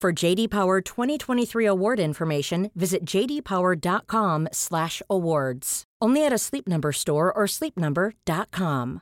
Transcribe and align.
For 0.00 0.12
JD 0.12 0.48
Power 0.50 0.80
2023 0.80 1.64
award 1.66 1.98
information, 1.98 2.70
visit 2.76 3.04
jdpower.com/awards. 3.04 5.82
Only 6.00 6.24
at 6.24 6.32
a 6.32 6.38
Sleep 6.38 6.68
Number 6.68 6.92
store 6.92 7.32
or 7.32 7.48
sleepnumber.com. 7.48 9.00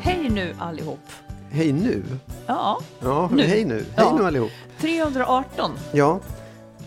Hej 0.00 0.28
nu 0.30 0.54
allihop. 0.58 0.98
Hej 1.50 1.72
nu? 1.72 2.02
Ja, 2.46 2.78
Ja, 3.02 3.28
Nu. 3.32 3.42
hej 3.42 3.64
nu. 3.64 3.74
Hej 3.74 3.84
Ja. 4.06 4.12
nu 4.18 4.24
allihop. 4.24 4.50
318. 4.80 5.70
Ja, 5.92 6.20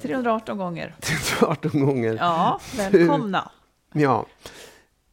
318 0.01 0.57
gånger. 0.57 0.93
18 1.41 1.85
gånger. 1.85 2.13
Ja, 2.15 2.59
välkomna. 2.77 3.51
Ja. 3.93 4.25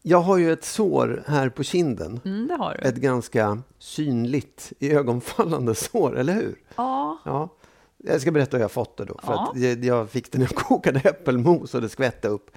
Jag 0.03 0.20
har 0.20 0.36
ju 0.39 0.53
ett 0.53 0.64
sår 0.64 1.22
här 1.27 1.48
på 1.48 1.62
kinden. 1.62 2.20
Mm, 2.25 2.47
det 2.48 2.55
har 2.55 2.78
du. 2.83 2.89
Ett 2.89 2.97
ganska 2.97 3.62
synligt, 3.78 4.72
ögonfallande 4.81 5.75
sår, 5.75 6.19
eller 6.19 6.33
hur? 6.33 6.59
Ja, 6.77 7.19
Ja. 7.25 7.48
Jag 8.05 8.20
ska 8.20 8.31
berätta 8.31 8.56
hur 8.56 8.64
jag 8.64 8.70
fått 8.72 8.97
det 8.97 9.04
då. 9.04 9.21
För 9.22 9.32
Ja. 9.32 9.53
att 9.56 9.84
jag, 9.84 10.10
fick 10.10 10.32
det 10.32 10.38
när 10.38 10.44
jag 10.44 10.54
kokade 10.66 11.00
äppelmos 11.00 11.75
och 11.75 11.81
det 11.81 11.88
skvätte 11.88 12.28
upp. 12.28 12.50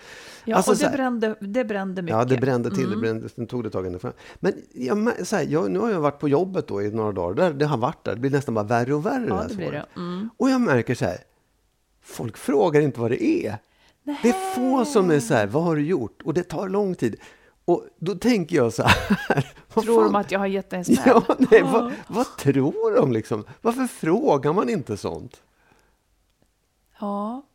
ja 0.45 0.55
Alltså, 0.55 0.71
och 0.71 0.77
det 0.77 0.85
här- 0.87 0.93
brände, 0.93 1.35
det 1.39 1.65
brände 1.65 2.01
mycket. 2.01 2.17
Ja, 2.17 2.25
det 2.25 2.37
brände 2.37 2.69
till. 2.69 2.79
Det 2.79 2.95
Mm. 2.95 3.01
brände, 3.01 3.29
sen 3.29 3.47
tog 3.47 3.63
det 3.63 3.69
tag 3.69 3.85
ungefär. 3.85 4.13
Men 4.39 4.53
jag, 4.73 5.27
så 5.27 5.35
här, 5.35 5.43
jag, 5.49 5.71
nu 5.71 5.79
har 5.79 5.89
jag 5.89 5.99
varit 6.01 6.19
på 6.19 6.29
jobbet 6.29 6.67
då 6.67 6.81
i 6.81 6.91
några 6.91 7.11
dagar. 7.11 7.35
Där, 7.35 7.53
det 7.53 7.65
har 7.65 7.77
varit 7.77 8.03
där. 8.03 8.13
Det 8.13 8.19
blir 8.21 8.31
nästan 8.31 8.53
bara 8.53 8.65
värre 8.65 8.93
och 8.93 9.05
värre. 9.05 9.25
Ja, 9.27 9.45
det 9.49 9.55
blir 9.55 9.71
det. 9.71 9.85
Mm. 9.95 10.29
Och 10.37 10.49
jag 10.49 10.61
märker 10.61 10.95
så 10.95 11.05
här, 11.05 11.17
folk 12.03 12.37
frågar 12.37 12.81
inte 12.81 12.99
vad 12.99 13.11
det 13.11 13.23
är. 13.23 13.57
Det 14.23 14.29
är 14.29 14.55
få 14.55 14.85
som 14.85 15.11
är 15.11 15.19
så 15.19 15.33
här, 15.33 15.47
vad 15.47 15.63
har 15.63 15.75
du 15.75 15.85
gjort? 15.85 16.21
Och 16.23 16.33
det 16.33 16.43
tar 16.43 16.69
lång 16.69 16.95
tid. 16.95 17.15
Och 17.65 17.85
då 17.99 18.15
tänker 18.15 18.55
jag 18.55 18.73
så 18.73 18.83
här. 18.83 19.53
Tror 19.73 19.83
fan- 19.95 20.03
de 20.03 20.15
att 20.15 20.31
jag 20.31 20.39
har 20.39 20.47
gett 20.47 20.69
dig 20.69 20.79
en 20.79 20.85
smäll? 20.85 20.99
Ja, 21.05 21.23
nej, 21.51 21.61
vad, 21.61 21.91
vad 22.07 22.37
tror 22.37 22.95
de 22.95 23.11
liksom? 23.11 23.43
Varför 23.61 23.87
frågar 23.87 24.53
man 24.53 24.69
inte 24.69 24.97
sånt? 24.97 25.41
Ja, 26.99 27.45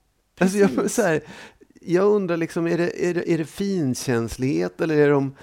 Alltså 0.40 0.58
jag, 0.58 0.74
precis. 0.74 0.94
så 0.94 1.02
här, 1.02 1.20
jag 1.80 2.04
undrar 2.04 2.36
liksom, 2.36 2.66
är 2.66 2.78
det, 2.78 3.08
är, 3.08 3.14
det, 3.14 3.30
är 3.32 3.38
det 3.38 3.44
finkänslighet 3.44 4.80
eller 4.80 4.96
är 4.96 5.10
de 5.10 5.34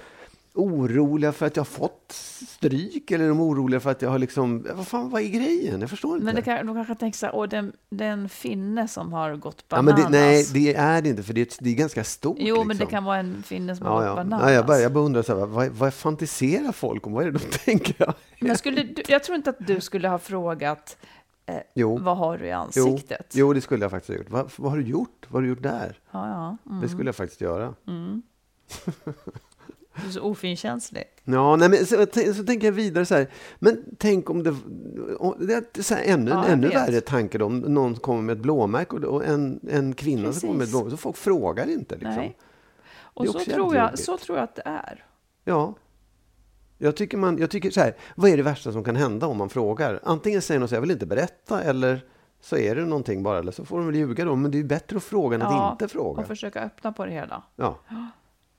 oroliga 0.58 1.32
för 1.32 1.46
att 1.46 1.56
jag 1.56 1.62
har 1.62 1.66
fått 1.66 2.12
stryk? 2.48 3.12
Eller 3.12 3.26
är 3.26 3.30
de 3.30 3.40
oroliga 3.42 3.80
för 3.80 3.92
att 3.92 4.02
jag 4.02 4.10
har 4.10 4.20
liksom, 4.20 4.68
vad 4.76 4.88
fan, 4.88 5.10
vad 5.10 5.22
är 5.22 5.28
grejen? 5.28 5.82
Jag 5.82 5.90
förstår 5.90 6.14
inte. 6.16 6.26
Men 6.26 6.36
det 6.36 6.42
kan, 6.42 6.66
de 6.66 6.76
kanske 6.76 6.96
tänker 6.96 7.18
så 7.18 7.26
här, 7.26 7.36
åh, 7.36 7.48
den, 7.48 7.74
den 7.90 8.30
finne 8.30 8.88
som 8.88 9.14
har 9.14 9.36
gått 9.36 9.66
ja, 9.70 9.76
bananas. 9.76 10.04
men 10.04 10.12
det, 10.12 10.20
nej, 10.20 10.46
det 10.54 10.74
är 10.76 11.02
det 11.02 11.10
inte, 11.10 11.24
för 11.24 11.34
det 11.34 11.42
är, 11.42 11.64
det 11.64 11.70
är 11.70 11.74
ganska 11.74 12.04
stort. 12.04 12.38
Jo, 12.40 12.56
men 12.58 12.68
det 12.68 12.74
liksom. 12.74 12.88
kan 12.88 13.04
vara 13.04 13.18
en 13.18 13.44
finne 13.44 13.76
som 13.76 13.86
har 13.86 13.94
Ja, 13.94 14.00
gått 14.10 14.10
ja. 14.10 14.16
bananas. 14.24 14.50
Ja, 14.50 14.54
jag, 14.54 14.66
bara, 14.66 14.80
jag 14.80 14.94
bara 14.94 15.04
undrar, 15.04 15.22
så 15.22 15.40
här, 15.40 15.46
vad, 15.46 15.68
vad 15.70 15.94
fantiserar 15.94 16.72
folk 16.72 17.08
om? 17.08 17.14
Vad 17.14 17.28
är 17.28 17.32
det 17.32 17.40
de 17.40 17.58
tänker? 17.66 18.14
Men 18.40 18.58
skulle, 18.58 18.84
du, 18.84 19.04
jag 19.08 19.24
tror 19.24 19.36
inte 19.36 19.50
att 19.50 19.68
du 19.68 19.82
skulle 19.82 20.08
ha 20.10 20.20
frågat, 20.20 20.98
eh, 21.46 21.56
Jo. 21.76 21.98
vad 22.02 22.18
har 22.18 22.38
du 22.38 22.46
i 22.46 22.50
Jo, 22.50 22.56
ansiktet? 22.58 23.32
jo, 23.34 23.54
det 23.54 23.62
skulle 23.62 23.84
jag 23.86 23.92
faktiskt 23.92 24.10
ha 24.10 24.18
gjort. 24.18 24.30
Vad, 24.30 24.52
vad 24.58 24.72
har 24.72 24.78
du 24.78 24.84
gjort? 24.84 25.26
Vad 25.30 25.34
har 25.34 25.42
du 25.42 25.48
gjort 25.50 25.64
där? 25.64 26.00
Ja, 26.12 26.28
ja. 26.30 26.58
Mm. 26.72 26.82
Det 26.82 26.90
skulle 26.90 27.06
jag 27.08 27.16
faktiskt 27.16 27.42
göra. 27.42 27.74
Du 30.02 30.08
är 30.08 30.12
så 30.12 30.22
ofinkänslig. 30.22 31.04
Ja, 31.24 31.56
nej, 31.56 31.70
men 31.70 31.86
så, 31.86 32.06
så 32.36 32.44
tänker 32.44 32.68
jag 32.68 32.72
vidare 32.72 33.06
så 33.06 33.16
här. 33.16 33.28
Men 33.60 33.84
tänk 33.98 34.30
om 34.30 34.44
det... 34.44 34.56
om- 35.20 35.36
Det 35.48 35.78
är 35.78 35.84
så 35.84 35.94
här, 35.96 36.04
ännu, 36.06 36.32
Ja, 36.32 36.46
ännu 36.46 36.68
värre 36.68 37.02
tanke 37.02 37.38
då, 37.38 37.46
om 37.46 37.60
någon 37.60 37.96
kommer 37.96 38.22
med 38.22 38.34
ett 38.38 38.42
blåmärke 38.42 38.96
och, 38.96 39.04
och 39.04 39.26
en, 39.26 39.60
en 39.70 39.94
kvinna 39.94 40.34
som 40.34 40.42
kommer 40.48 40.58
med 40.58 40.64
ett 40.64 40.70
blåmärke. 40.72 40.92
Så 40.92 40.98
folk 40.98 41.18
frågar 41.18 41.70
inte. 41.70 41.96
Liksom. 41.96 42.16
Nej. 42.16 42.38
Och 43.00 43.28
så 43.28 43.40
tror, 43.40 43.76
jag, 43.76 44.00
så 44.00 44.18
tror 44.18 44.38
jag 44.38 44.44
att 44.44 44.56
det 44.56 44.62
är. 44.66 45.06
Ja. 45.44 45.74
Jag 46.78 46.96
tycker, 46.96 47.18
man, 47.18 47.38
jag 47.38 47.50
tycker 47.52 47.72
så 47.72 47.80
här, 47.82 47.96
vad 48.16 48.30
är 48.32 48.38
det 48.38 48.44
värsta 48.44 48.72
som 48.72 48.84
kan 48.84 48.96
hända 48.96 49.28
om 49.28 49.38
man 49.38 49.50
frågar? 49.50 50.00
Antingen 50.04 50.42
säger 50.42 50.60
någon 50.60 50.70
så 50.70 50.76
jag 50.76 50.82
vill 50.82 50.92
inte 50.92 51.06
berätta, 51.06 51.62
eller 51.62 52.06
så 52.42 52.58
är 52.58 52.76
det 52.76 52.86
någonting 52.86 53.24
bara, 53.24 53.40
eller 53.40 53.52
så 53.52 53.66
får 53.66 53.78
de 53.78 53.86
väl 53.86 53.96
ljuga 53.96 54.26
då. 54.26 54.36
Men 54.36 54.52
det 54.52 54.58
är 54.58 54.60
ju 54.62 54.68
bättre 54.68 54.98
att 54.98 55.04
fråga 55.04 55.36
än 55.36 55.42
att 55.42 55.72
inte 55.72 55.88
fråga. 55.88 56.22
och 56.22 56.28
försöka 56.28 56.60
öppna 56.62 56.92
på 56.92 57.06
det 57.06 57.12
hela. 57.12 57.44
Ja. 57.56 57.80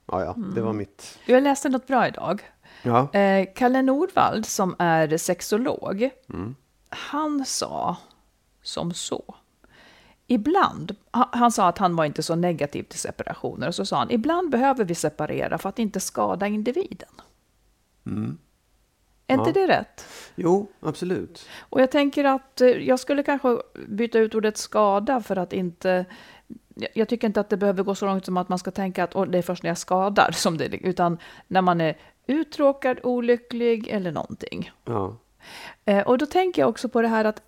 Ja, 0.08 0.24
ja, 0.24 0.34
det 0.54 0.60
var 0.60 0.72
mitt... 0.72 1.19
Jag 1.26 1.42
läste 1.42 1.69
något 1.69 1.86
bra 1.86 2.08
idag. 2.08 2.42
Ja. 2.82 3.12
Eh, 3.12 3.48
Kalle 3.54 3.82
Nordvald, 3.82 4.46
som 4.46 4.76
är 4.78 5.16
sexolog, 5.16 6.10
Mm. 6.28 6.54
han 6.88 7.44
sa 7.44 7.96
som 8.62 8.94
så. 8.94 9.34
Ibland, 10.26 10.96
han, 11.10 11.52
sa 11.52 11.69
att 11.69 11.78
han 11.78 11.96
var 11.96 12.04
inte 12.04 12.22
så 12.22 12.34
negativ 12.34 12.82
till 12.82 12.98
separationer, 12.98 13.69
och 13.69 13.74
så 13.74 13.86
sa 13.86 13.96
han, 13.98 14.10
ibland 14.10 14.50
behöver 14.50 14.84
vi 14.84 14.94
separera 14.94 15.58
för 15.58 15.69
att 15.69 15.78
inte 15.78 16.00
skada 16.00 16.46
individen. 16.46 17.08
Är 18.06 18.10
inte 19.34 19.50
Mm. 19.50 19.56
Ja. 19.56 19.66
det 19.66 19.66
rätt? 19.66 20.06
Jo, 20.34 20.66
absolut. 20.80 21.48
Och 21.60 21.80
jag 21.80 21.90
tänker 21.90 22.25
att 22.25 22.60
eh, 22.60 22.69
jag 22.69 23.00
skulle 23.00 23.22
kanske 23.22 23.58
byta 23.88 24.19
ut 24.19 24.34
ordet 24.34 24.56
skada 24.56 25.20
för 25.20 25.36
att 25.36 25.52
inte... 25.52 26.04
jag- 26.94 27.08
tycker 27.08 27.26
inte 27.26 27.40
att 27.40 27.48
det 27.50 27.56
behöver 27.56 27.82
gå 27.82 27.94
så 27.94 28.06
långt 28.06 28.24
som 28.24 28.36
att 28.36 28.48
man 28.48 28.58
ska 28.58 28.70
tänka 28.70 29.04
att 29.04 29.16
"Åh, 29.16 29.26
det 29.26 29.38
är 29.38 29.42
först 29.42 29.62
när 29.62 29.70
jag 29.70 29.78
skadar 29.78 30.30
som 30.32 30.58
det 30.58 30.76
utan 30.76 31.18
när 31.46 31.62
man 31.62 31.80
är 31.80 31.96
uttråkad, 32.26 32.98
olycklig 33.02 33.88
eller 33.88 34.12
någonting. 34.12 34.70
Ja. 34.84 35.16
Eh, 35.84 36.06
och 36.06 36.19
då 36.19 36.26
tänker 36.26 36.62
jag 36.62 36.69
också 36.69 36.88
på 36.88 37.02
det 37.02 37.08
här 37.08 37.25
att 37.25 37.42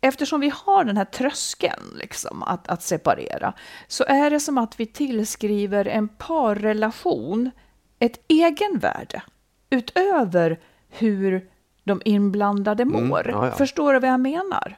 eftersom 0.00 0.40
vi 0.40 0.52
har 0.64 0.84
den 0.84 0.96
här 0.96 1.04
tröskeln 1.04 1.82
liksom, 1.98 2.42
att, 2.42 2.68
att 2.68 2.82
separera 2.82 3.52
så 3.88 4.04
är 4.04 4.30
det 4.30 4.40
som 4.40 4.58
att 4.58 4.80
vi 4.80 4.86
tillskriver 4.86 5.84
en 5.88 6.08
parrelation 6.08 7.50
ett 7.98 8.20
egenvärde 8.28 9.22
utöver 9.70 10.60
hur 10.88 11.50
de 11.84 12.02
inblandade 12.04 12.84
mår. 12.84 13.28
ja, 13.30 13.46
ja. 13.46 13.52
Förstår 13.52 13.92
du 13.92 13.98
vad 14.00 14.10
jag 14.10 14.20
menar? 14.20 14.76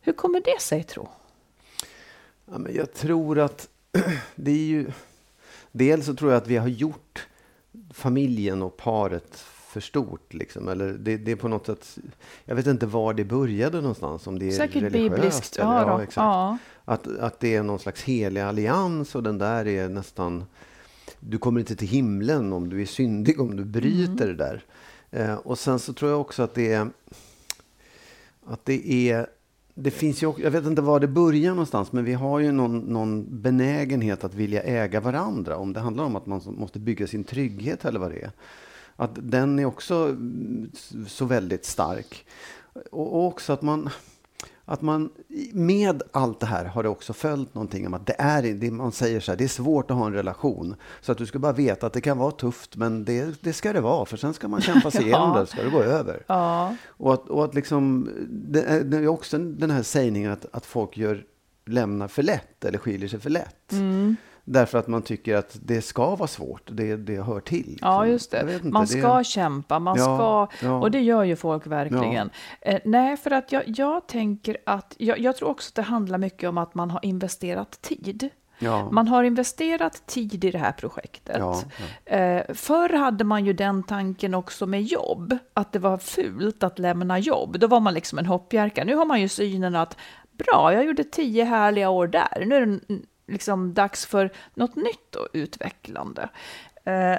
Hur 0.00 0.12
kommer 0.12 0.40
det 0.40 0.60
sig, 0.60 0.82
tro? 0.84 1.08
Ja, 2.52 2.58
men 2.58 2.74
jag 2.74 2.92
tror 2.94 3.38
att 3.38 3.68
det 4.36 4.50
är 4.50 4.56
ju... 4.66 4.86
Dels 5.72 6.06
så 6.06 6.14
tror 6.14 6.30
jag 6.32 6.38
att 6.42 6.46
vi 6.48 6.56
har 6.56 6.68
gjort 6.68 7.26
familjen 7.92 8.62
och 8.62 8.76
paret 8.76 9.36
för 9.40 9.80
stort. 9.80 10.34
Liksom. 10.34 10.68
Eller 10.68 10.92
det, 10.92 11.16
det 11.16 11.32
är 11.32 11.36
på 11.36 11.48
något 11.48 11.66
sätt... 11.66 11.98
Jag 12.44 12.54
vet 12.54 12.66
inte 12.66 12.86
var 12.86 13.14
det 13.14 13.24
började 13.24 13.80
någonstans. 13.80 14.26
Om 14.26 14.38
det 14.38 14.46
är 14.48 14.50
Säkert 14.52 14.82
religiöst. 14.82 15.14
bibliskt. 15.14 15.56
eller- 15.56 15.68
Ja, 15.70 16.02
exakt. 16.02 16.16
ja. 16.16 16.58
Att, 16.84 17.06
att 17.18 17.40
det 17.40 17.54
är 17.54 17.62
någon 17.62 17.78
slags 17.78 18.02
helig 18.02 18.40
allians 18.40 19.14
och 19.14 19.22
den 19.22 19.38
där 19.38 19.66
är 19.66 19.88
nästan... 19.88 20.44
du 21.20 21.38
kommer 21.38 21.60
inte 21.60 21.76
till 21.76 21.88
himlen 21.88 22.52
om 22.52 22.68
du 22.68 22.82
är 22.82 22.86
syndig, 22.86 23.40
om 23.40 23.56
du 23.56 23.64
bryter 23.64 24.24
Mm. 24.24 24.36
det 24.36 24.44
där. 24.44 24.64
Eh, 25.10 25.34
och 25.34 25.58
sen 25.58 25.78
så 25.78 25.92
tror 25.92 26.10
jag 26.10 26.20
också 26.20 26.42
att 26.42 26.54
det 26.54 26.72
är, 26.72 26.90
att 28.46 28.64
det 28.64 29.10
är 29.10 29.26
det 29.74 29.90
finns 29.90 30.22
ju, 30.22 30.26
också- 30.26 30.42
jag 30.42 30.50
vet 30.50 30.66
inte 30.66 30.82
var 30.82 31.00
det 31.00 31.08
börjar 31.08 31.50
någonstans, 31.50 31.92
men 31.92 32.04
vi 32.04 32.12
har 32.12 32.38
ju 32.38 32.52
någon, 32.52 32.78
någon 32.78 33.42
benägenhet 33.42 34.24
att 34.24 34.34
vilja 34.34 34.62
äga 34.62 35.00
varandra. 35.00 35.56
Om 35.56 35.72
det 35.72 35.80
handlar 35.80 36.04
om 36.04 36.16
att 36.16 36.26
man 36.26 36.40
måste 36.46 36.78
bygga 36.78 37.06
sin 37.06 37.24
trygghet 37.24 37.84
eller 37.84 38.00
vad 38.00 38.10
det 38.10 38.22
är. 38.22 38.30
Att 38.96 39.10
den 39.22 39.58
är 39.58 39.64
också 39.64 39.94
mm, 39.94 40.70
så 41.08 41.24
väldigt 41.24 41.64
stark. 41.64 42.26
Och 42.90 43.14
och 43.14 43.26
också 43.26 43.52
att 43.52 43.62
man, 43.62 43.90
att 44.64 44.82
man 44.82 45.10
med 45.52 46.02
allt 46.12 46.40
det 46.40 46.46
här 46.46 46.64
har 46.64 46.82
det 46.82 46.88
också 46.88 47.12
följt 47.12 47.54
någonting 47.54 47.86
om 47.86 47.94
att 47.94 48.06
det 48.06 48.14
är, 48.18 48.42
det 48.42 48.70
man 48.70 48.92
säger 48.92 49.20
så 49.20 49.32
här, 49.32 49.38
det 49.38 49.44
är 49.44 49.48
svårt 49.48 49.90
att 49.90 49.96
ha 49.96 50.06
en 50.06 50.12
relation. 50.12 50.74
Så 51.00 51.12
att 51.12 51.18
du 51.18 51.26
ska 51.26 51.38
bara 51.38 51.52
veta 51.52 51.86
att 51.86 51.92
det 51.92 52.00
kan 52.00 52.18
vara 52.18 52.30
tufft, 52.30 52.76
men 52.76 53.04
det, 53.04 53.42
det 53.42 53.52
ska 53.52 53.72
det 53.72 53.80
vara, 53.80 54.04
för 54.04 54.16
sen 54.16 54.34
ska 54.34 54.48
man 54.48 54.60
kämpa 54.60 54.90
sig 54.90 55.02
igenom 55.06 55.32
Ja. 55.34 55.40
det, 55.40 55.46
ska 55.46 55.62
det 55.62 55.70
gå 55.70 55.82
över. 55.82 56.24
Ja, 56.26 56.76
Och 56.86 57.14
att, 57.14 57.28
och 57.28 57.44
att 57.44 57.54
liksom, 57.54 58.10
det 58.30 58.62
är, 58.62 58.84
det 58.84 58.96
är 58.96 59.06
också 59.08 59.38
den 59.38 59.70
här 59.70 59.82
sägningen 59.82 60.32
att, 60.32 60.46
att 60.52 60.66
folk 60.66 60.96
gör, 60.96 61.24
lämnar 61.66 62.08
för 62.08 62.22
lätt 62.22 62.64
eller 62.64 62.78
skiljer 62.78 63.08
sig 63.08 63.20
för 63.20 63.30
lätt. 63.30 63.72
Mm. 63.72 64.16
Därför 64.44 64.78
att 64.78 64.88
man 64.88 65.02
tycker 65.02 65.36
att 65.36 65.58
det 65.62 65.82
ska 65.82 66.16
vara 66.16 66.28
svårt, 66.28 66.62
det, 66.72 66.96
det 66.96 67.22
hör 67.22 67.40
till. 67.40 67.78
ja 67.80 68.06
just 68.06 68.30
det. 68.30 68.54
inte, 68.54 68.66
man 68.66 68.82
det- 68.82 68.88
ska 68.88 69.24
kämpa, 69.24 69.78
man 69.78 69.96
Ja, 69.98 70.04
ska... 70.04 70.66
ja. 70.66 70.80
Och 70.80 70.90
det 70.90 71.00
gör 71.00 71.24
ju 71.24 71.36
folk 71.36 71.66
verkligen. 71.66 72.30
Eh, 72.60 72.80
nej, 72.84 73.16
för 73.16 73.30
att 73.30 73.52
jag, 73.52 73.62
jag 73.66 74.06
tänker 74.08 74.56
att... 74.66 74.94
Jag, 74.98 75.18
jag 75.18 75.36
tror 75.36 75.48
också 75.48 75.68
att 75.70 75.74
det 75.74 75.82
handlar 75.82 76.18
mycket 76.18 76.48
om 76.48 76.58
att 76.58 76.74
man 76.74 76.90
har 76.90 77.04
investerat 77.04 77.82
tid. 77.82 78.28
Ja. 78.58 78.90
Man 78.90 79.08
har 79.08 79.24
investerat 79.24 80.06
tid 80.06 80.44
i 80.44 80.50
det 80.50 80.58
här 80.58 80.72
projektet. 80.72 81.36
Ja, 81.38 81.62
Eh, 82.04 82.42
förr 82.54 82.88
hade 82.98 83.24
man 83.24 83.44
ju 83.46 83.52
den 83.52 83.82
tanken 83.82 84.34
också 84.34 84.66
med 84.66 84.82
jobb, 84.82 85.38
att 85.54 85.72
det 85.72 85.78
var 85.78 85.98
fult 85.98 86.62
att 86.62 86.78
lämna 86.78 87.18
jobb. 87.18 87.58
Då 87.58 87.66
var 87.66 87.80
man 87.80 87.94
liksom 87.94 88.18
en 88.18 88.26
hoppjerka. 88.26 88.84
Nu 88.84 88.94
har 88.96 89.04
man 89.04 89.20
ju 89.20 89.28
synen 89.28 89.74
att 89.76 89.96
bra, 90.32 90.72
jag 90.72 90.84
gjorde 90.84 91.04
tio 91.04 91.44
härliga 91.44 91.90
år 91.90 92.06
där. 92.06 92.44
Nu 92.46 92.54
är 92.56 92.66
det 92.66 92.78
liksom 93.32 93.74
dags 93.74 94.06
för 94.06 94.30
något 94.54 94.76
nytt 94.76 95.14
och 95.14 95.28
utvecklande. 95.32 96.28
Eh, 96.84 97.16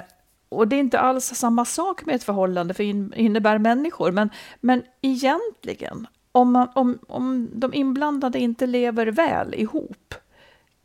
och 0.48 0.68
det 0.68 0.76
är 0.76 0.80
inte 0.80 1.00
alls 1.00 1.24
samma 1.24 1.64
sak 1.64 2.04
med 2.04 2.14
ett 2.14 2.24
förhållande, 2.24 2.74
för 2.74 2.84
in, 2.84 3.12
innebär 3.16 3.58
människor. 3.58 4.12
Men, 4.12 4.30
men 4.60 4.82
egentligen, 5.00 6.06
om, 6.32 6.52
man, 6.52 6.68
om, 6.74 6.98
om 7.08 7.50
de 7.54 7.74
inblandade 7.74 8.38
inte 8.38 8.66
lever 8.66 9.06
väl 9.06 9.54
ihop, 9.54 10.14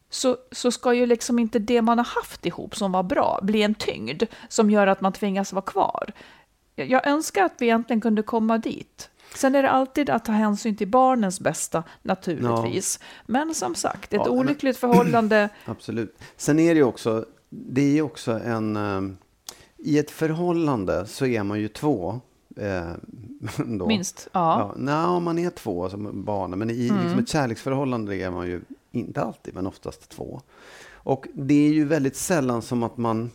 så, 0.09 0.37
så 0.51 0.71
ska 0.71 0.93
ju 0.93 1.05
liksom 1.05 1.39
inte 1.39 1.59
det 1.59 1.81
man 1.81 1.97
har 1.97 2.05
haft 2.05 2.45
ihop 2.45 2.75
som 2.75 2.91
var 2.91 3.03
bra 3.03 3.39
bli 3.43 3.63
en 3.63 3.75
tyngd 3.75 4.23
som 4.47 4.71
gör 4.71 4.87
att 4.87 5.01
man 5.01 5.13
tvingas 5.13 5.53
vara 5.53 5.65
kvar. 5.65 6.11
Jag, 6.75 6.89
jag 6.89 7.07
önskar 7.07 7.43
att 7.43 7.55
vi 7.57 7.65
egentligen 7.65 8.01
kunde 8.01 8.23
komma 8.23 8.57
dit. 8.57 9.09
Sen 9.35 9.55
är 9.55 9.63
det 9.63 9.69
alltid 9.69 10.09
att 10.09 10.25
ta 10.25 10.31
hänsyn 10.31 10.75
till 10.75 10.87
barnens 10.87 11.39
bästa, 11.39 11.83
naturligtvis. 12.01 12.99
Men 13.25 13.53
som 13.55 13.75
sagt, 13.75 14.05
ett 14.05 14.11
Ja, 14.13 14.23
men- 14.23 14.31
olyckligt 14.39 14.77
förhållande, 14.77 15.49
Absolut. 15.65 16.17
Sen 16.37 16.59
är 16.59 16.73
det 16.73 16.77
ju 16.77 16.83
också, 16.83 17.25
det 17.49 17.81
är 17.81 17.91
ju 17.93 18.01
också 18.01 18.31
en... 18.31 18.75
eh, 18.77 19.01
I 19.77 19.99
ett 19.99 20.11
förhållande 20.11 21.05
så 21.05 21.25
är 21.25 21.43
man 21.43 21.59
ju 21.59 21.67
två. 21.67 22.19
Eh, 22.57 22.91
då. 23.65 23.87
minst. 23.87 24.27
Ja. 24.31 24.59
Ja, 24.59 24.73
nej, 24.77 25.21
man 25.21 25.39
är 25.39 25.49
två 25.49 25.89
som 25.89 26.23
barn, 26.25 26.59
men 26.59 26.69
i 26.69 26.89
Mm. 26.89 27.01
liksom 27.03 27.19
ett 27.19 27.29
kärleksförhållande 27.29 28.15
är 28.15 28.31
man 28.31 28.47
ju 28.47 28.61
inte 28.91 29.21
alltid, 29.21 29.55
men 29.55 29.67
oftast 29.67 30.09
två. 30.09 30.41
Och 30.93 31.27
det 31.33 31.67
är 31.67 31.71
ju 31.73 31.85
väldigt 31.85 32.15
sällan 32.15 32.61
som 32.61 32.83
att 32.83 32.97
man 32.97 33.31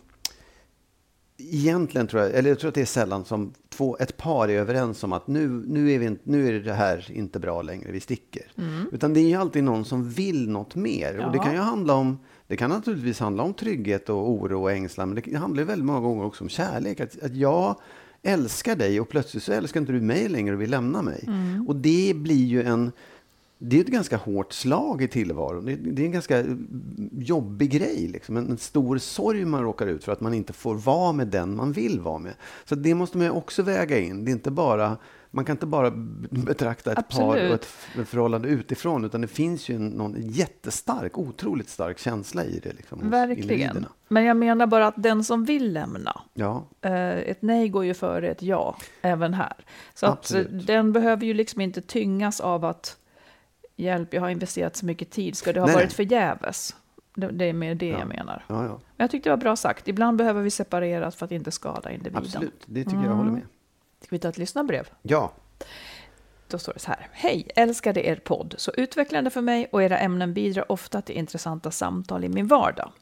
egentligen 1.39 2.07
tror 2.07 2.23
jag, 2.23 2.33
eller 2.35 2.51
jag 2.51 2.59
tror 2.59 2.69
att 2.69 2.75
det 2.75 2.81
är 2.81 2.85
sällan 2.87 3.25
som 3.25 3.53
två, 3.69 3.97
ett 4.01 4.17
par 4.17 4.49
är 4.49 4.59
överens 4.59 5.05
om 5.05 5.13
att 5.13 5.27
nu, 5.27 5.49
nu, 5.67 5.93
är 5.93 5.99
vi, 5.99 6.19
nu 6.25 6.49
är 6.49 6.61
det 6.61 6.73
här 6.73 7.11
inte 7.13 7.39
bra 7.41 7.63
längre, 7.63 7.93
vi 7.93 8.01
sticker. 8.01 8.53
Utan 8.93 9.15
det 9.15 9.21
är 9.21 9.29
ju 9.29 9.35
alltid 9.35 9.65
någon 9.65 9.85
som 9.85 10.11
vill 10.11 10.49
något 10.51 10.75
mer. 10.75 11.19
Och 11.27 11.33
det 11.33 11.37
Ja. 11.39 11.43
kan 11.43 11.53
ju 11.53 11.59
handla 11.59 11.95
om, 11.95 12.19
det 12.47 12.57
kan 12.57 12.71
naturligtvis 12.71 13.21
handla 13.21 13.43
om 13.43 13.55
trygghet 13.55 14.09
och 14.09 14.31
oro 14.31 14.63
och 14.63 14.73
ängslan, 14.73 15.09
men 15.11 15.23
det 15.25 15.37
handlar 15.37 15.63
ju 15.63 15.67
väldigt 15.67 15.87
många 15.87 16.01
gånger 16.01 16.25
också 16.25 16.45
om 16.45 16.49
kärlek. 16.49 17.01
Att, 17.01 17.23
att 17.23 17.35
jag 17.35 17.77
älskar 18.23 18.77
dig 18.77 19.01
och 19.01 19.09
plötsligt 19.09 19.43
så 19.43 19.53
älskar 19.53 19.81
inte 19.81 19.93
du 19.93 20.01
mig 20.01 20.29
längre 20.29 20.55
och 20.55 20.61
vill 20.61 20.71
lämna 20.71 21.03
mig. 21.03 21.29
Och 21.69 21.77
det 21.77 22.13
blir 22.17 22.45
ju 22.45 22.63
en, 22.63 22.93
det 23.67 23.77
är 23.77 23.81
ett 23.81 23.87
ganska 23.87 24.17
hårt 24.17 24.53
slag 24.53 25.03
i 25.03 25.09
tillvaron. 25.09 25.65
Det, 25.65 25.77
det 25.77 26.03
är 26.03 26.07
en 26.07 26.13
ganska 26.13 26.45
jobbig 27.13 27.71
grej. 27.71 28.09
Liksom. 28.09 28.37
En, 28.37 28.51
en 28.51 28.59
stor 28.59 28.99
sorg 28.99 29.45
man 29.45 29.63
råkar 29.63 29.87
ut 29.87 30.05
för 30.05 30.13
att 30.13 30.21
man 30.21 30.35
inte 30.35 30.53
får 30.53 30.75
vara 30.75 31.13
med 31.13 31.27
den 31.29 31.57
man 31.57 31.73
vill 31.73 32.01
vara 32.01 32.19
med. 32.19 32.35
Så 32.65 32.75
det 32.75 32.95
måste 32.95 33.19
man 33.19 33.31
också 33.31 33.63
väga 33.63 33.99
in. 33.99 34.25
Det 34.25 34.31
är 34.31 34.33
inte 34.33 34.51
bara, 34.51 34.97
man 35.31 35.45
kan 35.45 35.55
inte 35.55 35.67
bara 35.67 35.91
betrakta 36.31 36.93
ett 36.93 36.97
par 36.97 37.03
Absolut. 37.05 37.51
och 37.51 37.55
ett, 38.01 38.09
förhållande 38.09 38.49
utifrån. 38.49 39.05
Utan 39.05 39.21
det 39.21 39.29
finns 39.29 39.69
ju 39.69 39.77
en, 39.77 39.89
någon 39.89 40.15
jättestark, 40.19 41.19
otroligt 41.19 41.69
stark 41.69 41.99
känsla 41.99 42.45
i 42.45 42.61
det. 42.63 42.73
Liksom, 42.73 43.11
Verkligen. 43.11 43.51
individerna. 43.51 43.89
Men 44.09 44.25
jag 44.25 44.37
menar 44.37 44.67
bara 44.67 44.87
att 44.87 45.03
den 45.03 45.25
som 45.25 45.45
vill 45.45 45.73
lämna, 45.73 46.21
Ja, 46.35 46.69
eh, 46.81 47.19
ett 47.19 47.43
nej 47.43 47.69
går 47.69 47.85
ju 47.85 47.95
före 47.95 48.29
ett 48.29 48.43
ja, 48.43 48.77
även 49.03 49.35
här. 49.35 49.57
Så 49.95 50.17
den 50.51 50.93
behöver 50.93 51.27
ju 51.27 51.35
liksom 51.35 51.61
inte 51.61 51.81
tyngas 51.81 52.41
av 52.41 52.65
att 52.65 52.97
hjälp, 53.77 54.15
jag 54.15 54.21
har 54.21 54.29
investerat 54.29 54.77
så 54.77 54.87
mycket 54.87 55.11
tid, 55.11 55.37
ska 55.37 55.53
det 55.53 55.61
ha 55.61 55.67
Nej, 55.67 55.75
varit 55.75 55.85
nej. 55.89 55.95
förgäves? 55.95 56.77
Det, 57.15 57.27
det 57.29 57.45
är 57.45 57.53
mer 57.53 57.75
det 57.75 57.87
Ja. 57.87 57.99
jag 57.99 58.09
menar. 58.09 58.45
ja, 58.49 58.65
ja. 58.65 58.69
Men 58.71 59.05
jag 59.05 59.11
tyckte 59.11 59.29
det 59.29 59.33
var 59.37 59.41
bra 59.43 59.57
sagt. 59.57 59.89
Ibland 59.89 60.17
behöver 60.19 60.43
vi 60.43 60.51
separeras 60.51 61.17
för 61.17 61.25
att 61.27 61.33
inte 61.33 61.51
skada 61.51 61.91
individen. 61.91 62.23
absolut. 62.25 62.63
Det 62.67 62.85
tycker 62.85 62.97
jag 63.05 63.15
håller 63.15 63.31
med. 63.31 63.43
Ska 64.01 64.09
vi 64.11 64.19
ta 64.19 64.29
ett 64.29 64.39
lyssnarbrev? 64.39 64.89
Ja, 65.03 65.33
Då 66.49 66.59
står 66.59 66.73
det 66.73 66.79
så 66.79 66.89
här. 66.91 67.09
Hej, 67.13 67.51
älskade 67.57 68.07
er 68.09 68.17
podd. 68.17 68.55
Så 68.59 68.73
utvecklande 68.77 69.31
för 69.31 69.41
mig 69.41 69.67
och 69.73 69.83
era 69.83 69.99
ämnen 69.99 70.35
bidrar 70.35 70.73
ofta 70.73 71.03
till 71.03 71.15
intressanta 71.17 71.71
samtal 71.71 72.25
i 72.25 72.29
min 72.29 72.47
vardag. 72.47 72.93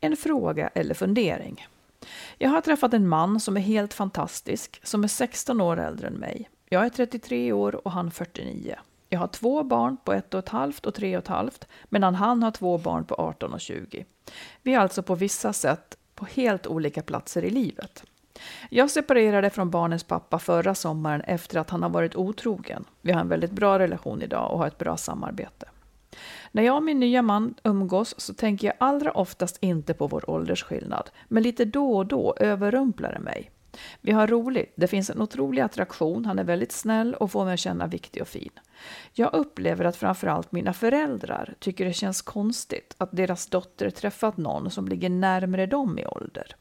En 0.00 0.16
fråga 0.16 0.68
eller 0.68 0.94
fundering. 0.94 1.66
Jag 2.38 2.50
har 2.50 2.60
träffat 2.60 2.94
en 2.94 3.08
man 3.08 3.40
som 3.40 3.56
är 3.56 3.60
helt 3.60 3.94
fantastisk, 3.94 4.80
som 4.82 5.04
är 5.04 5.08
16 5.08 5.60
år 5.60 5.80
äldre 5.80 6.06
än 6.08 6.14
mig. 6.14 6.50
Jag 6.68 6.84
är 6.84 6.90
33 6.90 7.52
år 7.52 7.86
och 7.86 7.92
han 7.92 8.10
49. 8.10 8.76
Jag 9.12 9.20
har 9.20 9.28
två 9.28 9.62
barn 9.62 9.96
på 10.04 10.12
ett 10.12 10.34
och 10.34 10.38
ett 10.38 10.48
halvt 10.48 10.86
och 10.86 10.94
tre 10.94 11.16
och 11.16 11.22
ett 11.22 11.28
halvt, 11.28 11.68
medan 11.88 12.14
han 12.14 12.42
har 12.42 12.50
två 12.50 12.78
barn 12.78 13.04
på 13.04 13.14
18 13.14 13.52
och 13.52 13.60
20. 13.60 14.04
Vi 14.62 14.74
är 14.74 14.78
alltså 14.78 15.02
på 15.02 15.14
vissa 15.14 15.52
sätt 15.52 15.96
på 16.14 16.24
helt 16.24 16.66
olika 16.66 17.02
platser 17.02 17.44
i 17.44 17.50
livet. 17.50 18.04
Jag 18.70 18.90
separerade 18.90 19.50
från 19.50 19.70
barnens 19.70 20.04
pappa 20.04 20.38
förra 20.38 20.74
sommaren 20.74 21.20
efter 21.20 21.60
att 21.60 21.70
han 21.70 21.82
har 21.82 21.90
varit 21.90 22.16
otrogen. 22.16 22.84
Vi 23.00 23.12
har 23.12 23.20
en 23.20 23.28
väldigt 23.28 23.50
bra 23.50 23.78
relation 23.78 24.22
idag 24.22 24.52
och 24.52 24.58
har 24.58 24.66
ett 24.66 24.78
bra 24.78 24.96
samarbete. 24.96 25.68
När 26.52 26.62
jag 26.62 26.76
och 26.76 26.82
min 26.82 27.00
nya 27.00 27.22
man 27.22 27.54
umgås 27.62 28.14
så 28.18 28.34
tänker 28.34 28.66
jag 28.66 28.76
allra 28.78 29.12
oftast 29.12 29.58
inte 29.60 29.94
på 29.94 30.06
vår 30.06 30.30
åldersskillnad, 30.30 31.10
men 31.28 31.42
lite 31.42 31.64
då 31.64 31.96
och 31.96 32.06
då 32.06 32.34
överrumplar 32.40 33.12
det 33.12 33.20
mig. 33.20 33.50
Vi 34.00 34.12
har 34.12 34.26
roligt, 34.26 34.72
det 34.76 34.86
finns 34.86 35.10
en 35.10 35.22
otrolig 35.22 35.62
attraktion, 35.62 36.24
han 36.24 36.38
är 36.38 36.44
väldigt 36.44 36.72
snäll 36.72 37.14
och 37.14 37.30
får 37.30 37.44
mig 37.44 37.54
att 37.54 37.60
känna 37.60 37.86
viktig 37.86 38.22
och 38.22 38.28
fin. 38.28 38.52
Jag 39.12 39.34
upplever 39.34 39.84
att 39.84 39.96
framförallt 39.96 40.52
mina 40.52 40.72
föräldrar 40.72 41.54
tycker 41.58 41.84
det 41.84 41.92
känns 41.92 42.22
konstigt 42.22 42.94
att 42.98 43.12
deras 43.12 43.46
dotter 43.46 43.90
träffat 43.90 44.36
någon 44.36 44.70
som 44.70 44.88
ligger 44.88 45.08
närmre 45.08 45.66
dem 45.66 45.98
i 45.98 46.06
ålder. 46.06 46.56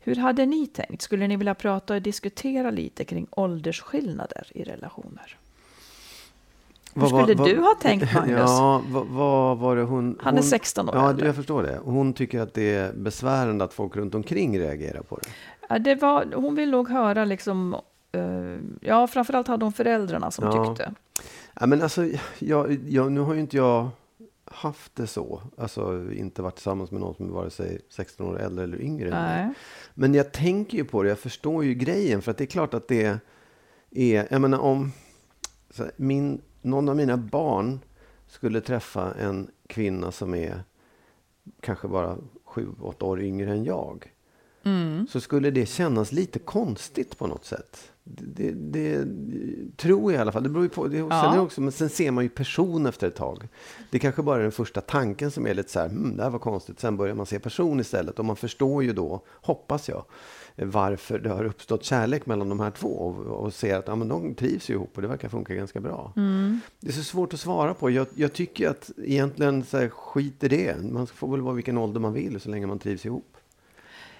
Hur 0.00 0.16
hade 0.16 0.46
ni 0.46 0.66
tänkt? 0.66 1.02
Skulle 1.02 1.28
ni 1.28 1.36
vilja 1.36 1.54
prata 1.54 1.94
och 1.94 2.02
diskutera 2.02 2.70
lite 2.70 3.04
kring 3.04 3.26
åldersskillnader 3.30 4.46
i 4.54 4.64
relationer? 4.64 5.38
Hur 6.94 7.00
Vad 7.00 7.10
skulle 7.10 7.34
vad- 7.38 7.48
du 7.48 7.58
ha 7.60 7.74
tänkt, 7.80 8.14
Magnus? 8.14 8.38
Ja, 8.38 8.82
vad, 8.90 9.06
vad 9.06 9.58
var 9.58 9.76
det 9.76 9.82
hon... 9.82 10.18
Han 10.22 10.34
är 10.34 10.38
hon, 10.38 10.48
16 10.48 10.88
år 10.88 10.94
Ja, 10.94 11.10
äldre. 11.10 11.26
jag 11.26 11.36
förstår 11.36 11.62
det. 11.62 11.80
Hon 11.84 12.12
tycker 12.12 12.40
att 12.40 12.54
det 12.54 12.74
är 12.74 12.92
besvärande 12.92 13.64
att 13.64 13.74
folk 13.74 13.96
runt 13.96 14.14
omkring 14.14 14.58
reagerar 14.58 15.02
på 15.02 15.16
det. 15.16 15.28
Ja, 15.68 15.78
det 15.78 15.94
var, 15.94 16.26
hon 16.34 16.54
vill 16.54 16.70
nog 16.70 16.88
höra 16.88 17.24
liksom, 17.24 17.74
eh, 18.12 18.20
ja 18.80 19.06
framförallt 19.06 19.48
hade 19.48 19.64
hon 19.64 19.72
föräldrarna 19.72 20.30
som 20.30 20.44
Ja. 20.44 20.66
tyckte. 20.66 20.94
Ja, 21.60 21.66
men 21.66 21.82
alltså, 21.82 22.08
jag, 22.38 22.78
jag, 22.88 23.12
nu 23.12 23.20
har 23.20 23.34
ju 23.34 23.40
inte 23.40 23.56
jag 23.56 23.88
haft 24.44 24.96
det 24.96 25.06
så. 25.06 25.42
Alltså 25.58 26.12
inte 26.12 26.42
varit 26.42 26.54
tillsammans 26.54 26.90
med 26.90 27.00
någon 27.00 27.14
som 27.14 27.26
är 27.28 27.32
vare 27.32 27.50
sig 27.50 27.80
16 27.90 28.26
år 28.26 28.40
äldre 28.40 28.64
eller 28.64 28.82
yngre. 28.82 29.10
Nej. 29.10 29.48
Men 29.94 30.14
jag 30.14 30.32
tänker 30.32 30.78
ju 30.78 30.84
på 30.84 31.02
det, 31.02 31.08
jag 31.08 31.18
förstår 31.18 31.64
ju 31.64 31.74
grejen. 31.74 32.22
För 32.22 32.30
att 32.30 32.38
det 32.38 32.44
är 32.44 32.46
klart 32.46 32.74
att 32.74 32.88
det 32.88 33.18
är, 33.90 34.26
jag 34.32 34.40
menar 34.40 34.58
om 34.58 34.92
här, 35.78 35.90
min, 35.96 36.40
någon 36.64 36.88
av 36.88 36.96
mina 36.96 37.16
barn 37.16 37.80
skulle 38.26 38.60
träffa 38.60 39.14
en 39.14 39.50
kvinna 39.66 40.12
som 40.12 40.34
är 40.34 40.62
kanske 41.60 41.88
bara 41.88 42.18
sju, 42.44 42.68
åtta 42.80 43.06
år 43.06 43.22
yngre 43.22 43.50
än 43.50 43.64
jag 43.64 44.13
så 45.08 45.20
skulle 45.20 45.50
det 45.50 45.66
kännas 45.66 46.12
lite 46.12 46.38
konstigt 46.38 47.18
på 47.18 47.26
något 47.26 47.44
sätt. 47.44 47.90
Det, 48.06 48.50
det, 48.50 49.04
det 49.04 49.76
tror 49.76 50.12
jag 50.12 50.18
i 50.18 50.22
alla 50.22 50.32
fall. 50.32 50.42
Det 50.42 50.48
beror 50.48 50.68
på. 50.68 50.86
Det, 50.86 50.96
sen, 50.98 51.10
är 51.12 51.34
det 51.34 51.40
också, 51.40 51.60
men 51.60 51.72
sen 51.72 51.88
ser 51.88 52.10
man 52.10 52.24
ju 52.24 52.30
person 52.30 52.86
efter 52.86 53.08
ett 53.08 53.14
tag. 53.14 53.48
Det 53.90 53.98
kanske 53.98 54.22
bara 54.22 54.38
är 54.38 54.42
den 54.42 54.52
första 54.52 54.80
tanken 54.80 55.30
som 55.30 55.46
är 55.46 55.54
lite 55.54 55.70
så 55.70 55.80
här, 55.80 55.88
hmm, 55.88 56.16
det 56.16 56.22
här 56.22 56.30
var 56.30 56.38
konstigt. 56.38 56.80
Sen 56.80 56.96
börjar 56.96 57.14
man 57.14 57.26
se 57.26 57.38
person 57.38 57.80
istället. 57.80 58.18
Och 58.18 58.24
man 58.24 58.36
förstår 58.36 58.84
ju 58.84 58.92
då, 58.92 59.24
hoppas 59.42 59.88
jag, 59.88 60.04
varför 60.56 61.18
det 61.18 61.28
har 61.30 61.44
uppstått 61.44 61.84
kärlek 61.84 62.26
mellan 62.26 62.48
de 62.48 62.60
här 62.60 62.70
två. 62.70 62.88
Och, 62.88 63.44
och 63.44 63.54
ser 63.54 63.78
att 63.78 63.88
ja, 63.88 63.96
men 63.96 64.08
de 64.08 64.34
trivs 64.34 64.70
ihop 64.70 64.90
och 64.94 65.02
det 65.02 65.08
verkar 65.08 65.28
funka 65.28 65.54
ganska 65.54 65.80
bra. 65.80 66.12
Det 66.80 66.88
är 66.88 66.92
så 66.92 67.02
svårt 67.02 67.34
att 67.34 67.40
svara 67.40 67.74
på. 67.74 67.90
Jag, 67.90 68.06
jag 68.14 68.32
tycker 68.32 68.68
att 68.68 68.90
egentligen 69.04 69.64
så 69.64 69.78
här, 69.78 69.88
skit 69.88 70.44
i 70.44 70.48
det. 70.48 70.76
Man 70.82 71.06
får 71.06 71.30
väl 71.30 71.40
vara 71.40 71.54
vilken 71.54 71.78
ålder 71.78 72.00
man 72.00 72.12
vill 72.12 72.40
så 72.40 72.50
länge 72.50 72.66
man 72.66 72.78
trivs 72.78 73.06
ihop. 73.06 73.33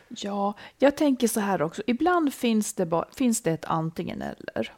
Ja, 0.08 0.54
jag 0.78 0.96
tänker 0.96 1.28
så 1.28 1.40
här 1.40 1.62
också. 1.62 1.82
Ibland 1.86 2.34
finns 2.34 2.74
det, 2.74 3.04
finns 3.16 3.42
det 3.42 3.50
ett 3.50 3.64
antingen 3.64 4.22
eller. 4.22 4.72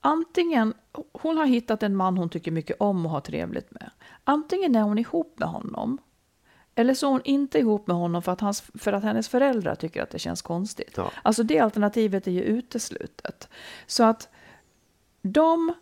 Antingen, 0.00 0.74
hon 1.12 1.36
har 1.36 1.46
hittat 1.46 1.82
en 1.82 1.96
man 1.96 2.18
hon 2.18 2.28
tycker 2.28 2.50
mycket 2.50 2.76
om 2.80 3.06
och 3.06 3.12
har 3.12 3.20
trevligt 3.20 3.70
med. 3.70 3.90
Antingen 4.24 4.76
är 4.76 4.82
hon 4.82 4.98
ihop 4.98 5.38
med 5.38 5.48
honom. 5.48 5.98
Eller 6.74 6.94
så 6.94 7.06
är 7.06 7.10
hon 7.10 7.20
inte 7.24 7.58
ihop 7.58 7.86
med 7.86 7.96
honom 7.96 8.22
för 8.22 8.32
att, 8.32 8.40
hans, 8.40 8.62
för 8.74 8.92
att 8.92 9.02
hennes 9.02 9.28
föräldrar 9.28 9.74
tycker 9.74 10.02
att 10.02 10.10
det 10.10 10.18
känns 10.18 10.42
konstigt. 10.42 10.92
Ja. 10.96 11.10
Alltså 11.22 11.42
det 11.42 11.58
alternativet 11.58 12.26
är 12.26 12.30
ju 12.30 12.42
uteslutet. 12.42 13.48
Så 13.86 14.04
att 14.04 14.28
de, 15.22 15.74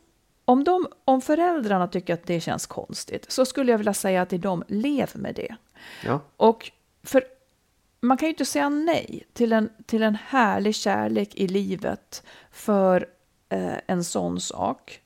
om, 0.44 0.64
de, 0.64 0.86
om 1.04 1.20
föräldrarna 1.20 1.88
tycker 1.88 2.14
att 2.14 2.26
det 2.26 2.40
känns 2.40 2.66
konstigt 2.66 3.32
så 3.32 3.46
skulle 3.46 3.70
jag 3.70 3.78
vilja 3.78 3.94
säga 3.94 4.26
till 4.26 4.40
dem, 4.40 4.64
lev 4.68 5.10
med 5.14 5.34
det. 5.34 5.56
Ja, 6.04 6.20
Och 6.36 6.70
för 7.02 7.24
man 8.00 8.16
kan 8.16 8.26
ju 8.26 8.30
inte 8.30 8.44
säga 8.44 8.68
nej 8.68 9.26
till 9.32 9.52
en, 9.52 9.70
till 9.86 10.02
en 10.02 10.14
härlig 10.14 10.74
kärlek 10.74 11.34
i 11.34 11.48
livet 11.48 12.22
för 12.50 13.06
eh, 13.48 13.74
en 13.86 14.04
sån 14.04 14.40
sak. 14.40 15.00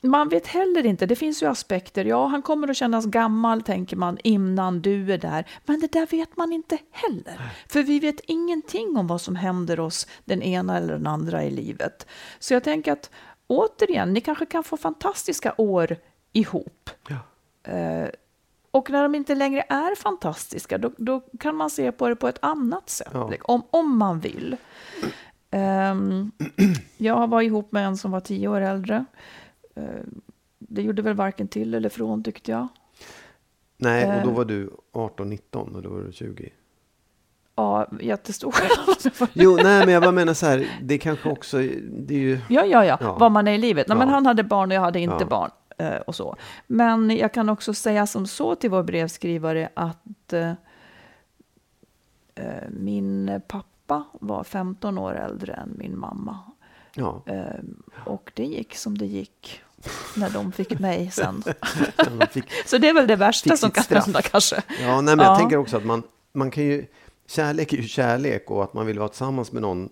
Man 0.00 0.28
vet 0.28 0.46
heller 0.46 0.86
inte, 0.86 1.06
det 1.06 1.16
finns 1.16 1.42
ju 1.42 1.46
aspekter, 1.46 2.04
ja 2.04 2.26
han 2.26 2.42
kommer 2.42 2.70
att 2.70 2.76
kännas 2.76 3.06
gammal 3.06 3.62
tänker 3.62 3.96
man 3.96 4.18
innan 4.24 4.82
du 4.82 5.12
är 5.12 5.18
där, 5.18 5.44
men 5.64 5.80
det 5.80 5.92
där 5.92 6.06
vet 6.06 6.36
man 6.36 6.52
inte 6.52 6.78
heller. 6.90 7.40
För 7.68 7.82
vi 7.82 8.00
vet 8.00 8.20
ingenting 8.20 8.96
om 8.96 9.06
vad 9.06 9.20
som 9.20 9.36
händer 9.36 9.80
oss 9.80 10.06
den 10.24 10.42
ena 10.42 10.76
eller 10.76 10.92
den 10.92 11.06
andra 11.06 11.44
i 11.44 11.50
livet. 11.50 12.06
Så 12.38 12.54
jag 12.54 12.64
tänker 12.64 12.92
att 12.92 13.10
återigen, 13.46 14.12
ni 14.12 14.20
kanske 14.20 14.46
kan 14.46 14.64
få 14.64 14.76
fantastiska 14.76 15.54
år 15.58 15.96
ihop. 16.32 16.90
Eh, 17.62 18.08
och 18.76 18.90
när 18.90 19.02
de 19.02 19.14
inte 19.14 19.34
längre 19.34 19.60
är 19.68 19.94
fantastiska, 19.94 20.78
då, 20.78 20.90
då 20.96 21.20
kan 21.40 21.56
man 21.56 21.70
se 21.70 21.92
på 21.92 22.08
det 22.08 22.16
på 22.16 22.28
ett 22.28 22.38
annat 22.42 22.90
sätt, 22.90 23.08
Ja. 23.12 23.28
liksom, 23.28 23.54
om, 23.54 23.62
om 23.70 23.98
man 23.98 24.20
vill. 24.20 24.56
Ehm, 25.50 26.30
jag 26.96 27.28
var 27.28 27.42
ihop 27.42 27.72
med 27.72 27.86
en 27.86 27.96
som 27.96 28.10
var 28.10 28.20
tio 28.20 28.48
år 28.48 28.60
äldre. 28.60 29.04
Ehm, 29.74 30.20
det 30.58 30.82
gjorde 30.82 31.02
väl 31.02 31.14
varken 31.14 31.48
till 31.48 31.74
eller 31.74 31.88
från 31.88 32.22
tyckte 32.22 32.50
jag. 32.50 32.68
nej, 33.76 34.16
och 34.16 34.22
då 34.24 34.30
Eh. 34.30 34.36
var 34.36 34.44
du 34.44 34.70
18-19 34.92 35.74
och 35.74 35.82
då 35.82 35.88
var 35.88 36.00
du 36.00 36.12
20. 36.12 36.52
Ja, 37.58 37.86
jättestor 38.00 38.50
skillnad. 38.52 39.28
Jo, 39.32 39.56
nej, 39.62 39.84
men 39.86 39.94
jag 39.94 40.02
bara 40.02 40.12
menar 40.12 40.34
så 40.34 40.46
här, 40.46 40.66
det 40.82 40.98
kanske 40.98 41.30
också, 41.30 41.56
det 41.90 42.14
är 42.14 42.18
ju, 42.18 42.38
Ja, 42.48 42.64
ja, 42.64 42.84
ja, 42.84 42.98
Ja. 43.00 43.16
vad 43.20 43.32
man 43.32 43.48
är 43.48 43.52
i 43.52 43.58
livet. 43.58 43.88
Nej, 43.88 43.98
men 43.98 44.08
han 44.08 44.26
hade 44.26 44.42
barn 44.42 44.70
och 44.70 44.76
jag 44.76 44.80
hade 44.80 45.00
inte 45.00 45.16
Ja. 45.20 45.26
barn. 45.26 45.50
Eh, 45.78 45.96
Och 45.96 46.14
så. 46.14 46.36
Men 46.66 47.10
jag 47.16 47.32
kan 47.34 47.48
också 47.48 47.74
säga 47.74 48.06
som 48.06 48.26
så 48.26 48.54
till 48.54 48.70
vår 48.70 48.82
brevskrivare 48.82 49.68
att 49.74 50.32
eh, 50.32 50.52
eh, 52.34 52.68
min 52.70 53.40
pappa 53.48 54.04
var 54.12 54.44
15 54.44 54.98
år 54.98 55.14
äldre 55.16 55.52
än 55.52 55.74
min 55.78 55.98
mamma. 55.98 56.38
ja, 56.94 57.22
och 58.04 58.30
det 58.34 58.44
gick 58.44 58.74
som 58.76 58.98
det 58.98 59.06
gick 59.06 59.60
när 60.16 60.30
de 60.30 60.52
fick 60.52 60.78
mig 60.78 61.10
sen. 61.10 61.42
fick, 62.30 62.44
Så 62.66 62.78
det 62.78 62.88
är 62.88 62.94
väl 62.94 63.06
det 63.06 63.16
värsta 63.16 63.56
som 63.56 63.70
kan 63.70 63.84
straff. 63.84 64.04
hända 64.04 64.22
kanske. 64.22 64.62
ja, 64.80 65.00
nej, 65.00 65.16
men 65.16 65.24
jag 65.24 65.34
Ja. 65.34 65.38
tänker 65.38 65.56
också 65.56 65.76
att 65.76 65.84
man, 65.84 66.02
man 66.32 66.50
kan 66.50 66.64
ju, 66.64 66.86
kärlek 67.26 67.72
är 67.72 67.76
ju 67.76 67.82
kärlek 67.88 68.50
och 68.50 68.64
att 68.64 68.74
man 68.74 68.86
vill 68.86 68.98
vara 68.98 69.08
tillsammans 69.08 69.52
med 69.52 69.62
någon, 69.62 69.88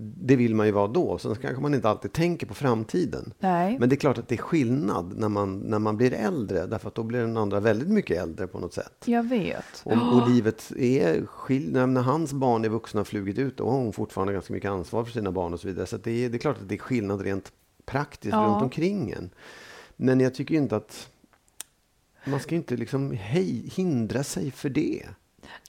det 0.00 0.36
vill 0.36 0.54
man 0.54 0.66
ju 0.66 0.72
vara 0.72 0.86
då. 0.88 1.18
Sen 1.18 1.34
kanske 1.34 1.62
man 1.62 1.74
inte 1.74 1.88
alltid 1.88 2.12
tänker 2.12 2.46
på 2.46 2.54
framtiden. 2.54 3.32
Nej. 3.38 3.78
Men 3.78 3.88
det 3.88 3.94
är 3.94 3.96
klart 3.96 4.18
att 4.18 4.28
det 4.28 4.34
är 4.34 4.42
skillnad 4.42 5.18
när 5.18 5.28
man, 5.28 5.58
när 5.58 5.78
man 5.78 5.96
blir 5.96 6.12
äldre, 6.12 6.66
därför 6.66 6.88
att 6.88 6.94
då 6.94 7.02
blir 7.02 7.20
den 7.20 7.36
andra 7.36 7.60
väldigt 7.60 7.88
mycket 7.88 8.22
äldre 8.22 8.46
på 8.46 8.58
något 8.58 8.74
sätt. 8.74 9.04
Jag 9.04 9.28
vet. 9.28 9.82
Och, 9.84 9.92
och 9.92 10.30
livet 10.30 10.72
är 10.76 11.26
skild, 11.26 11.72
när, 11.72 12.02
hans 12.02 12.32
barn 12.32 12.64
är 12.64 12.68
vuxna 12.68 13.00
och 13.00 13.06
flugit 13.08 13.38
ut, 13.38 13.56
då 13.56 13.70
har 13.70 13.78
hon 13.78 13.92
fortfarande 13.92 14.32
ganska 14.32 14.52
mycket 14.52 14.70
ansvar 14.70 15.04
för 15.04 15.12
sina 15.12 15.32
barn 15.32 15.52
och 15.54 15.60
så 15.60 15.68
vidare. 15.68 15.86
Så 15.86 15.96
det, 15.96 16.24
är, 16.24 16.28
det 16.28 16.36
är 16.36 16.38
klart 16.38 16.58
att 16.62 16.68
det 16.68 16.74
är 16.74 16.78
skillnad 16.78 17.20
rent 17.20 17.52
praktiskt 17.86 18.32
Ja. 18.32 18.38
runt 18.38 18.62
omkring 18.62 19.10
en. 19.10 19.30
Men 19.96 20.20
jag 20.20 20.34
tycker 20.34 20.54
inte 20.54 20.76
att 20.76 21.10
man 22.24 22.40
ska 22.40 22.54
inte 22.54 22.76
liksom 22.76 23.12
hej, 23.12 23.70
hindra 23.74 24.24
sig 24.24 24.50
för 24.50 24.68
det. 24.68 25.02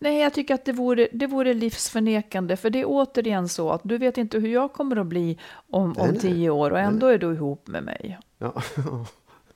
Nej, 0.02 0.20
jag 0.22 0.34
tycker 0.34 0.54
att 0.54 0.66
det 0.66 0.72
vore, 0.74 1.08
det 1.12 1.28
vore 1.28 1.54
livsförnekande. 1.54 2.56
För 2.58 2.70
det 2.70 2.80
är 2.80 2.86
återigen 2.88 3.50
så 3.50 3.72
att 3.72 3.82
du 3.84 3.98
vet 3.98 4.18
inte 4.18 4.40
hur 4.40 4.50
jag 4.50 4.74
kommer 4.74 4.96
att 4.96 5.08
bli 5.08 5.38
om, 5.70 5.90
Nej, 5.98 6.04
om 6.08 6.10
nej. 6.10 6.20
tio 6.20 6.50
år 6.50 6.72
och 6.72 6.80
ändå 6.80 7.08
är 7.08 7.18
du 7.18 7.34
ihop 7.34 7.68
med 7.68 7.84
mig. 7.84 8.20
Ja, 8.38 8.62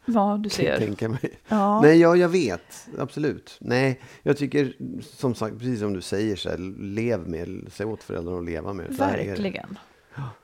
Ja, 0.06 0.38
du 0.44 0.50
ser. 0.50 0.78
tänka 0.78 1.10
mig. 1.10 1.40
Ja. 1.48 1.82
Nej, 1.82 2.00
ja, 2.02 2.16
jag 2.16 2.30
vet. 2.30 2.88
Absolut. 3.00 3.58
Nej, 3.60 4.00
jag 4.24 4.38
tycker 4.38 4.74
som 5.02 5.36
sagt, 5.36 5.58
precis 5.58 5.80
som 5.80 5.94
du 5.94 6.02
säger, 6.02 6.36
så 6.36 6.50
här, 6.50 6.58
lev 6.80 7.28
med, 7.28 7.68
säg 7.72 7.86
åt 7.86 8.04
föräldrarna 8.04 8.38
att 8.38 8.46
leva 8.46 8.74
med. 8.74 8.86
Verkligen. 8.94 9.78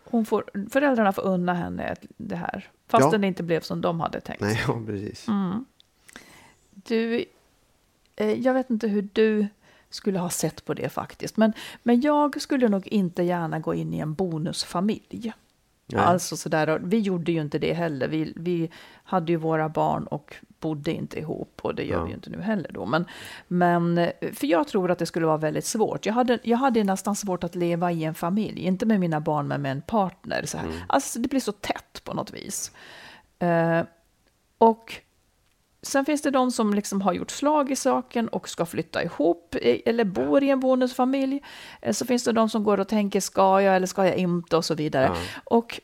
Hon 0.04 0.26
får, 0.26 0.44
föräldrarna 0.70 1.14
får 1.14 1.22
unna 1.26 1.54
henne 1.54 1.96
det 2.18 2.36
här. 2.36 2.70
Fastän 2.88 3.12
Ja. 3.12 3.18
det 3.18 3.28
inte 3.28 3.44
blev 3.44 3.62
som 3.62 3.82
de 3.82 4.00
hade 4.00 4.22
tänkt. 4.22 4.42
Nej, 4.42 4.62
ja, 4.68 4.82
precis. 4.86 5.28
Mm. 5.28 5.66
Du, 6.72 7.26
eh, 8.16 8.32
jag 8.34 8.54
vet 8.54 8.70
inte 8.70 8.88
hur 8.88 9.08
du 9.14 9.48
skulle 9.90 10.20
ha 10.20 10.30
sett 10.30 10.66
på 10.66 10.74
det 10.74 10.90
faktiskt. 10.90 11.38
Men, 11.38 11.54
men 11.84 12.02
jag 12.02 12.42
skulle 12.42 12.68
nog 12.70 12.88
inte 12.88 13.24
gärna 13.24 13.60
gå 13.60 13.74
in 13.74 13.94
i 13.94 14.00
en 14.00 14.14
bonusfamilj. 14.14 15.34
Nej. 15.92 16.02
Alltså 16.02 16.38
sådär, 16.38 16.80
vi 16.84 17.00
gjorde 17.00 17.32
ju 17.32 17.42
inte 17.42 17.60
det 17.60 17.74
heller. 17.74 18.08
Vi, 18.08 18.34
vi 18.36 18.70
hade 19.04 19.32
ju 19.32 19.38
våra 19.38 19.70
barn 19.70 20.04
och 20.08 20.36
bodde 20.60 20.94
inte 20.94 21.20
ihop 21.20 21.60
och 21.62 21.76
det 21.76 21.84
gör 21.84 21.98
Ja. 21.98 22.04
vi 22.04 22.10
ju 22.10 22.16
inte 22.16 22.30
nu 22.30 22.42
heller 22.42 22.72
då. 22.74 22.86
Men, 22.86 23.06
men, 23.48 23.98
eh, 23.98 24.12
för 24.34 24.48
jag 24.48 24.68
tror 24.68 24.92
att 24.92 25.00
det 25.00 25.06
skulle 25.06 25.26
vara 25.26 25.38
väldigt 25.38 25.66
svårt. 25.66 26.06
Jag 26.06 26.14
hade, 26.14 26.40
jag 26.44 26.58
hade 26.58 26.84
nästan 26.84 27.16
svårt 27.16 27.44
att 27.44 27.56
leva 27.56 27.92
i 27.92 28.04
en 28.04 28.14
familj, 28.16 28.62
inte 28.62 28.86
med 28.86 29.00
mina 29.00 29.20
barn 29.20 29.48
men 29.48 29.62
med 29.62 29.72
en 29.72 29.82
partner. 29.82 30.44
Så 30.46 30.58
här. 30.58 30.66
Mm. 30.66 30.78
Alltså 30.88 31.20
det 31.20 31.30
blir 31.30 31.40
så 31.40 31.52
tätt 31.52 32.02
på 32.04 32.14
något 32.14 32.34
vis. 32.34 32.72
Eh, 33.40 33.82
och 34.58 35.02
sen 35.82 36.06
finns 36.06 36.22
det 36.22 36.32
de 36.32 36.52
som 36.52 36.74
liksom 36.74 37.02
har 37.02 37.14
gjort 37.14 37.32
slag 37.32 37.72
i 37.72 37.76
saken 37.76 38.28
och 38.28 38.50
ska 38.50 38.66
flytta 38.66 39.04
ihop 39.04 39.56
eller 39.86 40.04
bor 40.04 40.44
i 40.44 40.50
en 40.50 40.60
bonusfamilj. 40.60 41.42
Eh, 41.82 41.94
Så 41.94 42.06
finns 42.06 42.24
det 42.24 42.32
de 42.32 42.50
som 42.50 42.64
går 42.64 42.80
och 42.80 42.88
tänker, 42.88 43.20
ska 43.20 43.62
jag 43.62 43.76
eller 43.76 43.88
ska 43.88 44.06
jag 44.06 44.16
inte 44.16 44.58
och 44.58 44.66
så 44.66 44.76
vidare. 44.76 45.06
Ja. 45.06 45.16
Och 45.44 45.80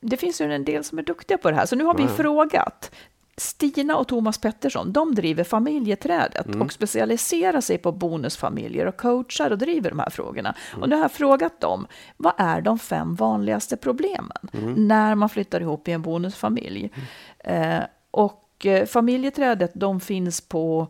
det 0.00 0.16
finns 0.16 0.40
ju 0.40 0.52
en 0.52 0.64
del 0.64 0.84
som 0.84 0.98
är 0.98 1.02
duktiga 1.02 1.38
på 1.38 1.50
det 1.50 1.56
här. 1.56 1.66
Så 1.66 1.76
nu 1.76 1.84
har 1.84 1.94
vi 1.94 2.02
Ja. 2.02 2.08
frågat 2.08 2.90
Stina 3.36 3.96
och 3.96 4.08
Thomas 4.08 4.38
Pettersson, 4.38 4.92
de 4.92 5.14
driver 5.14 5.44
familjeträdet 5.44 6.46
Mm. 6.46 6.62
och 6.62 6.72
specialiserar 6.72 7.60
sig 7.60 7.78
på 7.78 7.92
bonusfamiljer 7.92 8.86
och 8.86 8.96
coachar 8.96 9.50
och 9.50 9.58
driver 9.58 9.90
de 9.90 9.98
här 9.98 10.10
frågorna. 10.10 10.54
Och 10.80 10.88
nu 10.88 10.94
har 10.96 11.02
jag 11.02 11.12
frågat 11.12 11.60
dem, 11.60 11.86
vad 12.16 12.32
är 12.38 12.60
de 12.60 12.78
fem 12.78 13.14
vanligaste 13.14 13.76
problemen 13.76 14.48
Mm. 14.52 14.88
när 14.88 15.14
man 15.14 15.28
flyttar 15.28 15.60
ihop 15.60 15.88
i 15.88 15.92
en 15.92 16.02
bonusfamilj? 16.02 16.90
Eh, 17.38 17.78
och 18.10 18.39
eh, 18.66 18.86
familjeträdet, 18.86 19.70
de 19.74 20.00
finns 20.00 20.40
på 20.40 20.86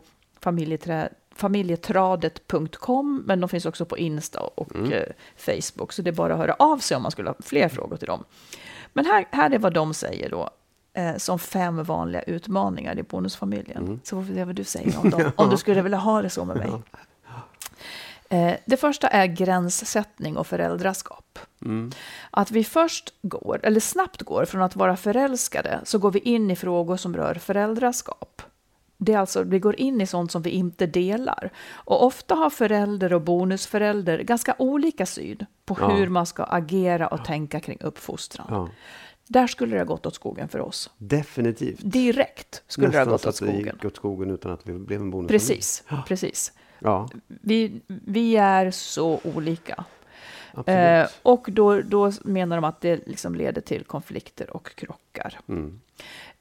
familjetradet.com, 1.34 3.22
men 3.26 3.40
de 3.40 3.48
finns 3.48 3.66
också 3.66 3.84
på 3.84 3.98
Insta 3.98 4.40
och 4.40 4.76
eh, 4.92 5.12
Facebook, 5.36 5.92
så 5.92 6.02
det 6.02 6.10
är 6.10 6.14
bara 6.14 6.32
att 6.32 6.38
höra 6.38 6.54
av 6.58 6.78
sig 6.78 6.96
om 6.96 7.02
man 7.02 7.10
skulle 7.10 7.30
ha 7.30 7.36
fler 7.40 7.68
frågor 7.68 7.96
till 7.96 8.06
dem. 8.06 8.24
Men 8.92 9.06
här, 9.06 9.26
här 9.30 9.50
är 9.50 9.58
vad 9.58 9.74
de 9.74 9.94
säger 9.94 10.30
då, 10.30 10.50
eh, 10.92 11.16
som 11.16 11.38
fem 11.38 11.84
vanliga 11.84 12.22
utmaningar 12.22 12.98
i 12.98 13.02
bonusfamiljen. 13.02 14.00
Så 14.04 14.16
får 14.16 14.22
vi 14.22 14.34
se 14.34 14.44
vad 14.44 14.54
du 14.54 14.64
säger 14.64 14.98
om 14.98 15.10
dem, 15.10 15.32
om 15.36 15.50
du 15.50 15.56
skulle 15.56 15.82
vilja 15.82 15.98
ha 15.98 16.22
det 16.22 16.30
så 16.30 16.44
med 16.44 16.56
mig. 16.56 16.70
Eh, 18.28 18.54
det 18.64 18.76
första 18.76 19.08
är 19.08 19.26
gränssättning 19.26 20.36
och 20.36 20.46
föräldraskap. 20.46 21.38
Att 22.30 22.50
vi 22.50 22.64
först 22.64 23.14
går, 23.22 23.60
eller 23.62 23.80
snabbt 23.80 24.22
går, 24.22 24.44
från 24.44 24.62
att 24.62 24.76
vara 24.76 24.96
förälskade, 24.96 25.80
så 25.84 25.98
går 25.98 26.10
vi 26.10 26.18
in 26.18 26.50
i 26.50 26.56
frågor 26.56 26.96
som 26.96 27.16
rör 27.16 27.34
föräldraskap. 27.34 28.42
Det 29.02 29.12
är 29.12 29.18
alltså, 29.18 29.42
vi 29.42 29.58
går 29.58 29.76
in 29.80 30.00
i 30.00 30.06
sånt 30.06 30.32
som 30.32 30.42
vi 30.42 30.50
inte 30.50 30.86
delar. 30.86 31.50
Och 31.70 32.04
ofta 32.06 32.34
har 32.34 32.50
förälder 32.50 33.12
och 33.12 33.20
bonusförälder 33.22 34.18
ganska 34.22 34.54
olika 34.58 35.06
syn 35.06 35.46
på 35.64 35.76
Ja. 35.80 35.88
hur 35.88 36.08
man 36.08 36.26
ska 36.26 36.44
agera 36.44 37.06
och 37.08 37.24
tänka 37.24 37.60
kring 37.60 37.78
uppfostran. 37.80 38.46
Ja, 38.50 38.68
Där 39.28 39.46
skulle 39.46 39.72
det 39.76 39.80
ha 39.80 39.84
gått 39.86 40.06
åt 40.06 40.14
skogen 40.14 40.48
för 40.48 40.60
oss. 40.60 40.90
definitivt. 40.98 41.78
Direkt 41.82 42.62
skulle 42.66 42.86
det 42.88 42.98
ha 42.98 43.04
Nästan 43.04 43.12
gått 43.12 43.20
så 43.22 43.28
åt 43.28 43.34
att 43.34 43.40
det 43.40 43.46
skogen. 43.46 43.74
gick 43.76 43.84
åt 43.84 43.96
skogen 43.96 44.30
utan 44.30 44.52
att 44.52 44.66
vi 44.68 44.72
blev 44.72 45.00
en 45.00 45.10
bonusfamilj. 45.10 45.38
Precis, 45.38 45.84
precis. 46.06 46.52
Ja, 46.78 47.08
Vi, 47.26 47.80
vi 47.86 48.36
är 48.36 48.70
så 48.70 49.20
olika. 49.24 49.84
Eh, 50.66 51.08
och 51.22 51.48
då, 51.52 51.80
då 51.80 52.12
menar 52.22 52.56
de 52.56 52.64
att 52.64 52.80
det 52.80 53.06
liksom 53.06 53.34
leder 53.34 53.60
till 53.60 53.84
konflikter 53.84 54.50
och 54.56 54.74
krockar. 54.74 55.38
Mm. 55.48 55.80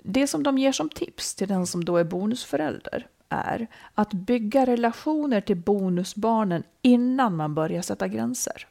Det 0.04 0.28
som 0.28 0.44
de 0.44 0.58
ger 0.58 0.72
som 0.72 0.90
tips 0.90 1.36
till 1.36 1.48
den 1.48 1.68
som 1.68 1.86
då 1.86 1.98
är 1.98 2.04
bonusförälder 2.04 3.08
är 3.30 3.68
att 3.96 4.14
bygga 4.14 4.66
relationer 4.66 5.42
till 5.42 5.58
bonusbarnen 5.58 6.64
innan 6.82 7.36
man 7.36 7.56
börjar 7.56 7.82
sätta 7.82 8.08
gränser. 8.08 8.68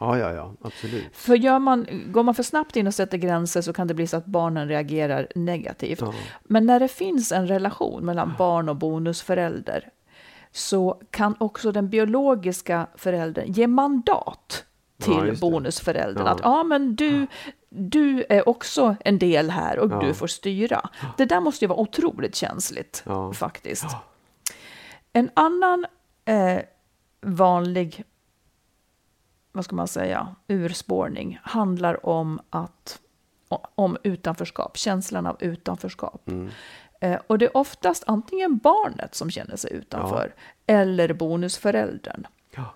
Ja, 0.00 0.18
ja, 0.18 0.32
ja, 0.32 0.52
absolut. 0.62 1.16
För 1.16 1.34
gör 1.34 1.58
man, 1.58 1.86
går 2.06 2.22
man 2.22 2.34
för 2.34 2.42
snabbt 2.42 2.76
in 2.76 2.86
och 2.86 2.94
sätter 2.94 3.18
gränser 3.18 3.62
så 3.62 3.72
kan 3.72 3.86
det 3.86 3.94
bli 3.94 4.06
så 4.06 4.16
att 4.16 4.26
barnen 4.26 4.68
reagerar 4.68 5.28
negativt. 5.34 6.00
Ja. 6.00 6.14
Men 6.44 6.66
när 6.66 6.80
det 6.80 6.88
finns 6.88 7.32
en 7.32 7.48
relation 7.48 8.04
mellan 8.04 8.34
barn 8.38 8.68
och 8.68 8.76
bonusförälder 8.76 9.90
så 10.52 11.00
kan 11.10 11.34
också 11.40 11.72
den 11.72 11.88
biologiska 11.88 12.86
föräldern 12.94 13.52
ge 13.52 13.66
mandat 13.66 14.64
Ja, 14.96 15.04
till 15.04 15.26
det. 15.26 15.40
bonusföräldern. 15.40 16.26
Ja. 16.26 16.32
Att 16.32 16.40
ja, 16.42 16.62
men 16.62 16.96
du, 16.96 17.26
du 17.68 18.24
är 18.28 18.48
också 18.48 18.96
en 19.04 19.18
del 19.18 19.50
här 19.50 19.78
och 19.78 19.92
Ja. 19.92 20.00
du 20.00 20.14
får 20.14 20.26
styra. 20.26 20.90
Det 21.16 21.24
där 21.24 21.40
måste 21.40 21.64
ju 21.64 21.68
vara 21.68 21.78
otroligt 21.80 22.34
känsligt 22.34 23.02
Ja. 23.06 23.32
faktiskt. 23.32 23.86
En 25.12 25.30
annan 25.34 25.86
eh, 26.24 26.58
vanlig 27.20 28.04
vad 29.52 29.64
ska 29.64 29.76
man 29.76 29.88
säga, 29.88 30.34
urspårning 30.48 31.38
handlar 31.42 32.06
om, 32.06 32.40
att, 32.50 33.00
om 33.74 33.96
utanförskap, 34.02 34.76
känslan 34.76 35.26
av 35.26 35.36
utanförskap. 35.40 36.28
Mm. 36.28 36.50
Eh, 37.00 37.18
och 37.26 37.38
det 37.38 37.44
är 37.44 37.56
oftast 37.56 38.04
antingen 38.06 38.58
barnet 38.58 39.14
som 39.14 39.30
känner 39.30 39.56
sig 39.56 39.72
utanför 39.72 40.34
eller 40.66 41.12
bonusföräldern. 41.12 42.26
Ja. 42.56 42.74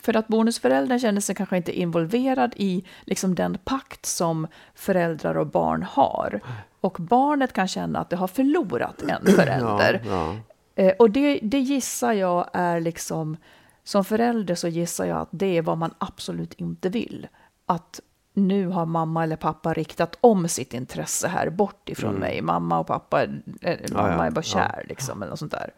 För 0.00 0.16
att 0.16 0.28
bonusföräldern 0.28 0.98
känner 0.98 1.20
sig 1.20 1.34
kanske 1.34 1.56
inte 1.56 1.78
involverad 1.78 2.52
i 2.56 2.84
liksom 3.04 3.34
den 3.34 3.58
pakt 3.64 4.06
som 4.06 4.46
föräldrar 4.74 5.36
och 5.36 5.46
barn 5.46 5.82
har. 5.82 6.40
Och 6.80 6.96
barnet 7.00 7.52
kan 7.52 7.68
känna 7.68 7.98
att 7.98 8.10
det 8.10 8.16
har 8.16 8.28
förlorat 8.28 9.02
en 9.02 9.26
förälder. 9.36 10.02
Ja, 10.06 10.36
Eh, 10.78 10.92
och 10.98 11.10
det, 11.10 11.38
det 11.42 11.58
gissar 11.58 12.12
jag 12.12 12.50
är 12.52 12.80
liksom, 12.80 13.36
som 13.84 14.04
förälder 14.04 14.54
så 14.54 14.68
gissar 14.68 15.04
jag 15.04 15.18
att 15.18 15.28
det 15.30 15.56
är 15.56 15.62
vad 15.62 15.78
man 15.78 15.94
absolut 15.98 16.52
inte 16.54 16.88
vill. 16.88 17.26
Att 17.66 18.00
nu 18.38 18.66
har 18.66 18.86
mamma 18.86 19.22
eller 19.22 19.36
pappa 19.36 19.72
riktat 19.74 20.18
om 20.20 20.48
sitt 20.48 20.74
intresse 20.74 21.28
här 21.28 21.50
bort 21.50 21.88
ifrån 21.88 22.14
mig. 22.14 22.42
Mamma 22.42 22.78
och 22.78 22.86
pappa, 22.86 23.22
eh, 23.22 23.78
mamma 23.92 24.16
ja, 24.16 24.26
är 24.26 24.30
bara 24.30 24.36
ja. 24.36 24.42
kär 24.42 24.84
liksom, 24.88 25.22
eller 25.22 25.30
något 25.30 25.38
sånt 25.38 25.52
där. 25.52 25.74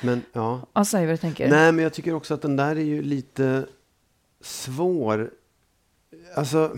Men 0.00 0.22
ja, 0.32 0.60
Ja, 0.72 0.84
vad 0.92 1.08
du 1.08 1.16
tänker. 1.16 1.50
Nej, 1.50 1.72
men 1.72 1.82
jag 1.82 1.92
tycker 1.92 2.14
också 2.14 2.34
att 2.34 2.42
den 2.42 2.56
där 2.56 2.76
är 2.76 2.84
ju 2.84 3.02
lite 3.02 3.66
svår. 4.40 5.30
Alltså, 6.36 6.76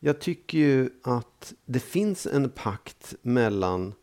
jag 0.00 0.20
tycker 0.20 0.58
ju 0.58 0.90
att 1.04 1.52
det 1.64 1.80
finns 1.80 2.26
en 2.26 2.50
pakt 2.50 3.14
mellan 3.22 3.94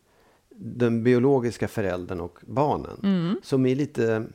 den 0.55 1.03
biologiska 1.03 1.67
föräldern 1.67 2.19
och 2.21 2.39
barnen 2.41 2.99
Mm. 3.03 3.39
som 3.43 3.65
är 3.65 3.75
lite... 3.75 4.25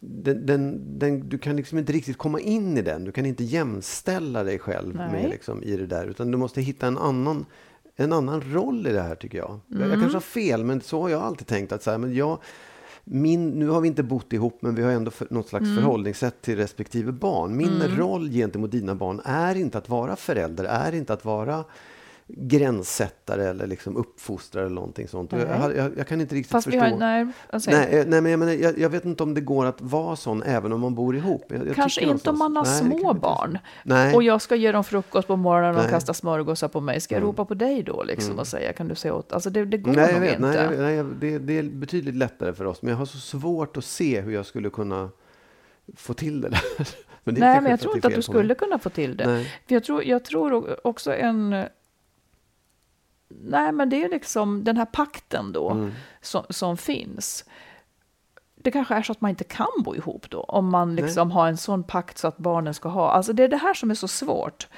Den, 0.00 0.46
den, 0.46 0.80
den, 0.98 1.28
du 1.28 1.38
kan 1.38 1.56
liksom 1.56 1.78
inte 1.78 1.92
riktigt 1.92 2.18
komma 2.18 2.40
in 2.40 2.78
i 2.78 2.82
den. 2.82 3.04
Du 3.04 3.12
kan 3.12 3.26
inte 3.26 3.44
jämställa 3.44 4.44
dig 4.44 4.58
själv 4.58 4.94
Nej. 4.96 5.12
med 5.12 5.30
liksom, 5.30 5.62
i 5.62 5.76
det 5.76 5.86
där. 5.86 6.06
Utan 6.06 6.30
du 6.30 6.38
måste 6.38 6.60
hitta 6.60 6.86
en 6.86 6.98
annan, 6.98 7.46
en 7.96 8.12
annan 8.12 8.40
roll 8.52 8.86
i 8.86 8.92
det 8.92 9.02
här 9.02 9.14
tycker 9.14 9.38
jag. 9.38 9.60
Jag, 9.66 9.76
Mm. 9.76 9.90
jag 9.90 10.00
kanske 10.00 10.16
har 10.16 10.20
fel, 10.20 10.64
men 10.64 10.80
så 10.80 11.02
har 11.02 11.08
jag 11.08 11.22
alltid 11.22 11.46
tänkt. 11.46 11.72
att 11.72 11.82
så 11.82 11.90
här, 11.90 11.98
men 11.98 12.14
jag, 12.14 12.38
min, 13.04 13.50
Nu 13.50 13.68
har 13.68 13.80
vi 13.80 13.88
inte 13.88 14.02
bott 14.02 14.32
ihop, 14.32 14.58
men 14.62 14.74
vi 14.74 14.82
har 14.82 14.90
ändå 14.90 15.10
för, 15.10 15.26
något 15.30 15.48
slags 15.48 15.64
Mm. 15.64 15.76
förhållningssätt 15.76 16.42
till 16.42 16.56
respektive 16.56 17.12
barn. 17.12 17.56
Min 17.56 17.82
roll 17.96 18.30
gentemot 18.30 18.70
dina 18.70 18.94
barn 18.94 19.20
är 19.24 19.54
inte 19.54 19.78
att 19.78 19.88
vara 19.88 20.16
förälder, 20.16 20.64
är 20.64 20.94
inte 20.94 21.12
att 21.12 21.24
vara 21.24 21.64
gränssättare 22.28 23.48
eller 23.48 23.66
liksom 23.66 23.96
uppfostrare 23.96 24.66
eller 24.66 24.74
någonting 24.74 25.08
sånt. 25.08 25.32
Jag, 25.32 25.76
jag, 25.76 25.98
jag 25.98 26.06
kan 26.06 26.20
inte 26.20 26.34
riktigt 26.34 26.52
Fast 26.52 26.66
vi 26.66 26.70
förstå. 26.70 26.86
har, 26.86 26.98
nej, 26.98 27.26
alltså, 27.50 27.70
Nej, 27.70 27.98
eh, 27.98 28.06
nej, 28.06 28.20
men 28.20 28.30
jag, 28.30 28.38
menar, 28.38 28.52
jag, 28.52 28.78
jag 28.78 28.88
vet 28.88 29.04
inte 29.04 29.22
om 29.22 29.34
det 29.34 29.40
går 29.40 29.66
att 29.66 29.80
vara 29.80 30.16
sån 30.16 30.42
även 30.42 30.72
om 30.72 30.80
man 30.80 30.94
bor 30.94 31.16
ihop. 31.16 31.52
Kanske 31.74 32.00
inte 32.00 32.30
om 32.30 32.38
man 32.38 32.56
har 32.56 32.64
Nej, 32.64 32.98
små 32.98 33.14
barn. 33.14 33.58
Nej. 33.84 34.14
Och 34.14 34.22
jag 34.22 34.42
ska 34.42 34.56
ge 34.56 34.72
dem 34.72 34.84
frukost 34.84 35.28
på 35.28 35.36
morgonen 35.36 35.70
och 35.70 35.76
Nej. 35.76 35.84
Mm. 35.84 35.90
kasta 35.90 36.14
smörgåsar 36.14 36.68
på 36.68 36.80
mig. 36.80 37.00
Ska 37.00 37.14
jag 37.14 37.22
ropa 37.22 37.44
på 37.44 37.54
dig 37.54 37.82
då 37.82 38.02
liksom 38.02 38.38
och 38.38 38.46
säga 38.46 38.72
kan 38.72 38.88
du 38.88 38.94
säga 38.94 39.14
åt? 39.14 39.32
Alltså 39.32 39.50
det, 39.50 39.64
det 39.64 39.78
går 39.78 39.92
Nej, 39.92 40.12
nog 40.12 40.20
vet, 40.20 40.34
inte. 40.34 40.70
nej, 40.70 41.02
nej, 41.02 41.04
det, 41.20 41.38
det 41.38 41.58
är 41.58 41.62
betydligt 41.62 42.14
lättare 42.16 42.52
för 42.52 42.64
oss. 42.64 42.82
Men 42.82 42.90
jag 42.90 42.98
har 42.98 43.06
så 43.06 43.18
svårt 43.18 43.76
att 43.76 43.84
se 43.84 44.20
hur 44.20 44.32
jag 44.32 44.46
skulle 44.46 44.70
kunna 44.70 45.10
få 45.96 46.14
till 46.14 46.40
det 46.40 46.48
där. 46.48 46.60
Men 47.24 47.34
det 47.34 47.40
Nej, 47.40 47.60
men 47.60 47.70
jag 47.70 47.80
tror 47.80 47.94
inte 47.94 48.08
att 48.08 48.14
du 48.14 48.22
skulle 48.22 48.54
kunna 48.54 48.78
få 48.78 48.90
till 48.90 49.16
det. 49.16 49.26
Nej. 49.26 49.52
För 49.66 49.74
jag 49.74 49.84
tror, 49.84 50.04
jag 50.04 50.24
tror 50.24 50.86
också 50.86 51.14
en... 51.14 51.64
Nej, 53.28 53.72
men 53.72 53.88
det 53.90 54.04
är 54.04 54.08
liksom 54.08 54.64
den 54.64 54.76
här 54.76 54.84
pakten 54.86 55.52
då 55.52 55.70
Mm. 55.70 55.92
som, 56.20 56.44
som 56.50 56.76
finns. 56.76 57.44
Det 58.54 58.70
kanske 58.70 58.94
är 58.94 59.02
så 59.02 59.12
att 59.12 59.20
man 59.20 59.28
inte 59.30 59.44
kan 59.44 59.66
bo 59.84 59.94
ihop 59.94 60.30
då, 60.30 60.40
om 60.40 60.68
man 60.70 60.96
liksom 60.96 61.30
har 61.30 61.48
en 61.48 61.56
sån 61.56 61.82
pakt 61.84 62.18
så 62.18 62.28
att 62.28 62.36
barnen 62.38 62.74
ska 62.74 62.88
ha. 62.88 63.10
Alltså 63.10 63.32
det 63.32 63.44
är 63.44 63.48
det 63.48 63.56
här 63.56 63.74
som 63.74 63.90
är 63.90 63.94
så 63.94 64.08
svårt. 64.08 64.68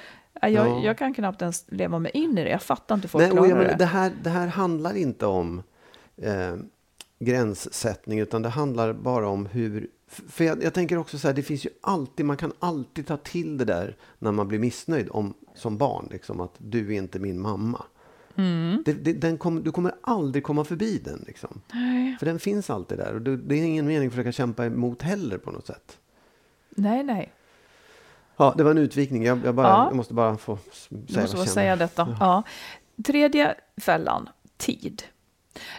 Jag, 0.41 0.51
Ja. 0.51 0.79
jag 0.83 0.97
kan 0.97 1.13
knappt 1.13 1.41
ens 1.41 1.65
leva 1.67 1.99
mig 1.99 2.11
in 2.13 2.37
i 2.37 2.43
det. 2.43 2.49
Jag 2.49 2.61
fattar 2.61 2.95
inte 2.95 3.07
folk 3.07 3.21
Nej, 3.21 3.31
och 3.31 3.37
klarar 3.37 3.49
menar, 3.53 3.63
det. 3.69 3.75
det, 3.75 3.85
här, 3.85 4.11
det 4.23 4.29
här 4.29 4.47
handlar 4.47 4.97
inte 4.97 5.25
om 5.25 5.63
eh, 6.17 6.55
gränssättning, 7.19 8.19
utan 8.19 8.41
det 8.41 8.49
handlar 8.49 8.93
bara 8.93 9.27
om 9.27 9.45
hur... 9.45 9.87
För 10.07 10.43
jag, 10.43 10.63
jag 10.63 10.73
tänker 10.73 10.97
också 10.97 11.17
så 11.19 11.27
här, 11.27 11.35
det 11.35 11.43
finns 11.43 11.65
ju 11.65 11.69
alltid, 11.81 12.25
man 12.25 12.37
kan 12.37 12.53
alltid 12.59 13.07
ta 13.07 13.17
till 13.17 13.57
det 13.57 13.65
där 13.65 13.97
när 14.19 14.31
man 14.31 14.47
blir 14.47 14.59
missnöjd 14.59 15.07
om, 15.11 15.33
som 15.55 15.77
barn, 15.77 16.07
liksom, 16.11 16.41
att 16.41 16.53
du 16.57 16.93
är 16.93 16.97
inte 16.97 17.19
min 17.19 17.39
mamma. 17.41 17.83
Mm. 18.39 18.83
Det, 18.85 18.93
det, 18.93 19.13
den 19.13 19.37
kom, 19.37 19.63
du 19.63 19.71
kommer 19.71 19.95
aldrig 20.01 20.43
komma 20.43 20.63
förbi 20.63 20.97
den. 20.97 21.23
Liksom. 21.27 21.61
För 22.19 22.25
den 22.25 22.39
finns 22.39 22.69
alltid 22.69 22.97
där. 22.97 23.13
Och 23.13 23.21
det, 23.21 23.37
det 23.37 23.55
är 23.55 23.63
ingen 23.63 23.87
mening 23.87 24.07
att 24.07 24.13
försöka 24.13 24.31
kämpa 24.31 24.65
emot 24.65 25.01
heller 25.01 25.37
på 25.37 25.51
något 25.51 25.67
sätt. 25.67 25.97
Nej, 26.69 27.03
nej. 27.03 27.33
Ja, 28.37 28.53
det 28.57 28.63
var 28.63 28.71
en 28.71 28.77
utvikning. 28.77 29.23
Jag, 29.25 29.39
jag, 29.45 29.55
bara, 29.55 29.67
Ja. 29.67 29.85
jag 29.87 29.95
måste 29.95 30.13
bara 30.13 30.37
få 30.37 30.57
säga 30.71 30.99
Du 31.07 31.21
måste 31.21 31.37
vad 31.37 31.45
jag 31.45 31.53
säga 31.53 31.75
detta. 31.75 32.17
Ja. 32.19 32.43
Tredje 33.05 33.55
fällan, 33.77 34.29
tid. 34.57 35.03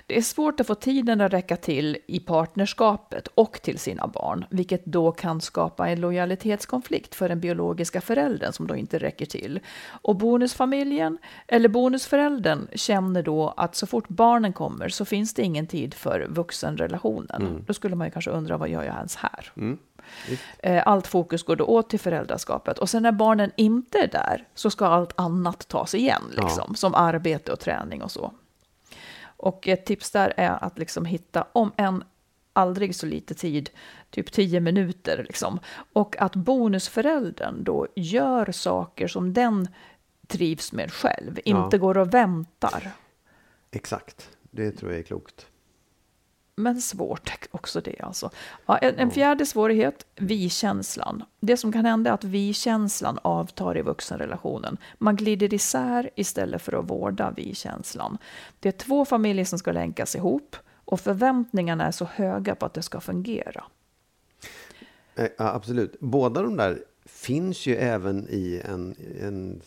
Det 0.06 0.18
är 0.18 0.22
svårt 0.22 0.60
att 0.60 0.66
få 0.66 0.74
tiden 0.74 1.20
att 1.20 1.32
räcka 1.32 1.56
till 1.56 1.98
i 2.06 2.20
partnerskapet 2.20 3.28
och 3.34 3.62
till 3.62 3.78
sina 3.78 4.06
barn, 4.06 4.44
vilket 4.50 4.84
då 4.84 5.12
kan 5.12 5.40
skapa 5.40 5.88
en 5.88 6.00
lojalitetskonflikt 6.00 7.14
för 7.14 7.28
den 7.28 7.40
biologiska 7.40 8.00
föräldern 8.00 8.52
som 8.52 8.66
då 8.66 8.76
inte 8.76 8.98
räcker 8.98 9.26
till. 9.26 9.60
Och 9.88 10.16
bonusfamiljen, 10.16 11.18
eller 11.46 11.68
bonusföräldern, 11.68 12.68
känner 12.74 13.22
då 13.22 13.54
att 13.56 13.74
så 13.74 13.86
fort 13.86 14.08
barnen 14.08 14.52
kommer 14.52 14.88
så 14.88 15.04
finns 15.04 15.34
det 15.34 15.42
ingen 15.42 15.66
tid 15.66 15.94
för 15.94 16.26
vuxenrelationen. 16.30 17.64
Då 17.66 17.74
skulle 17.74 17.96
man 17.96 18.06
ju 18.06 18.10
kanske 18.10 18.30
undra, 18.30 18.56
vad 18.56 18.68
gör 18.68 18.82
jag 18.82 18.96
ens 18.96 19.16
här? 19.16 19.52
Mm. 19.56 19.78
Eh, 20.58 20.82
Allt 20.86 21.06
fokus 21.06 21.42
går 21.42 21.56
då 21.56 21.64
åt 21.64 21.90
till 21.90 22.00
föräldraskapet. 22.00 22.78
Och 22.78 22.90
sen 22.90 23.02
när 23.02 23.12
barnen 23.12 23.50
inte 23.56 23.98
är 23.98 24.08
där 24.08 24.48
så 24.54 24.70
ska 24.70 24.86
allt 24.86 25.20
annat 25.20 25.68
tas 25.68 25.94
igen, 25.94 26.22
liksom, 26.30 26.74
som 26.74 26.94
arbete 26.94 27.52
och 27.52 27.60
träning 27.60 28.02
och 28.02 28.10
så. 28.10 28.32
Och 29.40 29.68
ett 29.68 29.86
tips 29.86 30.10
där 30.10 30.32
är 30.36 30.64
att 30.64 30.78
liksom 30.78 31.04
hitta, 31.04 31.46
om 31.52 31.72
en 31.76 32.04
aldrig 32.52 32.94
så 32.94 33.06
lite 33.06 33.34
tid, 33.34 33.70
typ 34.10 34.32
10 34.32 34.60
minuter, 34.60 35.24
liksom, 35.28 35.60
och 35.92 36.16
att 36.22 36.36
bonusföräldern 36.36 37.64
då 37.64 37.86
gör 37.96 38.52
saker 38.52 39.08
som 39.08 39.32
den 39.32 39.68
trivs 40.26 40.72
med 40.72 40.92
själv, 40.92 41.40
inte 41.44 41.78
går 41.78 41.98
och 41.98 42.14
väntar. 42.14 42.90
Exakt. 43.70 44.30
Det 44.50 44.70
tror 44.70 44.90
jag 44.90 44.98
är 45.00 45.04
klokt. 45.04 45.46
Men 46.62 46.80
svårt 46.80 47.48
också 47.50 47.80
det 47.80 48.00
alltså. 48.00 48.30
Ja, 48.66 48.78
en, 48.78 48.98
en 48.98 49.10
fjärde 49.10 49.46
svårighet, 49.46 50.06
vi-känslan. 50.16 51.24
Det 51.40 51.56
som 51.56 51.72
kan 51.72 51.84
hända 51.84 52.10
är 52.10 52.14
att 52.14 52.24
vi-känslan 52.24 53.18
avtar 53.22 53.78
i 53.78 53.82
vuxenrelationen. 53.82 54.76
Man 54.98 55.16
glider 55.16 55.54
isär 55.54 56.10
istället 56.14 56.62
för 56.62 56.78
att 56.78 56.90
vårda 56.90 57.32
vi-känslan. 57.36 58.18
Det 58.60 58.68
är 58.68 58.72
två 58.72 59.04
familjer 59.04 59.44
som 59.44 59.58
ska 59.58 59.72
länkas 59.72 60.16
ihop 60.16 60.56
och 60.84 61.00
förväntningarna 61.00 61.86
är 61.86 61.90
så 61.90 62.04
höga 62.04 62.54
på 62.54 62.66
att 62.66 62.74
det 62.74 62.82
ska 62.82 63.00
fungera. 63.00 63.64
Eh, 65.14 65.26
Ja, 65.38 65.54
absolut. 65.54 66.00
Båda 66.00 66.42
de 66.42 66.56
där 66.56 66.78
finns 67.20 67.66
ju 67.66 67.74
även 67.76 68.26
i 68.28 68.62
en, 68.64 68.94
en 69.22 69.60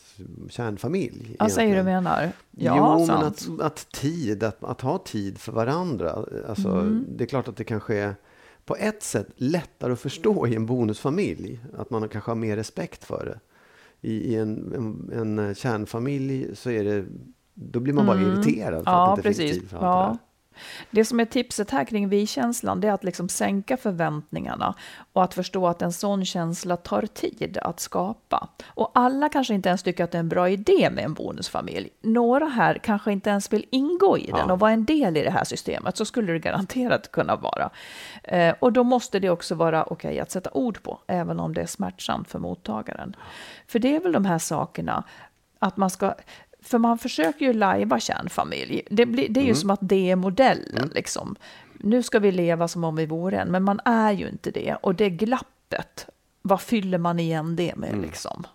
kärnfamilj. 0.50 1.36
Vad 1.40 1.52
säger 1.52 1.76
du 1.78 1.84
menar? 1.84 2.32
Ja, 2.52 2.98
jo, 3.00 3.06
sant. 3.08 3.48
men 3.48 3.60
att, 3.62 3.66
att 3.66 3.92
tid, 3.92 4.44
att, 4.44 4.64
att 4.64 4.82
ha 4.82 4.98
tid 4.98 5.38
för 5.38 5.52
varandra. 5.52 6.26
Alltså, 6.50 6.70
Mm. 6.70 7.06
Det 7.18 7.24
är 7.24 7.26
klart 7.28 7.48
att 7.48 7.58
det 7.58 7.64
kanske 7.64 7.96
är 7.96 8.16
på 8.66 8.76
ett 8.76 9.04
sätt 9.04 9.28
lättare 9.36 9.94
att 9.94 10.00
förstå 10.00 10.48
i 10.48 10.56
en 10.56 10.66
bonusfamilj. 10.66 11.60
Att 11.78 11.90
man 11.90 12.10
kanske 12.10 12.32
har 12.32 12.36
mer 12.36 12.56
respekt 12.56 13.04
för 13.04 13.26
det. 13.26 13.40
I, 14.10 14.14
i 14.14 14.36
en, 14.36 14.74
en, 15.12 15.38
en 15.40 15.56
kärnfamilj 15.56 16.56
så 16.56 16.70
är 16.70 16.84
det, 16.84 17.06
då 17.54 17.80
blir 17.80 17.94
man 17.94 18.06
bara 18.06 18.22
irriterad 18.22 18.84
för 18.84 18.92
Mm. 18.92 19.00
Ja, 19.00 19.14
att 19.14 19.24
det 19.24 19.30
inte 19.30 19.40
precis. 19.40 19.52
finns 19.52 19.60
tid 19.62 19.70
för 19.70 19.78
allt 19.78 19.84
Ja. 19.84 20.06
det 20.06 20.12
där. 20.12 20.18
Det 20.92 21.06
som 21.06 21.20
är 21.20 21.26
tipset 21.26 21.72
här 21.72 21.86
kring 21.86 22.10
vi-känslan, 22.10 22.82
det 22.82 22.88
är 22.88 22.92
att 22.92 23.04
liksom 23.04 23.30
sänka 23.30 23.78
förväntningarna 23.78 24.76
och 25.14 25.24
att 25.24 25.34
förstå 25.34 25.68
att 25.68 25.82
en 25.82 25.94
sån 25.94 26.26
känsla 26.26 26.78
tar 26.78 27.06
tid 27.06 27.58
att 27.62 27.80
skapa. 27.80 28.50
Och 28.66 28.92
alla 28.94 29.30
kanske 29.30 29.54
inte 29.54 29.70
ens 29.70 29.84
tycker 29.84 30.04
att 30.04 30.12
det 30.12 30.18
är 30.18 30.20
en 30.20 30.30
bra 30.30 30.50
idé 30.50 30.90
med 30.90 31.06
en 31.06 31.14
bonusfamilj. 31.14 31.90
Några 32.02 32.46
här 32.46 32.78
kanske 32.84 33.12
inte 33.12 33.30
ens 33.30 33.54
vill 33.54 33.66
ingå 33.70 34.18
i 34.18 34.26
den 34.26 34.38
Ja. 34.48 34.54
och 34.54 34.60
vara 34.60 34.72
en 34.72 34.86
del 34.86 35.18
i 35.18 35.24
det 35.24 35.32
här 35.32 35.44
systemet. 35.44 35.98
Så 35.98 36.06
skulle 36.06 36.34
det 36.34 36.40
garanterat 36.40 37.12
kunna 37.12 37.36
vara. 37.36 37.70
Eh, 38.24 38.56
och 38.60 38.74
då 38.74 38.84
måste 38.84 39.20
det 39.20 39.30
också 39.30 39.56
vara 39.56 39.84
okej 39.84 40.20
att 40.20 40.32
sätta 40.32 40.50
ord 40.54 40.84
på, 40.84 41.00
även 41.08 41.40
om 41.40 41.54
det 41.54 41.62
är 41.62 41.66
smärtsamt 41.66 42.30
för 42.30 42.40
mottagaren. 42.40 43.16
För 43.68 43.80
det 43.80 43.96
är 43.96 44.00
väl 44.00 44.12
de 44.12 44.26
här 44.26 44.38
sakerna, 44.40 45.04
att 45.60 45.78
man 45.78 45.90
ska 45.90 46.14
för 46.64 46.78
man 46.78 46.98
försöker 46.98 47.46
ju 47.46 47.54
lajva 47.54 48.00
kärnfamilj. 48.00 48.82
Det, 48.90 49.06
blir, 49.06 49.30
det 49.30 49.40
är 49.40 49.46
ju 49.46 49.56
som 49.56 49.70
att 49.70 49.80
det 49.82 50.12
är 50.12 50.16
modellen. 50.16 50.92
Liksom. 50.94 51.36
Nu 51.78 52.04
ska 52.04 52.20
vi 52.20 52.32
leva 52.32 52.68
som 52.68 52.84
om 52.84 52.96
vi 52.96 53.06
vore 53.06 53.40
en, 53.40 53.52
men 53.52 53.64
man 53.64 53.80
är 53.86 54.12
ju 54.12 54.30
inte 54.30 54.52
det. 54.52 54.76
Och 54.82 54.96
det 54.96 55.10
glappet, 55.10 56.10
vad 56.42 56.62
fyller 56.62 56.98
man 56.98 57.20
igen 57.20 57.56
det 57.56 57.76
med? 57.76 57.98
Liksom? 58.02 58.46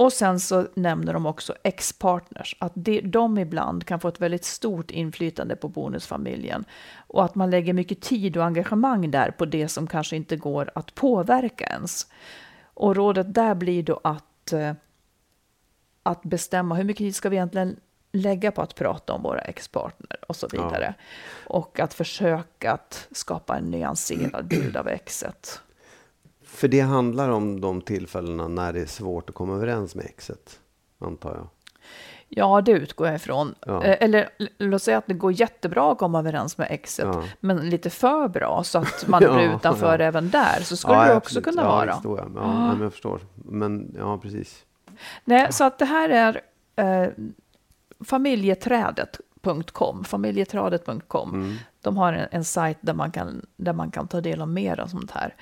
Och 0.00 0.12
sen 0.12 0.40
så 0.40 0.66
nämner 0.74 1.12
de 1.12 1.26
också 1.26 1.54
ex-partners, 1.62 2.56
att 2.58 2.72
de, 2.74 3.00
de 3.00 3.38
ibland 3.38 3.84
kan 3.84 4.00
få 4.00 4.08
ett 4.08 4.20
väldigt 4.20 4.44
stort 4.44 4.90
inflytande 4.90 5.56
på 5.56 5.68
bonusfamiljen. 5.68 6.64
Och 7.06 7.24
att 7.24 7.34
man 7.34 7.50
lägger 7.50 7.72
mycket 7.72 8.00
tid 8.00 8.36
och 8.36 8.44
engagemang 8.44 9.10
där 9.10 9.30
på 9.30 9.44
det 9.44 9.68
som 9.68 9.86
kanske 9.86 10.16
inte 10.16 10.36
går 10.36 10.70
att 10.74 10.94
påverka 10.94 11.64
ens. 11.64 12.06
Och 12.74 12.96
rådet 12.96 13.34
där 13.34 13.54
blir 13.54 13.82
då 13.82 14.00
att, 14.04 14.52
eh, 14.52 14.72
att 16.10 16.22
bestämma 16.22 16.74
hur 16.74 16.84
mycket 16.84 16.98
tid 16.98 17.14
ska 17.14 17.28
vi 17.28 17.36
egentligen 17.36 17.76
lägga 18.12 18.52
på 18.52 18.62
att 18.62 18.74
prata 18.74 19.12
om 19.12 19.22
våra 19.22 19.40
ex-partner 19.40 20.16
och 20.28 20.36
så 20.36 20.48
vidare. 20.52 20.94
Och 21.46 21.80
att 21.80 21.94
försöka 21.94 22.72
att 22.72 23.08
skapa 23.12 23.56
en 23.56 23.64
nyanserad 23.70 24.46
bild 24.48 24.76
av 24.76 24.88
exet. 24.88 25.60
För 26.44 26.68
det 26.68 26.80
handlar 26.80 27.28
om 27.28 27.60
de 27.60 27.80
tillfällena 27.80 28.48
när 28.48 28.72
det 28.72 28.80
är 28.80 28.86
svårt 28.86 29.28
att 29.28 29.34
komma 29.34 29.54
överens 29.54 29.94
med 29.94 30.04
exet, 30.04 30.60
antar 30.98 31.34
jag. 31.34 31.48
Ja, 32.28 32.60
det 32.60 32.72
utgår 32.72 33.06
jag 33.06 33.16
ifrån. 33.16 33.54
Ja. 33.66 33.84
Eh, 33.84 33.96
Eller 34.00 34.28
låt 34.58 34.82
säga 34.82 34.98
att 34.98 35.06
det 35.06 35.14
går 35.14 35.32
jättebra 35.32 35.92
att 35.92 35.98
komma 35.98 36.18
överens 36.18 36.58
med 36.58 36.66
exet, 36.70 37.06
Ja. 37.12 37.24
men 37.40 37.70
lite 37.70 37.90
för 37.90 38.28
bra 38.28 38.62
så 38.64 38.78
att 38.78 39.06
man 39.08 39.22
Ja, 39.26 39.34
blir 39.34 39.54
utanför 39.56 39.98
ja. 39.98 40.04
även 40.04 40.30
där. 40.30 40.60
Så 40.62 40.76
skulle 40.76 40.94
Ja, 40.94 41.04
det 41.08 41.16
också 41.16 41.40
kunna 41.40 41.62
ja, 41.62 41.68
vara. 41.68 42.00
Jag. 42.04 42.32
Ja, 42.36 42.72
men 42.72 42.80
jag 42.82 42.92
förstår. 42.92 43.20
Men 43.34 43.94
ja, 43.98 44.18
precis. 44.18 44.64
Nej, 45.24 45.52
så 45.52 45.64
att 45.64 45.78
det 45.78 45.84
här 45.84 46.08
är 46.08 46.40
eh, 46.76 47.08
familjeträdet.com, 48.04 50.04
familjeträdet.com. 50.04 51.34
Mm. 51.34 51.56
De 51.80 51.96
har 51.96 52.12
en, 52.12 52.28
en 52.30 52.44
sajt 52.44 52.78
där 52.80 52.94
man, 52.94 53.10
kan, 53.10 53.46
där 53.56 53.72
man 53.72 53.90
kan 53.90 54.08
ta 54.08 54.20
del 54.20 54.40
av 54.40 54.48
mer 54.48 54.80
av 54.80 54.86
sånt 54.86 55.10
här. 55.10 55.34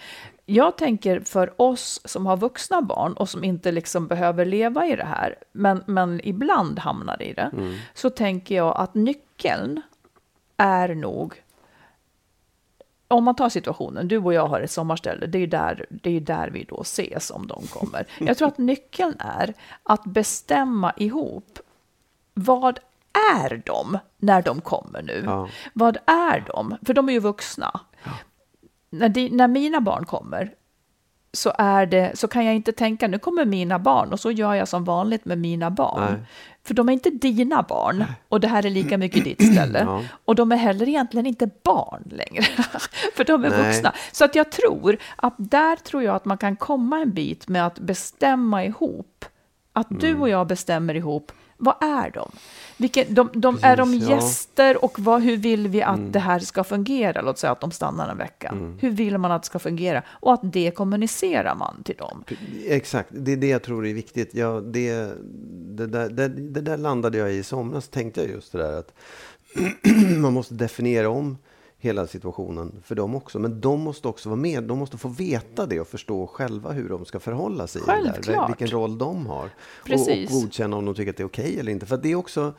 Jag 0.47 0.79
tänker 0.79 1.21
för 1.21 1.62
oss 1.62 2.01
som 2.05 2.27
har 2.27 2.37
vuxna 2.37 2.83
barn 2.83 3.12
och 3.12 3.29
som 3.29 3.44
inte 3.44 3.73
liksom 3.73 4.07
behöver 4.07 4.44
leva 4.44 4.87
i 4.87 4.97
det 4.97 5.05
här, 5.05 5.35
men, 5.53 5.83
men 5.87 6.21
ibland 6.25 6.79
hamnar 6.79 7.23
i 7.23 7.33
det, 7.33 7.51
Mm. 7.53 7.75
så 7.94 8.11
tänker 8.11 8.57
jag 8.57 8.77
att 8.77 8.94
nyckeln 8.94 9.83
är 10.57 10.94
nog 10.94 11.42
om 13.09 13.25
man 13.25 13.35
tar 13.35 13.49
situationen, 13.49 14.09
du 14.09 14.18
och 14.18 14.35
jag 14.35 14.47
har 14.47 14.61
ett 14.61 14.71
sommarställe, 14.71 15.27
det 15.27 15.38
är 15.38 15.47
där, 15.47 15.87
det 15.90 16.16
är 16.16 16.21
där 16.21 16.51
vi 16.51 16.64
då 16.64 16.81
ses 16.81 17.31
om 17.31 17.47
de 17.47 17.66
kommer. 17.66 18.07
Jag 18.18 18.38
tror 18.38 18.49
att 18.49 18.59
nyckeln 18.59 19.14
är 19.18 19.55
att 19.83 20.05
bestämma 20.05 20.92
ihop 20.97 21.59
vad 22.35 22.79
är 23.37 23.62
de 23.66 23.99
när 24.18 24.42
de 24.42 24.61
kommer 24.61 25.03
nu? 25.03 25.23
Ja. 25.27 25.49
Vad 25.73 25.97
är 26.07 26.44
de? 26.47 26.77
För 26.87 26.94
de 26.94 27.09
är 27.09 27.12
ju 27.12 27.21
vuxna. 27.21 27.81
När, 28.90 29.09
de, 29.09 29.29
när 29.29 29.49
mina 29.49 29.81
barn 29.81 30.05
kommer 30.05 30.55
så, 31.33 31.53
är 31.59 31.87
det, 31.87 32.19
så 32.19 32.29
kan 32.29 32.45
jag 32.45 32.55
inte 32.55 32.73
tänka 32.73 33.09
nu 33.09 33.19
kommer 33.19 33.45
mina 33.45 33.79
barn 33.79 34.12
och 34.12 34.21
så 34.21 34.31
gör 34.31 34.55
jag 34.55 34.69
som 34.69 34.85
vanligt 34.85 35.25
med 35.25 35.38
mina 35.38 35.71
barn. 35.71 36.12
Nej. 36.12 36.21
För 36.64 36.75
de 36.75 36.88
är 36.88 36.93
inte 36.93 37.11
dina 37.11 37.62
barn 37.62 38.05
och 38.29 38.41
det 38.41 38.49
här 38.49 38.67
är 38.67 38.71
lika 38.71 38.99
mycket 38.99 39.25
ditt 39.25 39.53
ställe. 39.53 39.79
Ja. 39.88 40.03
Och 40.25 40.35
de 40.35 40.53
är 40.53 40.57
heller 40.57 40.88
egentligen 40.88 41.27
inte 41.27 41.51
barn 41.64 42.03
längre, 42.11 42.43
för 43.17 43.25
de 43.25 43.45
är 43.45 43.51
Nej. 43.51 43.62
vuxna. 43.62 43.93
Så 44.12 44.25
att 44.25 44.35
jag 44.35 44.51
tror 44.53 44.97
att 45.17 45.35
där 45.37 45.77
tror 45.77 46.03
jag 46.03 46.17
att 46.17 46.25
man 46.25 46.38
kan 46.38 46.57
komma 46.57 46.99
en 46.99 47.11
bit 47.12 47.49
med 47.49 47.67
att 47.67 47.79
bestämma 47.79 48.64
ihop. 48.64 49.25
Att 49.73 49.87
du 50.01 50.09
Mm. 50.09 50.23
och 50.23 50.29
jag 50.29 50.47
bestämmer 50.47 50.95
ihop, 50.95 51.33
vad 51.59 51.83
är 51.83 52.11
de? 52.11 52.31
Vilken, 52.77 53.14
de, 53.14 53.31
de 53.33 53.59
är 53.62 53.77
de 53.77 53.92
Precis, 53.92 54.09
ja. 54.09 54.14
gäster 54.14 54.85
och 54.85 54.99
vad, 54.99 55.23
hur 55.23 55.37
vill 55.37 55.68
vi 55.68 55.83
att 55.83 56.12
det 56.12 56.18
här 56.18 56.38
ska 56.38 56.64
fungera? 56.64 57.23
Låt 57.23 57.38
säga 57.38 57.53
att 57.53 57.61
de 57.61 57.71
stannar 57.71 58.09
en 58.09 58.18
vecka. 58.18 58.49
Mm. 58.49 58.79
Hur 58.79 58.90
vill 58.90 59.18
man 59.18 59.33
att 59.33 59.42
det 59.42 59.47
ska 59.47 59.59
fungera? 59.59 60.03
Och 60.09 60.33
att 60.33 60.40
det 60.53 60.71
kommunicerar 60.71 61.55
man 61.55 61.83
till 61.83 61.97
dem. 61.97 62.25
Exakt, 62.66 63.09
det 63.12 63.33
är 63.33 63.37
det 63.37 63.49
jag 63.49 63.62
tror 63.62 63.87
är 63.87 63.94
viktigt. 63.94 64.35
Ja, 64.35 64.61
det, 64.61 65.12
det, 65.77 65.87
där, 65.87 66.09
det, 66.09 66.29
det 66.29 66.61
där 66.61 66.77
landade 66.77 67.18
jag 67.18 67.33
i 67.33 67.38
i 67.38 67.42
somras. 67.42 67.88
Tänkte 67.88 68.21
jag 68.21 68.31
just 68.31 68.53
det 68.53 68.59
där 68.59 68.79
att 68.79 68.94
man 70.16 70.33
måste 70.33 70.55
definiera 70.55 71.09
om 71.09 71.38
hela 71.79 72.07
situationen 72.07 72.83
för 72.85 72.95
dem 72.95 73.14
också. 73.14 73.38
Men 73.38 73.61
de 73.61 73.81
måste 73.81 74.09
också 74.09 74.29
vara 74.29 74.41
med. 74.41 74.64
De 74.64 74.79
måste 74.79 74.97
få 74.99 75.09
veta 75.09 75.67
det 75.67 75.81
och 75.81 75.88
förstå 75.88 76.27
själva 76.27 76.73
hur 76.73 76.88
de 76.88 77.05
ska 77.05 77.21
förhålla 77.21 77.67
sig. 77.67 77.83
det 77.87 77.93
där. 77.93 78.03
Självklart. 78.12 78.51
Vilken 78.51 78.69
roll 78.69 78.99
de 78.99 79.27
har. 79.27 79.45
Och, 79.45 79.51
och 79.81 79.87
Precis. 79.87 80.31
godkänna 80.31 80.77
om 80.77 80.85
de 80.85 80.95
tycker 80.95 81.11
att 81.11 81.17
det 81.17 81.23
är 81.23 81.27
okej 81.27 81.59
eller 81.61 81.73
inte. 81.73 81.87
För 81.87 81.97
det 81.97 82.09
är 82.12 82.14
också... 82.14 82.55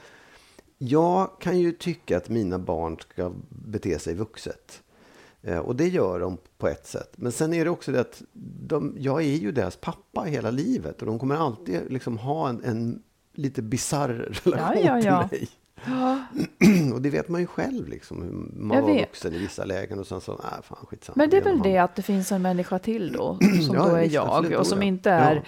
Jag 0.78 1.30
kan 1.40 1.60
ju 1.60 1.72
tycka 1.72 2.18
att 2.18 2.30
mina 2.30 2.60
barn 2.60 2.98
ska 3.00 3.32
bete 3.50 4.00
sig 4.00 4.14
vuxet. 4.16 4.82
Eh, 5.42 5.58
Och 5.58 5.76
det 5.76 5.88
gör 5.88 6.20
de 6.20 6.38
på 6.58 6.68
ett 6.68 6.88
sätt. 6.88 7.12
Men 7.16 7.32
sen 7.32 7.54
är 7.54 7.66
det 7.66 7.72
också 7.72 7.92
det 7.92 8.00
att 8.02 8.22
de, 8.68 8.96
jag 9.00 9.22
är 9.22 9.36
ju 9.36 9.52
deras 9.52 9.76
pappa 9.76 10.22
hela 10.22 10.52
livet. 10.52 11.00
Och 11.02 11.06
de 11.08 11.20
kommer 11.20 11.36
alltid 11.36 11.82
liksom 11.92 12.18
ha 12.18 12.50
en, 12.50 12.64
en 12.64 13.02
lite 13.34 13.62
bizarr 13.62 14.40
relation 14.44 14.86
ja, 14.86 15.00
ja. 15.00 15.28
till 15.28 15.40
mig. 15.40 15.50
och 16.94 17.02
det 17.02 17.10
vet 17.10 17.30
man 17.30 17.42
ju 17.42 17.48
själv, 17.48 17.88
liksom, 17.88 18.22
hur 18.24 18.32
man 18.64 18.78
Jag 18.78 18.82
var 18.84 18.94
vet. 18.94 19.02
vuxen 19.10 19.34
i 19.34 19.38
vissa 19.38 19.66
lägen 19.66 20.00
och 20.00 20.08
sen 20.08 20.22
så, 20.22 20.32
nej 20.32 20.64
fan 20.64 20.78
skitsamma. 20.88 21.14
Men 21.18 21.30
det 21.30 21.38
är 21.38 21.42
väl 21.42 21.60
det 21.64 21.78
att 21.78 21.96
det 21.96 22.02
finns 22.02 22.32
en 22.32 22.42
människa 22.42 22.80
till 22.80 23.12
då, 23.14 23.38
som 23.66 23.76
Ja, 23.76 23.84
då 23.90 23.96
är 23.96 24.02
visst, 24.02 24.14
jag, 24.14 24.40
och 24.40 24.46
oh, 24.46 24.64
som 24.64 24.82
ja. 24.82 24.88
inte 24.88 25.10
Ja. 25.10 25.16
är 25.16 25.44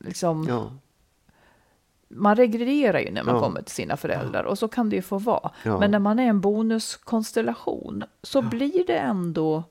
liksom, 0.00 0.46
Ja, 0.48 0.70
man 2.08 2.36
regredierar 2.36 2.98
ju 2.98 3.10
när 3.10 3.22
man 3.24 3.34
Ja. 3.34 3.40
kommer 3.40 3.62
till 3.62 3.74
sina 3.74 3.96
föräldrar 3.96 4.44
och 4.44 4.58
så 4.58 4.68
kan 4.68 4.90
det 4.90 4.96
ju 4.96 5.02
få 5.02 5.18
vara. 5.18 5.50
Ja. 5.62 5.78
Men 5.80 5.90
när 5.90 5.98
man 5.98 6.18
är 6.18 6.26
en 6.28 6.40
bonuskonstellation 6.40 8.04
så 8.22 8.42
blir 8.42 8.86
det 8.86 8.98
ändå 8.98 9.62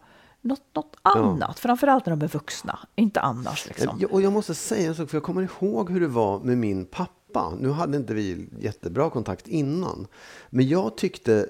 något, 0.42 0.62
något 0.74 0.96
annat, 1.02 1.60
framförallt 1.60 2.06
när 2.06 2.16
de 2.16 2.22
är 2.26 2.28
vuxna, 2.28 2.80
inte 2.96 3.22
annars 3.22 3.68
liksom. 3.68 3.98
Ja, 4.02 4.08
Och 4.12 4.22
jag 4.22 4.34
måste 4.34 4.56
säga 4.56 4.88
en 4.90 4.96
sak, 4.96 5.10
för 5.10 5.16
jag 5.18 5.24
kommer 5.24 5.42
ihåg 5.42 5.92
hur 5.92 6.00
det 6.02 6.08
var 6.08 6.40
med 6.40 6.58
min 6.58 6.86
pappa. 6.86 7.12
Nu 7.60 7.70
hade 7.70 7.98
inte 7.98 8.14
vi 8.14 8.48
jättebra 8.60 9.10
kontakt 9.10 9.48
innan. 9.48 10.08
Men 10.50 10.68
jag 10.68 10.98
tyckte, 10.98 11.46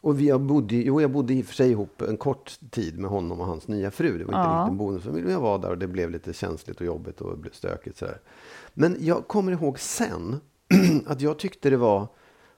och 0.00 0.20
vi, 0.20 0.28
jag, 0.28 0.40
bodde, 0.40 0.74
jo, 0.76 1.00
jag 1.00 1.10
bodde 1.10 1.34
i 1.34 1.42
och 1.42 1.46
för 1.46 1.54
sig 1.54 1.70
ihop 1.70 2.02
en 2.02 2.16
kort 2.16 2.58
tid 2.70 2.98
med 2.98 3.10
honom 3.10 3.40
och 3.40 3.46
hans 3.46 3.68
nya 3.68 3.90
fru. 3.90 4.18
Det 4.18 4.24
var 4.24 4.32
inte 4.34 4.48
Ja. 4.50 4.58
riktigt 4.58 4.70
en 4.70 4.76
bonusfamilj, 4.78 5.24
men 5.24 5.32
jag 5.32 5.40
var 5.40 5.58
där 5.58 5.70
och 5.70 5.78
det 5.78 5.86
blev 5.88 6.10
lite 6.10 6.32
känsligt 6.32 6.80
och 6.80 6.86
jobbigt 6.86 7.20
och 7.20 7.38
blev 7.38 7.52
stökigt. 7.52 7.98
Sådär. 7.98 8.20
Men 8.74 8.96
jag 9.00 9.28
kommer 9.28 9.52
ihåg 9.52 9.78
sen 9.78 10.40
att 11.06 11.20
jag 11.20 11.38
tyckte 11.38 11.70
det 11.70 11.76
var 11.76 12.08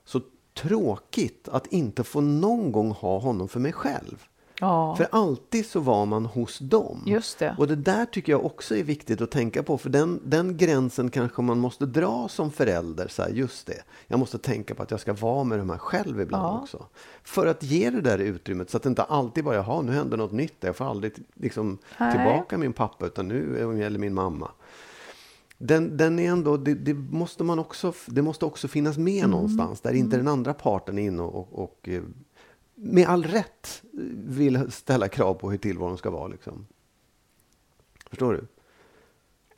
så 0.05 0.21
tråkigt 0.55 1.49
att 1.49 1.66
inte 1.66 2.05
få 2.05 2.21
någon 2.21 2.73
gång 2.73 2.90
ha 2.90 3.18
honom 3.18 3.49
för 3.49 3.61
mig 3.61 3.73
själv. 3.73 4.25
Ja, 4.62 4.96
För 4.96 5.07
alltid 5.12 5.66
så 5.66 5.81
var 5.81 6.07
man 6.07 6.27
hos 6.27 6.59
dem. 6.59 7.03
just 7.07 7.38
det. 7.38 7.55
Och 7.59 7.66
det 7.68 7.77
där 7.77 8.05
tycker 8.07 8.33
jag 8.33 8.44
också 8.44 8.77
är 8.77 8.83
viktigt 8.83 9.20
att 9.20 9.31
tänka 9.31 9.62
på. 9.62 9.79
För 9.79 9.90
den, 9.90 10.20
den 10.25 10.57
gränsen 10.57 11.11
kanske 11.11 11.42
man 11.42 11.59
måste 11.59 11.87
dra 11.87 12.29
som 12.29 12.51
förälder. 12.51 13.09
Så 13.09 13.22
här, 13.22 13.31
just 13.31 13.66
det, 13.66 13.83
jag 14.07 14.18
måste 14.18 14.38
tänka 14.38 14.75
på 14.75 14.83
att 14.83 14.90
jag 14.90 15.01
ska 15.01 15.12
vara 15.12 15.44
med 15.44 15.59
de 15.59 15.70
här 15.70 15.79
själv 15.79 16.20
ibland 16.20 16.44
Ja. 16.44 16.61
också. 16.62 16.87
För 17.22 17.46
att 17.46 17.62
ge 17.62 17.90
det 17.90 18.01
där 18.01 18.18
utrymmet 18.18 18.70
så 18.70 18.77
att 18.77 18.83
det 18.83 18.88
inte 18.88 19.03
alltid 19.03 19.44
bara, 19.44 19.55
jaha, 19.55 19.83
nu 19.83 19.92
händer 19.92 20.16
något 20.16 20.33
nytt. 20.33 20.55
Jag 20.61 20.77
får 20.77 20.85
aldrig 20.85 21.12
liksom, 21.35 21.79
Nej. 21.98 22.12
tillbaka 22.12 22.59
min 22.59 22.72
pappa, 22.72 23.07
utan 23.07 23.29
nu 23.29 23.77
gäller 23.81 23.98
min 23.98 24.14
mamma. 24.14 24.51
Den, 25.59 25.96
den 25.96 26.18
är 26.18 26.31
ändå, 26.31 26.57
det, 26.57 26.75
det, 26.75 26.94
måste 26.94 27.44
man 27.44 27.59
också, 27.59 27.92
det 28.07 28.22
måste 28.22 28.44
också 28.44 28.68
finnas 28.68 28.98
med 28.98 29.18
Mm. 29.18 29.31
någonstans. 29.31 29.81
Där 29.81 29.92
inte 29.92 30.16
den 30.16 30.29
andra 30.29 30.55
parten 30.55 30.98
är 30.98 31.03
inne 31.03 31.22
och, 31.22 31.35
och, 31.53 31.62
och 31.64 31.88
eh, 31.88 32.03
med 32.83 33.07
all 33.07 33.25
rätt 33.25 33.83
vill 34.14 34.71
ställa 34.73 35.09
krav 35.09 35.35
på 35.35 35.51
hur 35.51 35.59
tillvaron 35.59 35.99
ska 35.99 36.11
vara. 36.11 36.29
Liksom. 36.29 36.66
Förstår 38.11 38.33
du? 38.33 38.47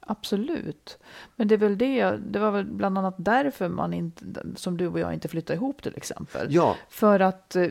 Absolut. 0.00 0.98
Men 1.36 1.48
det 1.48 1.54
är 1.54 1.58
väl 1.58 1.78
det, 1.78 2.10
det 2.10 2.38
var 2.38 2.50
väl 2.50 2.64
bland 2.64 2.98
annat 2.98 3.14
därför 3.18 3.68
man 3.68 3.92
inte, 3.92 4.24
som 4.56 4.76
du 4.76 4.86
och 4.86 4.98
jag 5.00 5.14
inte 5.14 5.28
flyttade 5.28 5.56
ihop 5.56 5.82
till 5.82 5.96
exempel. 5.96 6.46
Ja, 6.50 6.76
För 6.88 7.20
att 7.20 7.56
eh, 7.56 7.68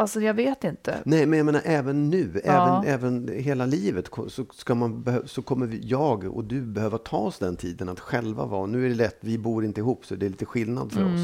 Alltså 0.00 0.20
jag 0.20 0.34
vet 0.34 0.64
inte. 0.64 0.98
Nej, 1.04 1.26
men 1.26 1.36
jag 1.38 1.46
menar 1.46 1.60
även 1.64 2.10
nu, 2.10 2.40
Ja. 2.44 2.84
även, 2.86 2.94
även 2.94 3.38
hela 3.42 3.66
livet 3.66 4.08
så, 4.28 4.44
ska 4.52 4.74
man 4.74 5.18
så 5.26 5.42
kommer 5.42 5.78
jag 5.82 6.24
och 6.24 6.44
du 6.44 6.60
behöva 6.62 6.98
ta 6.98 7.16
oss 7.16 7.38
den 7.38 7.56
tiden 7.56 7.88
att 7.88 8.00
själva 8.00 8.46
vara. 8.46 8.66
Nu 8.66 8.84
är 8.84 8.88
det 8.88 8.94
lätt, 8.94 9.16
vi 9.20 9.38
bor 9.38 9.64
inte 9.64 9.80
ihop 9.80 10.06
så 10.06 10.14
det 10.14 10.26
är 10.26 10.30
lite 10.30 10.46
skillnad 10.46 10.92
för 10.92 11.00
Mm. 11.00 11.14
oss. 11.14 11.20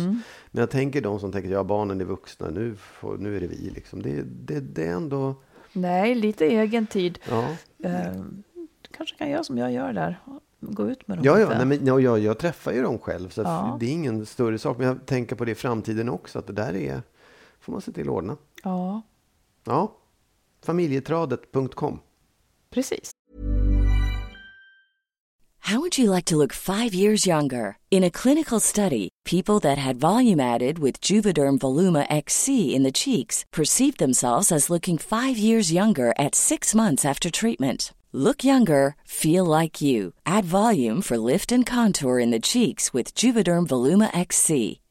Men 0.50 0.60
jag 0.60 0.70
tänker 0.70 1.00
de 1.00 1.20
som 1.20 1.32
tänker, 1.32 1.50
ja 1.50 1.64
barnen 1.64 2.00
är 2.00 2.04
vuxna, 2.04 2.50
nu, 2.50 2.74
får, 2.76 3.16
nu 3.18 3.36
är 3.36 3.40
det 3.40 3.46
vi 3.46 3.70
liksom. 3.74 4.02
Det, 4.02 4.22
det, 4.22 4.60
det 4.60 4.86
är 4.86 4.92
ändå, 4.92 5.34
Nej, 5.72 6.14
lite 6.14 6.44
egen 6.46 6.86
tid. 6.86 7.18
ja. 7.30 7.48
Eh, 7.82 8.12
du 8.54 8.88
kanske 8.96 9.16
kan 9.16 9.30
göra 9.30 9.44
som 9.44 9.58
jag 9.58 9.72
gör 9.72 9.92
där. 9.92 10.20
Gå 10.60 10.90
ut 10.90 11.08
med 11.08 11.18
dem 11.18 11.24
Ja, 11.24 11.38
ja, 11.40 11.48
nej, 11.48 11.66
men, 11.66 11.86
ja 11.86 12.00
jag, 12.00 12.18
jag 12.18 12.38
träffar 12.38 12.72
ju 12.72 12.82
dem 12.82 12.98
själv 12.98 13.28
så 13.28 13.42
Ja. 13.42 13.76
det 13.80 13.86
är 13.86 13.90
ingen 13.90 14.26
större 14.26 14.58
sak. 14.58 14.78
Men 14.78 14.86
jag 14.86 15.06
tänker 15.06 15.36
på 15.36 15.44
det 15.44 15.50
i 15.50 15.54
framtiden 15.54 16.08
också, 16.08 16.38
att 16.38 16.46
det 16.46 16.52
där 16.52 16.74
är, 16.76 17.02
får 17.60 17.72
man 17.72 17.80
se 17.80 17.92
till 17.92 18.02
att 18.08 18.14
ordna. 18.14 18.36
Ja, 18.66 19.02
Ja, 19.66 19.88
familjetradet.com. 20.61 22.00
precis. 22.70 23.11
How 25.61 25.81
would 25.81 25.98
you 25.98 26.11
like 26.12 26.24
to 26.26 26.37
look 26.37 26.52
five 26.52 26.94
years 26.94 27.26
younger? 27.26 27.76
In 27.90 28.05
a 28.05 28.11
clinical 28.11 28.61
study, 28.61 29.09
people 29.24 29.59
that 29.61 29.79
had 29.79 29.96
volume 29.96 30.38
added 30.40 30.79
with 30.79 31.00
Juvederm 31.00 31.59
Voluma 31.59 32.07
XC 32.09 32.48
in 32.74 32.85
the 32.85 32.92
cheeks 32.92 33.44
perceived 33.52 33.98
themselves 33.98 34.52
as 34.52 34.70
looking 34.70 34.96
five 34.98 35.37
years 35.38 35.72
younger 35.72 36.12
at 36.18 36.35
six 36.37 36.72
months 36.74 37.05
after 37.05 37.31
treatment. 37.31 37.92
Look 38.12 38.44
younger, 38.44 38.94
feel 39.05 39.44
like 39.44 39.81
you. 39.83 40.12
Add 40.24 40.44
volume 40.44 41.02
for 41.02 41.18
lift 41.18 41.50
and 41.52 41.66
contour 41.66 42.20
in 42.20 42.31
the 42.31 42.40
cheeks 42.40 42.92
with 42.94 43.12
Juvederm 43.14 43.66
Voluma 43.66 44.11
XC. 44.16 44.81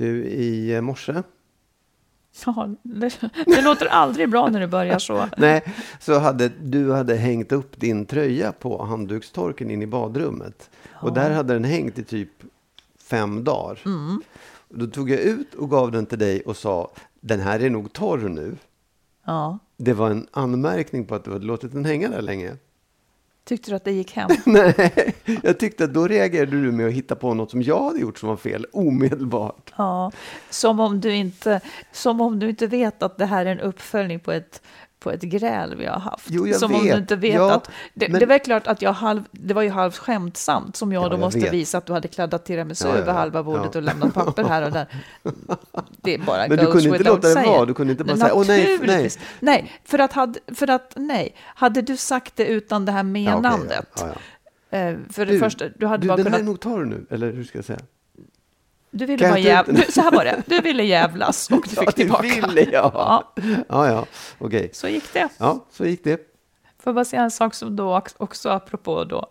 Du, 0.00 0.24
i 0.24 0.74
eh, 0.74 0.80
morse 0.80 1.22
Ja, 2.46 2.68
det, 2.82 3.20
det 3.46 3.62
låter 3.62 3.86
aldrig 3.86 4.30
bra 4.30 4.48
när 4.48 4.60
du 4.60 4.66
börjar 4.66 4.98
så. 4.98 5.26
Nej, 5.36 5.62
så 6.00 6.18
hade 6.18 6.48
du 6.48 6.92
hade 6.92 7.16
hängt 7.16 7.52
upp 7.52 7.80
din 7.80 8.06
tröja 8.06 8.52
på 8.52 8.84
handdukstorken 8.84 9.70
in 9.70 9.82
i 9.82 9.86
badrummet. 9.86 10.70
Och 10.92 11.12
där 11.12 11.30
hade 11.30 11.52
den 11.52 11.64
hängt 11.64 11.98
i 11.98 12.04
typ 12.04 12.28
fem 12.98 13.44
dagar. 13.44 13.80
Då 14.68 14.86
tog 14.86 15.10
jag 15.10 15.20
ut 15.20 15.54
och 15.54 15.70
gav 15.70 15.92
den 15.92 16.06
till 16.06 16.18
dig 16.18 16.40
och 16.40 16.56
sa, 16.56 16.90
den 17.20 17.40
här 17.40 17.60
är 17.60 17.70
nog 17.70 17.92
torr 17.92 18.28
nu. 18.28 18.56
Ja. 19.24 19.58
Det 19.76 19.92
var 19.92 20.10
en 20.10 20.26
anmärkning 20.30 21.04
på 21.04 21.14
att 21.14 21.24
du 21.24 21.32
hade 21.32 21.46
låtit 21.46 21.72
den 21.72 21.84
hänga 21.84 22.08
där 22.08 22.22
länge. 22.22 22.56
Tyckte 23.50 23.70
du 23.70 23.76
att 23.76 23.84
det 23.84 23.92
gick 23.92 24.12
hem? 24.12 24.30
Nej, 24.46 25.14
jag 25.42 25.58
tyckte 25.58 25.84
att 25.84 25.94
då 25.94 26.06
reagerade 26.06 26.50
du 26.50 26.72
med 26.72 26.86
att 26.86 26.92
hitta 26.92 27.16
på 27.16 27.34
något 27.34 27.50
som 27.50 27.62
jag 27.62 27.84
hade 27.84 27.98
gjort 28.00 28.18
som 28.18 28.28
var 28.28 28.36
fel 28.36 28.66
omedelbart. 28.72 29.72
Ja, 29.76 30.12
som 30.50 30.80
om 30.80 31.00
du 31.00 31.14
inte, 31.14 31.60
som 31.92 32.20
om 32.20 32.38
du 32.38 32.48
inte 32.48 32.66
vet 32.66 33.02
att 33.02 33.18
det 33.18 33.26
här 33.26 33.46
är 33.46 33.50
en 33.50 33.60
uppföljning 33.60 34.20
på 34.20 34.32
ett, 34.32 34.62
på 35.00 35.10
ett 35.10 35.22
gräl 35.22 35.76
vi 35.76 35.86
har 35.86 35.98
haft. 36.00 36.26
Jo, 36.30 36.46
jag 36.46 36.56
som 36.60 36.74
om 36.74 36.82
vet. 36.84 36.92
du 36.92 36.98
inte 36.98 37.16
vet 37.16 37.34
Ja, 37.34 37.52
att... 37.54 37.70
Det, 37.94 38.08
men- 38.08 38.20
det 38.20 38.26
var 38.26 38.38
klart 38.38 38.66
att 38.66 38.82
jag 38.82 38.92
halv, 38.92 39.22
det 39.32 39.54
var 39.54 39.62
ju 39.62 39.70
halvt 39.70 39.96
skämtsamt 39.96 40.76
som 40.76 40.92
jag 40.92 41.04
Ja, 41.04 41.08
då 41.08 41.12
jag 41.14 41.20
måste 41.20 41.40
vet. 41.40 41.52
visa 41.52 41.78
att 41.78 41.86
du 41.86 41.92
hade 41.92 42.08
kladdat 42.08 42.44
tiramisu 42.44 42.88
Ja, 42.88 42.94
ja, 42.94 43.00
över 43.00 43.12
halva 43.12 43.42
bordet 43.42 43.76
och 43.76 43.82
lämnat 43.82 44.14
papper 44.14 44.44
här 44.44 44.62
och 44.62 44.72
där. 44.72 44.86
Det 46.02 46.14
är 46.14 46.18
bara 46.18 46.48
Men 46.48 46.58
du 46.58 46.66
kunde 46.72 46.88
inte 46.88 47.02
låta 47.02 47.28
det 47.28 47.46
vara, 47.46 47.64
du 47.64 47.74
kunde 47.74 47.90
inte 47.92 48.04
bara 48.04 48.16
säga, 48.16 48.34
"Åh, 48.34 48.44
nej, 48.46 48.78
nej." 48.82 49.10
Nej, 49.40 49.72
för 49.84 49.98
att, 49.98 50.12
hade, 50.12 50.38
för 50.54 50.70
att 50.70 50.92
nej, 50.96 51.34
hade 51.44 51.82
du 51.82 51.96
sagt 51.96 52.36
det 52.36 52.46
utan 52.46 52.84
det 52.84 52.92
här 52.92 53.02
menandet. 53.02 54.04
ja. 54.70 54.78
eh, 54.78 54.96
För 55.10 55.26
det 55.26 55.32
Du, 55.32 55.38
första, 55.38 55.64
du 55.68 55.86
hade 55.86 56.02
du, 56.02 56.08
bara 56.08 56.16
den 56.16 56.26
här 56.26 56.32
kunnat 56.32 56.40
är 56.40 56.44
nog 56.44 56.60
torr 56.60 56.84
nu, 56.84 57.06
eller 57.10 57.32
hur 57.32 57.44
ska 57.44 57.58
jag 57.58 57.64
säga? 57.64 57.78
Du 58.90 59.06
ville 59.06 59.24
bara 59.24 59.32
ta 59.32 59.38
ut 59.38 59.44
jäv... 59.44 59.66
den? 59.66 59.74
du, 59.74 59.92
Så 59.92 60.00
här 60.00 60.10
var 60.12 60.24
det, 60.24 60.42
du 60.46 60.60
ville 60.60 60.82
jävlas 60.84 61.50
och 61.50 61.62
du 61.62 61.68
fick 61.76 61.78
Ja, 61.88 61.92
tillbaka. 61.92 62.22
ville 62.22 62.60
jag. 62.62 62.90
Ja, 62.94 63.32
Ja, 63.68 63.88
ja, 63.88 64.06
okej. 64.38 64.70
så 64.72 64.88
gick 64.88 65.12
det. 65.12 65.28
Ja, 65.38 65.64
så 65.70 65.84
gick 65.86 66.04
det. 66.04 66.16
Får 66.78 66.90
jag 66.90 66.94
bara 66.94 67.04
säga 67.04 67.22
en 67.22 67.30
sak 67.30 67.54
som 67.54 67.76
då 67.76 68.02
också 68.16 68.48
apropå 68.48 69.04
då 69.04 69.26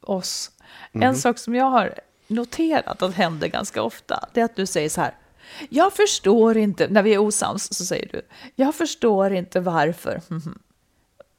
oss. 0.00 0.50
Mhm. 0.92 1.02
En 1.02 1.16
sak 1.16 1.38
som 1.38 1.54
jag 1.54 1.64
har 1.64 1.94
noterat 2.26 3.02
att 3.02 3.14
händer 3.14 3.48
ganska 3.48 3.82
ofta, 3.82 4.28
det 4.32 4.40
är 4.40 4.44
att 4.44 4.56
du 4.56 4.66
säger 4.66 4.88
så 4.88 5.00
här. 5.00 5.14
Jag 5.68 5.92
förstår 5.92 6.56
inte, 6.56 6.88
när 6.88 7.02
vi 7.02 7.14
är 7.14 7.18
osams 7.18 7.74
så 7.74 7.84
säger 7.84 8.08
du, 8.12 8.22
jag 8.56 8.74
förstår 8.74 9.32
inte 9.32 9.60
varför. 9.60 10.20
Mhm. 10.28 10.58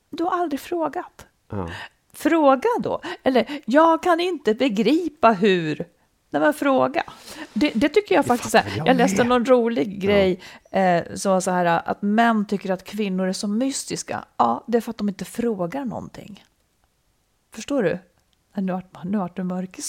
Du 0.10 0.24
har 0.24 0.32
aldrig 0.40 0.60
frågat. 0.60 1.26
Ja. 1.52 1.70
Fråga 2.14 2.70
då. 2.80 3.02
Eller, 3.24 3.62
jag 3.66 4.04
kan 4.04 4.20
inte 4.20 4.54
begripa 4.54 5.32
hur. 5.32 5.86
Nej, 6.34 6.42
men 6.42 6.54
fråga. 6.54 7.04
Det, 7.54 7.72
det 7.76 7.90
tycker 7.90 8.16
jag 8.16 8.26
faktiskt. 8.26 8.52
fattar 8.52 8.70
är- 8.70 8.78
jag 8.78 8.88
jag 8.88 8.98
läste 8.98 9.24
någon 9.24 9.46
rolig 9.46 10.00
grej 10.02 10.40
eh, 10.72 11.04
som 11.16 11.32
var 11.32 11.40
så 11.42 11.52
här 11.52 11.66
att 11.66 12.02
män 12.02 12.46
tycker 12.46 12.72
att 12.72 12.84
kvinnor 12.84 13.28
är 13.28 13.34
så 13.34 13.48
mystiska. 13.48 14.26
Ja, 14.38 14.64
det 14.68 14.78
är 14.78 14.82
för 14.82 14.90
att 14.92 14.98
de 14.98 15.10
inte 15.10 15.26
frågar 15.26 15.86
någonting. 15.86 16.44
Förstår 17.54 17.84
du? 17.84 18.00
Nu 18.56 18.72
vart 18.74 19.04
nu 19.04 19.18
vart 19.18 19.36
du 19.36 19.44
mörk 19.44 19.80
i. 19.80 19.82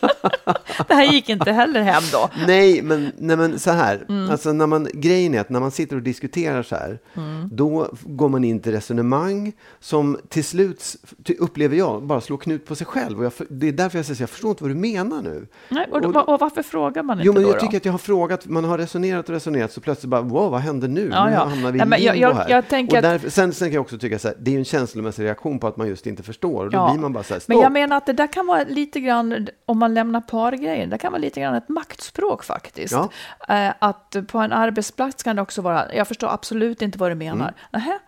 Det 0.88 0.94
här 0.94 1.04
gick 1.12 1.28
inte 1.28 1.52
heller 1.52 1.82
hem 1.82 2.02
då. 2.12 2.30
Nej, 2.46 2.82
men, 2.82 3.12
nej, 3.18 3.36
men 3.36 3.58
så 3.58 3.70
här. 3.70 4.04
Mm. 4.08 4.30
Alltså, 4.30 4.52
när 4.52 4.66
man, 4.66 4.88
grejen 4.94 5.34
är 5.34 5.40
att 5.40 5.50
när 5.50 5.60
man 5.60 5.70
sitter 5.70 5.96
och 5.96 6.02
diskuterar 6.02 6.62
så 6.62 6.76
här, 6.76 6.98
Mm. 7.16 7.48
då 7.52 7.88
går 8.02 8.28
man 8.28 8.44
in 8.44 8.60
till 8.60 8.72
resonemang 8.72 9.52
som 9.80 10.18
till 10.28 10.44
slut, 10.44 10.96
upplever 11.38 11.76
jag, 11.76 12.02
bara 12.02 12.20
slår 12.20 12.36
knut 12.36 12.66
på 12.66 12.74
sig 12.74 12.86
själv. 12.86 13.18
Och 13.18 13.24
jag, 13.24 13.32
det 13.48 13.68
är 13.68 13.72
därför 13.72 13.98
jag 13.98 14.04
säger 14.06 14.14
så 14.16 14.18
här, 14.18 14.22
jag 14.22 14.30
förstår 14.30 14.50
inte 14.50 14.64
vad 14.64 14.70
du 14.70 14.74
menar 14.76 15.22
nu. 15.22 15.46
Nej, 15.68 15.86
och, 15.92 16.00
då, 16.00 16.08
Och- 16.20 16.28
och 16.28 16.40
varför 16.40 16.62
frågar 16.62 17.02
man 17.02 17.16
inte 17.18 17.26
Jo, 17.26 17.32
men 17.32 17.42
jag 17.42 17.54
då? 17.54 17.60
tycker 17.60 17.76
att 17.76 17.84
jag 17.84 17.92
har 17.92 17.98
frågat, 17.98 18.46
man 18.46 18.64
har 18.64 18.78
resonerat 18.78 19.28
och 19.28 19.34
resonerat, 19.34 19.72
så 19.72 19.80
plötsligt 19.80 20.10
bara, 20.10 20.20
wow, 20.22 20.50
vad 20.50 20.60
hände 20.60 20.88
nu? 20.88 21.10
Ja, 21.12 21.26
nu 21.26 21.32
ja. 21.32 21.44
hamnar 21.44 21.72
vi 21.72 21.76
i 21.76 21.78
Nej, 21.78 21.86
men 21.88 22.02
jag- 22.02 22.16
jag- 22.16 22.34
här. 22.34 22.50
jag 22.50 22.68
tänker 22.68 22.96
och 22.96 23.02
därför, 23.02 23.30
sen, 23.30 23.52
sen 23.52 23.68
kan 23.68 23.74
jag 23.74 23.80
också 23.82 23.98
tycka 23.98 24.18
så 24.18 24.28
här, 24.28 24.36
det 24.40 24.50
är 24.50 24.52
ju 24.52 24.58
en 24.58 24.64
känslomässig 24.64 25.24
reaktion 25.24 25.58
på 25.58 25.66
att 25.66 25.76
man 25.76 25.88
just 25.88 26.06
inte 26.06 26.22
förstår. 26.22 26.64
Och 26.64 26.70
då 26.70 26.76
Ja, 26.78 26.90
blir 26.92 27.00
man 27.00 27.12
bara 27.12 27.24
så 27.24 27.34
här, 27.34 27.40
stopp. 27.40 27.48
Men 27.48 27.58
jag 27.62 27.72
menar 27.72 27.96
att 27.96 28.06
det 28.06 28.12
där 28.12 28.26
kan 28.32 28.46
vara 28.46 28.64
lite 28.68 29.00
grann, 29.00 29.48
om 29.66 29.78
man 29.78 29.87
lämnar 29.94 30.18
lämna 30.18 30.20
pargrejen, 30.20 30.90
det 30.90 30.98
kan 30.98 31.12
vara 31.12 31.20
lite 31.20 31.40
grann 31.40 31.54
ett 31.54 31.68
maktspråk 31.68 32.44
faktiskt. 32.44 32.92
Ja. 32.92 33.10
Eh, 33.48 33.74
att 33.78 34.16
på 34.28 34.38
en 34.38 34.52
arbetsplats 34.52 35.22
kan 35.22 35.36
det 35.36 35.42
också 35.42 35.62
vara, 35.62 35.94
jag 35.94 36.08
förstår 36.08 36.28
absolut 36.28 36.82
inte 36.82 36.98
vad 36.98 37.10
du 37.10 37.14
menar. 37.14 37.48
Mm. 37.48 37.54
Nähä, 37.72 37.98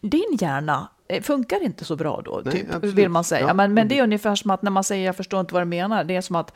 din 0.00 0.36
hjärna 0.40 0.88
eh, 1.08 1.22
funkar 1.22 1.62
inte 1.62 1.84
så 1.84 1.96
bra 1.96 2.22
då, 2.24 2.42
Nej, 2.44 2.54
typ, 2.54 2.74
absolut. 2.74 2.94
vill 2.94 3.08
man 3.08 3.24
säga. 3.24 3.46
Ja. 3.46 3.54
Men, 3.54 3.74
men 3.74 3.88
det 3.88 3.98
är 3.98 4.02
ungefär 4.02 4.34
som 4.34 4.50
att 4.50 4.62
när 4.62 4.70
man 4.70 4.84
säger 4.84 5.06
jag 5.06 5.16
förstår 5.16 5.40
inte 5.40 5.54
vad 5.54 5.62
du 5.62 5.66
menar, 5.66 6.04
det 6.04 6.16
är 6.16 6.20
som 6.20 6.36
att, 6.36 6.52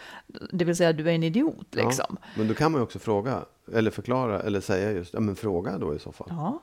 det 0.52 0.64
vill 0.64 0.76
säga 0.76 0.92
du 0.92 1.10
är 1.10 1.14
en 1.14 1.22
idiot 1.22 1.66
liksom. 1.70 2.18
Ja, 2.20 2.28
men 2.34 2.48
då 2.48 2.54
kan 2.54 2.72
man 2.72 2.80
ju 2.80 2.82
också 2.82 2.98
fråga, 2.98 3.38
eller 3.72 3.90
förklara, 3.90 4.40
eller 4.40 4.60
säga 4.60 4.92
just, 4.92 5.14
ja 5.14 5.20
men 5.20 5.36
fråga 5.36 5.78
då 5.78 5.94
i 5.94 5.98
så 5.98 6.12
fall. 6.12 6.28
Ja, 6.30 6.62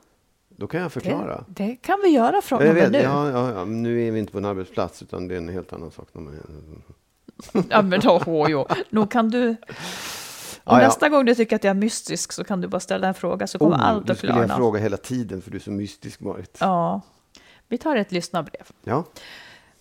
Då 0.49 0.67
kan 0.67 0.81
jag 0.81 0.91
förklara. 0.91 1.43
det, 1.47 1.63
det 1.65 1.75
kan 1.75 1.99
vi 2.03 2.09
göra 2.09 2.41
från 2.41 2.67
och 2.67 2.73
med 2.73 2.91
nu. 2.91 2.97
ja, 2.97 3.29
ja, 3.29 3.51
ja, 3.53 3.65
nu 3.65 4.07
är 4.07 4.11
vi 4.11 4.19
inte 4.19 4.31
på 4.31 4.37
en 4.37 4.45
arbetsplats, 4.45 5.01
utan 5.01 5.27
det 5.27 5.35
är 5.35 5.37
en 5.37 5.49
helt 5.49 5.73
annan 5.73 5.91
sak. 5.91 6.07
Ja, 7.69 7.81
men 7.81 7.99
då, 7.99 8.17
oh, 8.25 8.51
jo. 8.51 8.65
Nog 8.89 9.11
kan 9.11 9.29
du... 9.29 9.49
Och 9.49 9.55
Ja, 10.63 10.81
ja. 10.81 10.87
nästa 10.87 11.09
gång 11.09 11.25
du 11.25 11.35
tycker 11.35 11.55
att 11.55 11.63
jag 11.63 11.71
är 11.71 11.79
mystisk 11.79 12.31
så 12.31 12.43
kan 12.43 12.61
du 12.61 12.67
bara 12.67 12.79
ställa 12.79 13.07
en 13.07 13.13
fråga 13.13 13.47
så 13.47 13.59
kommer 13.59 13.77
allt 13.77 14.05
nu 14.05 14.11
att 14.11 14.17
skulle 14.17 14.33
jag 14.33 14.45
klarna. 14.45 14.55
fråga 14.57 14.79
hela 14.79 14.97
tiden, 14.97 15.41
för 15.41 15.51
du 15.51 15.57
är 15.57 15.61
så 15.61 15.71
mystisk, 15.71 16.19
Marit. 16.19 16.57
Ja. 16.59 17.01
Vi 17.67 17.77
tar 17.77 17.95
ett 17.95 18.11
lyssnarbrev. 18.11 18.67
Ja. 18.83 19.03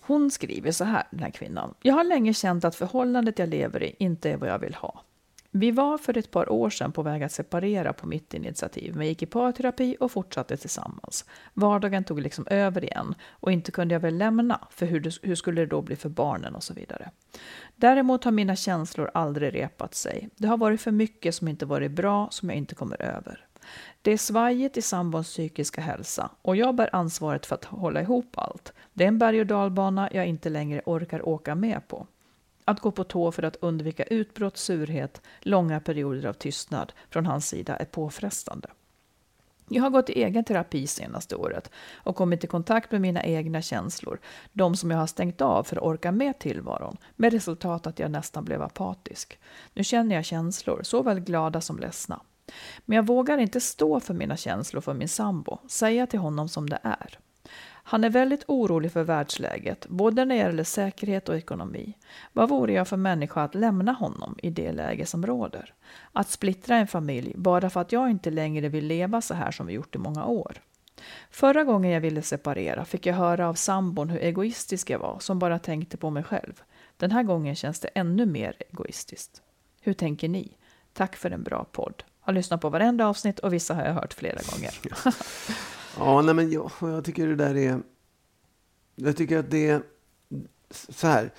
Hon 0.01 0.31
skriver 0.31 0.71
så 0.71 0.83
här, 0.83 1.03
den 1.11 1.19
här 1.19 1.29
kvinnan. 1.29 1.73
Jag 1.81 1.93
har 1.93 2.03
länge 2.03 2.33
känt 2.33 2.65
att 2.65 2.75
förhållandet 2.75 3.39
jag 3.39 3.49
lever 3.49 3.83
i 3.83 3.95
inte 3.99 4.29
är 4.29 4.37
vad 4.37 4.49
jag 4.49 4.59
vill 4.59 4.75
ha. 4.75 5.01
Vi 5.53 5.71
var 5.71 5.97
för 5.97 6.17
ett 6.17 6.31
par 6.31 6.51
år 6.51 6.69
sedan 6.69 6.91
på 6.91 7.01
väg 7.01 7.23
att 7.23 7.31
separera 7.31 7.93
på 7.93 8.07
mitt 8.07 8.33
initiativ, 8.33 8.95
men 8.95 9.07
gick 9.07 9.23
i 9.23 9.25
parterapi 9.25 9.97
och 9.99 10.11
fortsatte 10.11 10.57
tillsammans. 10.57 11.25
Vardagen 11.53 12.03
tog 12.03 12.21
liksom 12.21 12.47
över 12.47 12.83
igen 12.83 13.15
och 13.29 13.51
inte 13.51 13.71
kunde 13.71 13.95
jag 13.95 13.99
väl 13.99 14.17
lämna, 14.17 14.67
för 14.69 14.85
hur, 14.85 14.99
det, 14.99 15.11
hur 15.21 15.35
skulle 15.35 15.61
det 15.61 15.67
då 15.67 15.81
bli 15.81 15.95
för 15.95 16.09
barnen 16.09 16.55
och 16.55 16.63
så 16.63 16.73
vidare. 16.73 17.11
Däremot 17.75 18.23
har 18.23 18.31
mina 18.31 18.55
känslor 18.55 19.11
aldrig 19.13 19.53
repat 19.53 19.95
sig. 19.95 20.29
Det 20.35 20.47
har 20.47 20.57
varit 20.57 20.81
för 20.81 20.91
mycket 20.91 21.35
som 21.35 21.47
inte 21.47 21.65
varit 21.65 21.91
bra, 21.91 22.27
som 22.31 22.49
jag 22.49 22.57
inte 22.57 22.75
kommer 22.75 23.01
över. 23.01 23.45
Det 24.01 24.11
är 24.11 24.17
svajigt 24.17 24.77
i 24.77 24.81
sambons 24.81 25.27
psykiska 25.27 25.81
hälsa 25.81 26.29
och 26.41 26.55
jag 26.55 26.75
bär 26.75 26.95
ansvaret 26.95 27.45
för 27.45 27.55
att 27.55 27.65
hålla 27.65 28.01
ihop 28.01 28.37
allt. 28.37 28.73
Det 28.93 29.03
är 29.03 29.07
en 29.07 29.19
berg 29.19 29.39
och 29.39 29.47
dalbana 29.47 30.09
jag 30.13 30.27
inte 30.27 30.49
längre 30.49 30.81
orkar 30.85 31.29
åka 31.29 31.55
med 31.55 31.87
på. 31.87 32.07
Att 32.65 32.79
gå 32.79 32.91
på 32.91 33.03
tå 33.03 33.31
för 33.31 33.43
att 33.43 33.55
undvika 33.61 34.03
utbrott, 34.03 34.57
surhet, 34.57 35.21
långa 35.39 35.79
perioder 35.79 36.29
av 36.29 36.33
tystnad 36.33 36.93
från 37.09 37.25
hans 37.25 37.47
sida 37.47 37.75
är 37.75 37.85
påfrestande. 37.85 38.69
Jag 39.73 39.83
har 39.83 39.89
gått 39.89 40.09
i 40.09 40.23
egen 40.23 40.43
terapi 40.43 40.87
senaste 40.87 41.35
året 41.35 41.71
och 41.93 42.15
kommit 42.15 42.43
i 42.43 42.47
kontakt 42.47 42.91
med 42.91 43.01
mina 43.01 43.23
egna 43.23 43.61
känslor, 43.61 44.19
de 44.53 44.75
som 44.75 44.91
jag 44.91 44.97
har 44.97 45.07
stängt 45.07 45.41
av 45.41 45.63
för 45.63 45.75
att 45.75 45.83
orka 45.83 46.11
med 46.11 46.39
tillvaron, 46.39 46.97
med 47.15 47.33
resultat 47.33 47.87
att 47.87 47.99
jag 47.99 48.11
nästan 48.11 48.45
blev 48.45 48.61
apatisk. 48.61 49.39
Nu 49.73 49.83
känner 49.83 50.15
jag 50.15 50.25
känslor, 50.25 50.83
såväl 50.83 51.19
glada 51.19 51.61
som 51.61 51.79
ledsna. 51.79 52.21
Men 52.85 52.95
jag 52.95 53.07
vågar 53.07 53.37
inte 53.37 53.61
stå 53.61 53.99
för 53.99 54.13
mina 54.13 54.37
känslor 54.37 54.81
för 54.81 54.93
min 54.93 55.09
sambo, 55.09 55.57
säga 55.67 56.07
till 56.07 56.19
honom 56.19 56.49
som 56.49 56.69
det 56.69 56.79
är. 56.83 57.19
Han 57.91 58.03
är 58.03 58.09
väldigt 58.09 58.43
orolig 58.47 58.91
för 58.91 59.03
världsläget, 59.03 59.87
både 59.89 60.25
när 60.25 60.35
det 60.35 60.41
gäller 60.41 60.63
säkerhet 60.63 61.29
och 61.29 61.37
ekonomi. 61.37 61.97
Vad 62.33 62.49
vore 62.49 62.73
jag 62.73 62.87
för 62.87 62.97
människa 62.97 63.43
att 63.43 63.55
lämna 63.55 63.91
honom 63.91 64.35
i 64.43 64.49
det 64.49 64.71
läge 64.71 65.05
som 65.05 65.25
råder? 65.25 65.73
Att 66.11 66.29
splittra 66.29 66.75
en 66.75 66.87
familj 66.87 67.33
bara 67.35 67.69
för 67.69 67.81
att 67.81 67.91
jag 67.91 68.09
inte 68.09 68.31
längre 68.31 68.69
vill 68.69 68.87
leva 68.87 69.21
så 69.21 69.33
här 69.33 69.51
som 69.51 69.67
vi 69.67 69.73
gjort 69.73 69.95
i 69.95 69.97
många 69.97 70.25
år. 70.25 70.61
Förra 71.31 71.63
gången 71.63 71.91
jag 71.91 72.01
ville 72.01 72.21
separera 72.21 72.85
fick 72.85 73.05
jag 73.05 73.13
höra 73.13 73.49
av 73.49 73.53
sambon 73.53 74.09
hur 74.09 74.19
egoistisk 74.19 74.89
jag 74.89 74.99
var, 74.99 75.19
som 75.19 75.39
bara 75.39 75.59
tänkte 75.59 75.97
på 75.97 76.09
mig 76.09 76.23
själv. 76.23 76.61
Den 76.97 77.11
här 77.11 77.23
gången 77.23 77.55
känns 77.55 77.79
det 77.79 77.87
ännu 77.87 78.25
mer 78.25 78.55
egoistiskt. 78.69 79.41
Hur 79.81 79.93
tänker 79.93 80.29
ni? 80.29 80.57
Tack 80.93 81.15
för 81.15 81.31
en 81.31 81.43
bra 81.43 81.65
podd. 81.71 82.03
Har 82.19 82.33
lyssnat 82.33 82.61
på 82.61 82.69
varenda 82.69 83.07
avsnitt 83.07 83.39
och 83.39 83.53
vissa 83.53 83.73
har 83.73 83.83
jag 83.83 83.93
hört 83.93 84.13
flera 84.13 84.39
gånger. 84.51 84.73
Ja, 85.97 86.21
nej 86.21 86.35
men 86.35 86.51
jag, 86.51 86.71
jag 86.81 87.05
tycker 87.05 87.27
det 87.27 87.35
där 87.35 87.57
är... 87.57 87.81
Jag 88.95 89.17
tycker 89.17 89.37
att 89.37 89.51
det 89.51 89.67
är 89.67 89.81
så 90.89 91.07
här. 91.07 91.31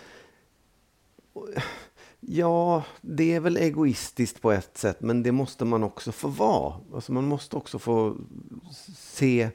Ja, 2.21 2.83
det 3.01 3.35
är 3.35 3.41
väl 3.41 3.57
egoistiskt 3.57 4.41
på 4.43 4.53
ett 4.53 4.79
sätt, 4.79 5.01
men 5.01 5.23
det 5.23 5.33
måste 5.33 5.65
man 5.65 5.83
också 5.83 6.13
få 6.13 6.29
vara. 6.29 6.75
Alltså 6.95 7.13
man 7.13 7.25
måste 7.25 7.57
också 7.57 7.79
få 7.79 8.17
se 8.97 9.51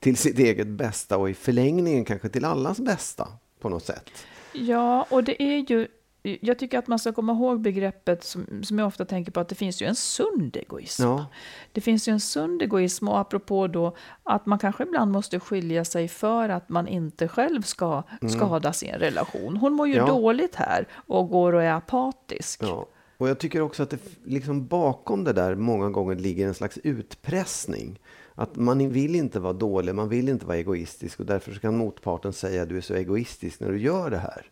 till 0.00 0.16
sitt 0.16 0.38
eget 0.38 0.68
bästa 0.68 1.18
och 1.18 1.30
i 1.30 1.34
förlängningen 1.34 2.04
kanske 2.04 2.28
till 2.28 2.44
allas 2.44 2.78
bästa 2.78 3.28
på 3.60 3.68
något 3.68 3.84
sätt. 3.84 4.10
Ja, 4.52 5.06
och 5.10 5.24
det 5.24 5.42
är 5.42 5.70
ju... 5.70 5.88
Jag 6.22 6.58
tycker 6.58 6.78
att 6.78 6.86
man 6.86 6.98
ska 6.98 7.12
komma 7.12 7.32
ihåg 7.32 7.60
begreppet 7.60 8.24
som, 8.24 8.62
som 8.64 8.78
jag 8.78 8.86
ofta 8.86 9.04
tänker 9.04 9.32
på, 9.32 9.40
att 9.40 9.48
det 9.48 9.54
finns 9.54 9.82
ju 9.82 9.86
en 9.86 9.94
sund 9.94 10.56
egoism. 10.56 11.02
Ja, 11.02 11.26
Det 11.72 11.80
finns 11.80 12.08
ju 12.08 12.12
en 12.12 12.20
sund 12.20 12.62
egoism 12.62 13.08
och 13.08 13.18
apropå 13.18 13.66
då 13.66 13.96
att 14.22 14.46
man 14.46 14.58
kanske 14.58 14.82
ibland 14.82 15.10
måste 15.12 15.40
skilja 15.40 15.84
sig 15.84 16.08
för 16.08 16.48
att 16.48 16.68
man 16.68 16.88
inte 16.88 17.28
själv 17.28 17.62
ska 17.62 18.02
skada 18.28 18.72
sin 18.72 18.94
relation. 18.94 19.56
Hon 19.56 19.72
mår 19.72 19.86
ju 19.88 19.94
Mm. 19.94 20.06
Ja. 20.06 20.12
dåligt 20.12 20.54
här 20.54 20.88
och 20.94 21.28
går 21.28 21.52
och 21.52 21.62
är 21.62 21.72
apatisk. 21.72 22.62
ja. 22.62 22.86
Och 23.16 23.28
jag 23.28 23.38
tycker 23.38 23.60
också 23.60 23.82
att 23.82 23.90
det 23.90 23.98
liksom 24.24 24.66
bakom 24.66 25.24
det 25.24 25.32
där 25.32 25.54
många 25.54 25.90
gånger 25.90 26.14
ligger 26.14 26.46
en 26.48 26.54
slags 26.54 26.78
utpressning. 26.84 27.98
Att 28.34 28.56
man 28.56 28.88
vill 28.88 29.14
inte 29.14 29.40
vara 29.40 29.52
dålig, 29.52 29.94
man 29.94 30.08
vill 30.08 30.28
inte 30.28 30.46
vara 30.46 30.56
egoistisk 30.56 31.20
och 31.20 31.26
därför 31.26 31.52
kan 31.52 31.76
motparten 31.76 32.32
säga 32.32 32.66
du 32.66 32.76
är 32.76 32.80
så 32.80 32.94
egoistisk 32.94 33.60
när 33.60 33.68
du 33.70 33.78
gör 33.80 34.10
det 34.10 34.18
här. 34.18 34.46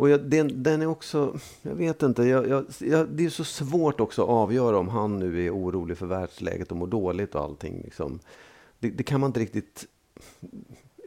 Och 0.00 0.08
jag, 0.08 0.20
den, 0.20 0.62
den 0.62 0.82
är 0.82 0.86
också, 0.86 1.38
jag 1.62 1.74
vet 1.74 2.02
inte, 2.02 2.22
jag, 2.22 2.64
jag, 2.78 3.08
det 3.08 3.24
är 3.24 3.30
så 3.30 3.44
svårt 3.44 4.00
också 4.00 4.22
att 4.22 4.28
avgöra 4.28 4.78
om 4.78 4.88
han 4.88 5.18
nu 5.18 5.46
är 5.46 5.54
orolig 5.54 5.98
för 5.98 6.06
världsläget 6.06 6.70
och 6.70 6.76
mår 6.76 6.86
dåligt 6.86 7.34
och 7.34 7.42
allting. 7.42 7.80
Liksom. 7.84 8.18
Det, 8.78 8.90
det 8.90 9.02
kan 9.02 9.20
man 9.20 9.28
inte 9.28 9.40
riktigt, 9.40 9.86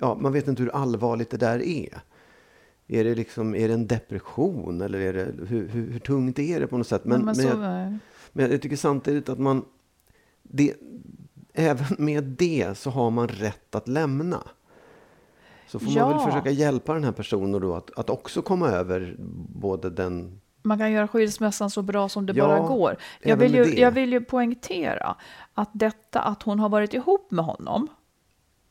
ja, 0.02 0.18
man 0.22 0.34
vet 0.34 0.48
inte 0.48 0.64
hur 0.64 0.76
allvarligt 0.76 1.30
det 1.30 1.38
där 1.38 1.62
är. 1.62 2.02
Är 2.88 3.04
det, 3.04 3.16
liksom, 3.16 3.56
är 3.56 3.68
det 3.68 3.74
en 3.74 3.88
depression 3.88 4.82
eller 4.82 5.00
är 5.00 5.14
det, 5.14 5.46
hur, 5.48 5.68
hur, 5.68 5.92
hur 5.92 6.00
tungt 6.00 6.40
är 6.40 6.60
det 6.60 6.68
på 6.68 6.78
något 6.78 6.88
sätt? 6.88 7.06
Men, 7.06 7.26
Men, 7.26 7.38
men 7.38 8.00
men 8.32 8.52
jag 8.52 8.62
tycker 8.62 8.76
samtidigt 8.76 9.30
att 9.30 9.40
man, 9.40 9.66
det, 10.44 10.74
även 11.54 11.96
med 11.98 12.24
det 12.24 12.78
så 12.78 12.90
har 12.90 13.10
man 13.10 13.28
rätt 13.28 13.76
att 13.76 13.88
lämna. 13.88 14.44
Så 15.68 15.80
får 15.80 15.86
man 15.86 15.96
Ja. 15.96 16.08
väl 16.10 16.20
försöka 16.20 16.50
hjälpa 16.52 16.94
den 16.94 17.04
här 17.04 17.12
personen 17.12 17.62
då 17.62 17.76
att, 17.76 18.00
att 18.00 18.10
också 18.10 18.42
komma 18.42 18.70
över 18.70 19.16
både 19.50 19.90
den... 19.90 20.42
man 20.62 20.78
kan 20.78 20.92
göra 20.92 21.08
skilsmässan 21.08 21.70
så 21.70 21.82
bra 21.82 22.10
som 22.10 22.26
det 22.26 22.34
Ja, 22.34 22.48
bara 22.48 22.60
går. 22.68 22.98
Jag 23.22 23.38
vill, 23.38 23.56
ju, 23.56 23.64
det. 23.64 23.80
jag 23.82 23.92
vill 23.92 24.12
ju 24.12 24.22
poängtera 24.22 25.16
att 25.54 25.70
detta 25.74 26.22
att 26.22 26.44
hon 26.44 26.60
har 26.60 26.70
varit 26.70 26.94
ihop 26.94 27.32
med 27.32 27.46
honom 27.46 27.88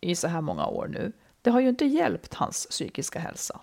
i 0.00 0.14
så 0.14 0.28
här 0.28 0.40
många 0.40 0.66
år 0.66 0.88
nu, 0.88 1.12
det 1.42 1.50
har 1.50 1.60
ju 1.60 1.68
inte 1.68 1.84
hjälpt 1.84 2.34
hans 2.34 2.66
psykiska 2.70 3.18
hälsa. 3.18 3.60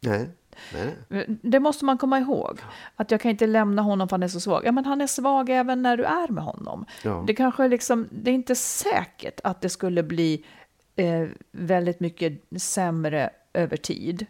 Nej, 0.00 0.28
nej, 0.74 0.94
nej. 1.08 1.38
Det 1.42 1.60
måste 1.60 1.84
man 1.84 1.98
komma 1.98 2.18
ihåg. 2.18 2.58
Att 2.96 3.10
jag 3.10 3.20
kan 3.20 3.30
inte 3.30 3.46
lämna 3.46 3.82
honom 3.82 4.08
för 4.08 4.16
han 4.16 4.22
är 4.22 4.28
så 4.28 4.40
svag. 4.40 4.62
Ja, 4.64 4.72
men 4.72 4.84
han 4.84 5.00
är 5.00 5.06
svag 5.06 5.50
även 5.50 5.82
när 5.82 5.96
du 5.96 6.04
är 6.04 6.28
med 6.32 6.44
honom. 6.44 6.84
Ja. 7.02 7.24
Det 7.26 7.34
kanske 7.34 7.68
liksom, 7.68 8.08
det 8.10 8.30
är 8.30 8.34
inte 8.34 8.54
säkert 8.54 9.40
att 9.44 9.60
det 9.60 9.68
skulle 9.68 10.02
bli 10.02 10.44
eh, 10.96 11.28
väldigt 11.50 12.00
mycket 12.00 12.32
sämre 12.56 13.30
över 13.52 13.76
tid. 13.76 14.26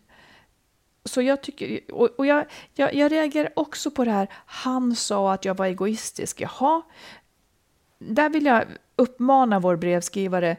Så 1.05 1.22
jag 1.22 1.42
tycker, 1.42 1.81
och, 1.92 2.09
och 2.18 2.27
jag, 2.27 2.46
jag, 2.74 2.94
jag 2.94 3.12
reagerar 3.12 3.53
också 3.57 3.90
på 3.90 4.05
det 4.05 4.11
här, 4.11 4.29
han 4.46 4.96
sa 4.96 5.33
att 5.33 5.44
jag 5.44 5.57
var 5.57 5.66
egoistisk. 5.66 6.40
Jaha, 6.40 6.83
där 7.98 8.29
vill 8.31 8.46
jag 8.46 8.64
uppmana 8.96 9.61
vår 9.61 9.77
brevskrivare 9.77 10.57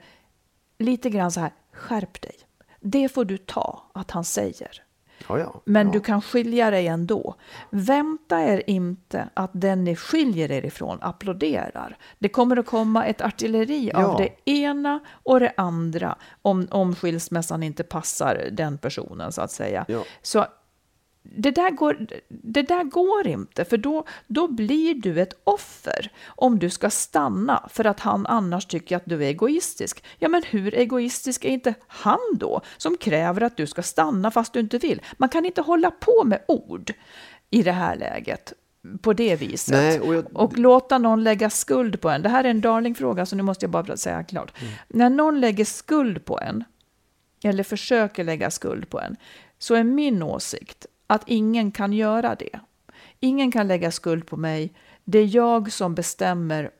lite 0.77 1.09
grann 1.09 1.31
så 1.31 1.39
här, 1.39 1.53
skärp 1.71 2.21
dig. 2.21 2.35
Det 2.79 3.09
får 3.09 3.25
du 3.25 3.37
ta 3.37 3.91
att 3.93 4.11
han 4.11 4.23
säger. 4.23 4.84
Ja, 5.27 5.39
ja. 5.39 5.61
Men 5.65 5.87
ja. 5.87 5.93
du 5.93 5.99
kan 5.99 6.21
skilja 6.21 6.71
dig 6.71 6.87
ändå. 6.87 7.35
Vänta 7.69 8.41
er 8.41 8.63
inte 8.67 9.29
att 9.33 9.51
den 9.53 9.83
ni 9.83 9.95
skiljer 9.95 10.51
er 10.51 10.65
ifrån 10.65 10.97
applåderar. 11.01 11.97
Det 12.19 12.29
kommer 12.29 12.57
att 12.57 12.65
komma 12.65 13.05
ett 13.05 13.21
artilleri 13.21 13.91
av 13.91 14.17
det 14.17 14.51
ena 14.51 14.99
och 15.23 15.39
det 15.39 15.53
andra 15.57 16.15
om, 16.41 16.67
om 16.71 16.95
skilsmässan 16.95 17.63
inte 17.63 17.83
passar 17.83 18.49
den 18.51 18.77
personen 18.77 19.31
så 19.31 19.41
att 19.41 19.51
säga. 19.51 19.85
Så 20.21 20.45
det 21.37 21.51
där, 21.51 21.71
går, 21.71 22.07
det 22.29 22.61
där 22.61 22.83
går 22.83 23.27
inte, 23.27 23.65
för 23.65 23.77
då, 23.77 24.05
då 24.27 24.47
blir 24.47 24.95
du 24.95 25.21
ett 25.21 25.33
offer 25.43 26.11
om 26.27 26.59
du 26.59 26.69
ska 26.69 26.89
stanna 26.89 27.69
för 27.71 27.85
att 27.85 27.99
han 27.99 28.25
annars 28.25 28.65
tycker 28.65 28.95
att 28.97 29.05
du 29.05 29.15
är 29.23 29.27
egoistisk. 29.27 30.03
Ja, 30.19 30.29
men 30.29 30.43
hur 30.43 30.75
egoistisk 30.75 31.45
är 31.45 31.49
inte 31.49 31.73
han 31.87 32.19
då, 32.33 32.61
som 32.77 32.97
kräver 32.97 33.41
att 33.41 33.57
du 33.57 33.67
ska 33.67 33.83
stanna 33.83 34.31
fast 34.31 34.53
du 34.53 34.59
inte 34.59 34.77
vill? 34.77 35.01
Man 35.17 35.29
kan 35.29 35.45
inte 35.45 35.61
hålla 35.61 35.91
på 35.91 36.23
med 36.25 36.41
ord 36.47 36.93
i 37.49 37.63
det 37.63 37.71
här 37.71 37.95
läget 37.95 38.53
på 39.01 39.13
det 39.13 39.35
viset. 39.35 39.73
Nej, 39.75 39.99
och 39.99 40.15
jag- 40.15 40.37
och 40.37 40.57
låta 40.57 40.97
någon 40.97 41.23
lägga 41.23 41.49
skuld 41.49 42.01
på 42.01 42.09
en. 42.09 42.21
Det 42.21 42.29
här 42.29 42.43
är 42.43 42.49
en 42.49 42.61
darlingfråga, 42.61 43.25
så 43.25 43.35
nu 43.35 43.43
måste 43.43 43.63
jag 43.65 43.71
bara 43.71 43.97
säga 43.97 44.23
klart. 44.23 44.53
Mm. 44.61 44.73
När 44.87 45.09
någon 45.09 45.39
lägger 45.39 45.65
skuld 45.65 46.25
på 46.25 46.39
en, 46.39 46.63
eller 47.43 47.63
försöker 47.63 48.23
lägga 48.23 48.51
skuld 48.51 48.89
på 48.89 48.99
en, 48.99 49.15
så 49.57 49.75
är 49.75 49.83
min 49.83 50.23
åsikt 50.23 50.85
att 51.07 51.23
ingen 51.25 51.71
kan 51.71 51.93
göra 51.93 52.35
det. 52.35 52.59
Ingen 53.19 53.51
kan 53.51 53.67
lägga 53.67 53.91
skuld 53.91 54.27
på 54.27 54.37
mig. 54.37 54.73
Det 55.03 55.19
är 55.19 55.35
jag 55.35 55.71
som 55.71 55.95
bestämmer. 55.95 56.71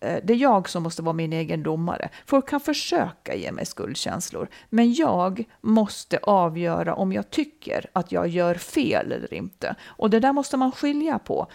Eh, 0.00 0.18
det 0.24 0.32
är 0.32 0.36
jag 0.36 0.68
som 0.68 0.82
måste 0.82 1.02
vara 1.02 1.12
min 1.12 1.32
egen 1.32 1.62
domare. 1.62 2.08
Folk 2.26 2.48
kan 2.48 2.60
försöka 2.60 3.34
ge 3.34 3.52
mig 3.52 3.66
skuldkänslor, 3.66 4.48
men 4.68 4.94
jag 4.94 5.44
måste 5.60 6.18
avgöra 6.18 6.94
om 6.94 7.12
jag 7.12 7.30
tycker 7.30 7.86
att 7.92 8.12
jag 8.12 8.28
gör 8.28 8.54
fel 8.54 9.12
eller 9.12 9.34
inte. 9.34 9.74
Och 9.84 10.10
det 10.10 10.20
där 10.20 10.32
måste 10.32 10.56
man 10.56 10.72
skilja 10.72 11.18
på. 11.18 11.46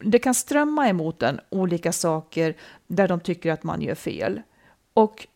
Det 0.00 0.18
kan 0.18 0.34
strömma 0.34 0.88
emot 0.88 1.22
en 1.22 1.40
olika 1.50 1.92
saker 1.92 2.56
där 2.86 3.08
de 3.08 3.20
tycker 3.20 3.52
att 3.52 3.62
man 3.62 3.82
gör 3.82 3.94
fel. 3.94 4.42
Och 4.94 5.26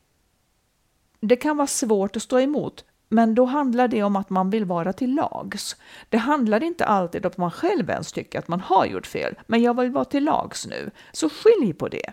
det 1.21 1.37
kan 1.37 1.57
vara 1.57 1.67
svårt 1.67 2.17
att 2.17 2.23
stå 2.23 2.41
emot, 2.41 2.85
men 3.13 3.35
då 3.35 3.45
handlar 3.45 3.89
det 3.89 4.03
om 4.03 4.17
att 4.17 4.31
man 4.31 4.51
vill 4.51 4.65
vara 4.65 4.93
till 4.93 5.15
lags. 5.15 5.77
Det 6.09 6.17
handlar 6.17 6.63
inte 6.63 6.85
alltid 6.85 7.27
om 7.27 7.31
att 7.31 7.37
man 7.37 7.51
själv 7.51 7.91
ens 7.91 8.13
tycker 8.13 8.39
att 8.39 8.49
man 8.49 8.61
har 8.61 8.87
gjort 8.87 9.07
fel, 9.07 9.35
men 9.47 9.63
jag 9.63 9.81
vill 9.81 9.91
vara 9.91 10.05
till 10.05 10.25
lags 10.25 10.67
nu. 10.67 10.91
Så 11.13 11.29
skilj 11.29 11.73
på 11.73 11.89
det. 11.89 12.13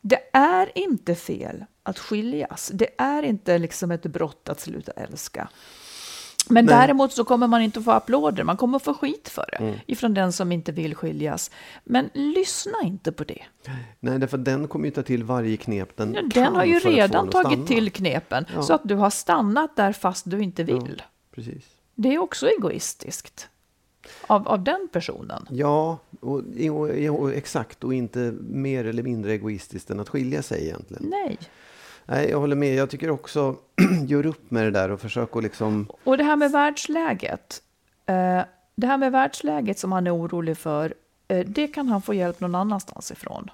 Det 0.00 0.20
är 0.32 0.78
inte 0.78 1.14
fel 1.14 1.64
att 1.82 1.98
skiljas. 1.98 2.70
Det 2.74 2.88
är 2.98 3.22
inte 3.22 3.58
liksom 3.58 3.90
ett 3.90 4.02
brott 4.02 4.48
att 4.48 4.60
sluta 4.60 4.92
älska. 4.92 5.48
Men 6.48 6.64
Nej. 6.64 6.74
däremot 6.74 7.12
så 7.12 7.24
kommer 7.24 7.46
man 7.46 7.62
inte 7.62 7.78
att 7.78 7.84
få 7.84 7.90
applåder, 7.90 8.44
man 8.44 8.56
kommer 8.56 8.76
att 8.76 8.82
få 8.84 8.94
skit 8.94 9.28
för 9.28 9.44
det 9.52 9.56
Mm. 9.64 9.74
ifrån 9.86 10.14
den 10.14 10.32
som 10.32 10.52
inte 10.52 10.72
vill 10.72 10.94
skiljas. 10.94 11.50
Men 11.84 12.10
lyssna 12.14 12.72
inte 12.84 13.12
på 13.12 13.24
det. 13.24 13.42
Nej, 14.00 14.18
därför 14.18 14.38
den 14.38 14.68
kommer 14.68 14.84
ju 14.84 14.90
ta 14.90 15.02
till 15.02 15.24
varje 15.24 15.56
knep 15.56 15.96
den 15.96 16.14
Ja, 16.14 16.20
kan 16.20 16.28
Den 16.28 16.54
har 16.54 16.64
ju 16.64 16.78
redan 16.78 17.30
tagit 17.30 17.66
till 17.66 17.90
knepen, 17.92 18.44
Ja. 18.54 18.62
så 18.62 18.74
att 18.74 18.80
du 18.84 18.94
har 18.94 19.10
stannat 19.10 19.76
där 19.76 19.92
fast 19.92 20.30
du 20.30 20.42
inte 20.42 20.64
vill. 20.64 21.02
Precis. 21.34 21.64
Det 21.94 22.14
är 22.14 22.18
också 22.18 22.46
egoistiskt 22.48 23.48
av, 24.26 24.48
av 24.48 24.64
den 24.64 24.88
personen. 24.92 25.46
Ja, 25.50 25.98
och, 26.20 26.42
och, 26.70 27.20
och, 27.20 27.32
exakt. 27.32 27.84
Och 27.84 27.94
inte 27.94 28.34
mer 28.40 28.84
eller 28.84 29.02
mindre 29.02 29.32
egoistiskt 29.32 29.90
än 29.90 30.00
att 30.00 30.08
skilja 30.08 30.42
sig 30.42 30.64
egentligen. 30.64 31.02
Nej. 31.10 31.38
Nej, 32.06 32.30
jag 32.30 32.40
håller 32.40 32.56
med. 32.56 32.74
Jag 32.74 32.90
tycker 32.90 33.10
också, 33.10 33.56
gör 34.06 34.26
upp 34.26 34.50
med 34.50 34.64
det 34.64 34.70
där 34.70 34.90
och 34.90 35.00
försök 35.00 35.36
att 35.36 35.42
liksom... 35.42 35.86
Och 36.04 36.18
det 36.18 36.24
här 36.24 36.36
med 36.36 36.52
världsläget. 36.52 37.62
Eh, 38.06 38.42
det 38.74 38.86
här 38.86 38.98
med 38.98 39.12
världsläget 39.12 39.78
som 39.78 39.92
han 39.92 40.06
är 40.06 40.16
orolig 40.16 40.58
för, 40.58 40.94
eh, 41.28 41.46
det 41.46 41.68
kan 41.68 41.88
han 41.88 42.02
få 42.02 42.14
hjälp 42.14 42.40
någon 42.40 42.54
annanstans 42.54 43.10
ifrån. 43.10 43.50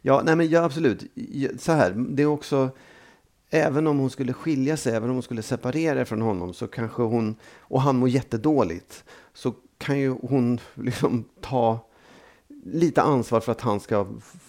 Ja, 0.00 0.22
nej 0.24 0.36
men 0.36 0.48
ja, 0.48 0.62
absolut. 0.64 1.02
Så 1.58 1.72
här, 1.72 1.90
det 1.90 2.22
är 2.22 2.26
också... 2.26 2.70
Även 3.50 3.86
om 3.86 3.98
hon 3.98 4.10
skulle 4.10 4.32
skilja 4.32 4.76
sig, 4.76 4.94
även 4.94 5.08
om 5.08 5.16
hon 5.16 5.22
skulle 5.22 5.42
separera 5.42 6.04
från 6.04 6.22
honom, 6.22 6.54
så 6.54 6.66
kanske 6.66 7.02
hon, 7.02 7.36
och 7.58 7.82
han 7.82 7.96
mår 7.96 8.08
jättedåligt, 8.08 9.04
så 9.34 9.54
kan 9.78 9.98
ju 9.98 10.16
hon 10.22 10.60
liksom 10.74 11.24
ta 11.40 11.88
lite 12.64 13.02
ansvar 13.02 13.40
för 13.40 13.52
att 13.52 13.60
han 13.60 13.80
ska 13.80 14.06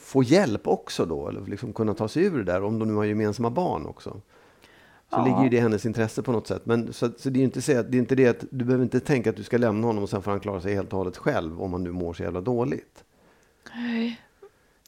få 0.10 0.24
hjälp 0.24 0.68
också 0.68 1.06
då, 1.06 1.28
eller 1.28 1.42
liksom 1.46 1.74
kunna 1.74 1.94
ta 1.94 2.08
sig 2.08 2.24
ur 2.24 2.38
det 2.38 2.44
där, 2.44 2.64
om 2.64 2.80
de 2.80 2.88
nu 2.88 2.94
har 2.94 3.04
gemensamma 3.06 3.50
barn 3.50 3.86
också. 3.86 4.10
Så 4.10 5.16
Ja. 5.18 5.26
ligger 5.26 5.44
ju 5.44 5.50
det 5.50 5.58
i 5.58 5.60
hennes 5.60 5.86
intresse 5.86 6.22
på 6.24 6.32
något 6.32 6.48
sätt. 6.48 6.66
Men 6.66 6.94
så, 6.94 7.10
så 7.18 7.30
det 7.30 7.38
är 7.38 7.42
ju 7.42 7.46
inte, 7.46 7.84
det 7.84 7.98
är 7.98 8.00
inte 8.00 8.16
det 8.16 8.28
att 8.28 8.44
du 8.52 8.66
behöver 8.66 8.84
inte 8.84 9.00
tänka 9.00 9.30
att 9.30 9.36
du 9.36 9.44
ska 9.44 9.58
lämna 9.58 9.88
honom 9.88 10.04
och 10.04 10.10
sen 10.10 10.22
får 10.22 10.32
han 10.32 10.40
klara 10.40 10.62
sig 10.62 10.76
helt 10.76 10.94
och 10.94 10.98
hållet 10.98 11.18
själv 11.18 11.62
om 11.62 11.74
han 11.74 11.84
nu 11.84 11.92
mår 11.92 12.14
så 12.14 12.24
jävla 12.24 12.42
dåligt. 12.42 13.04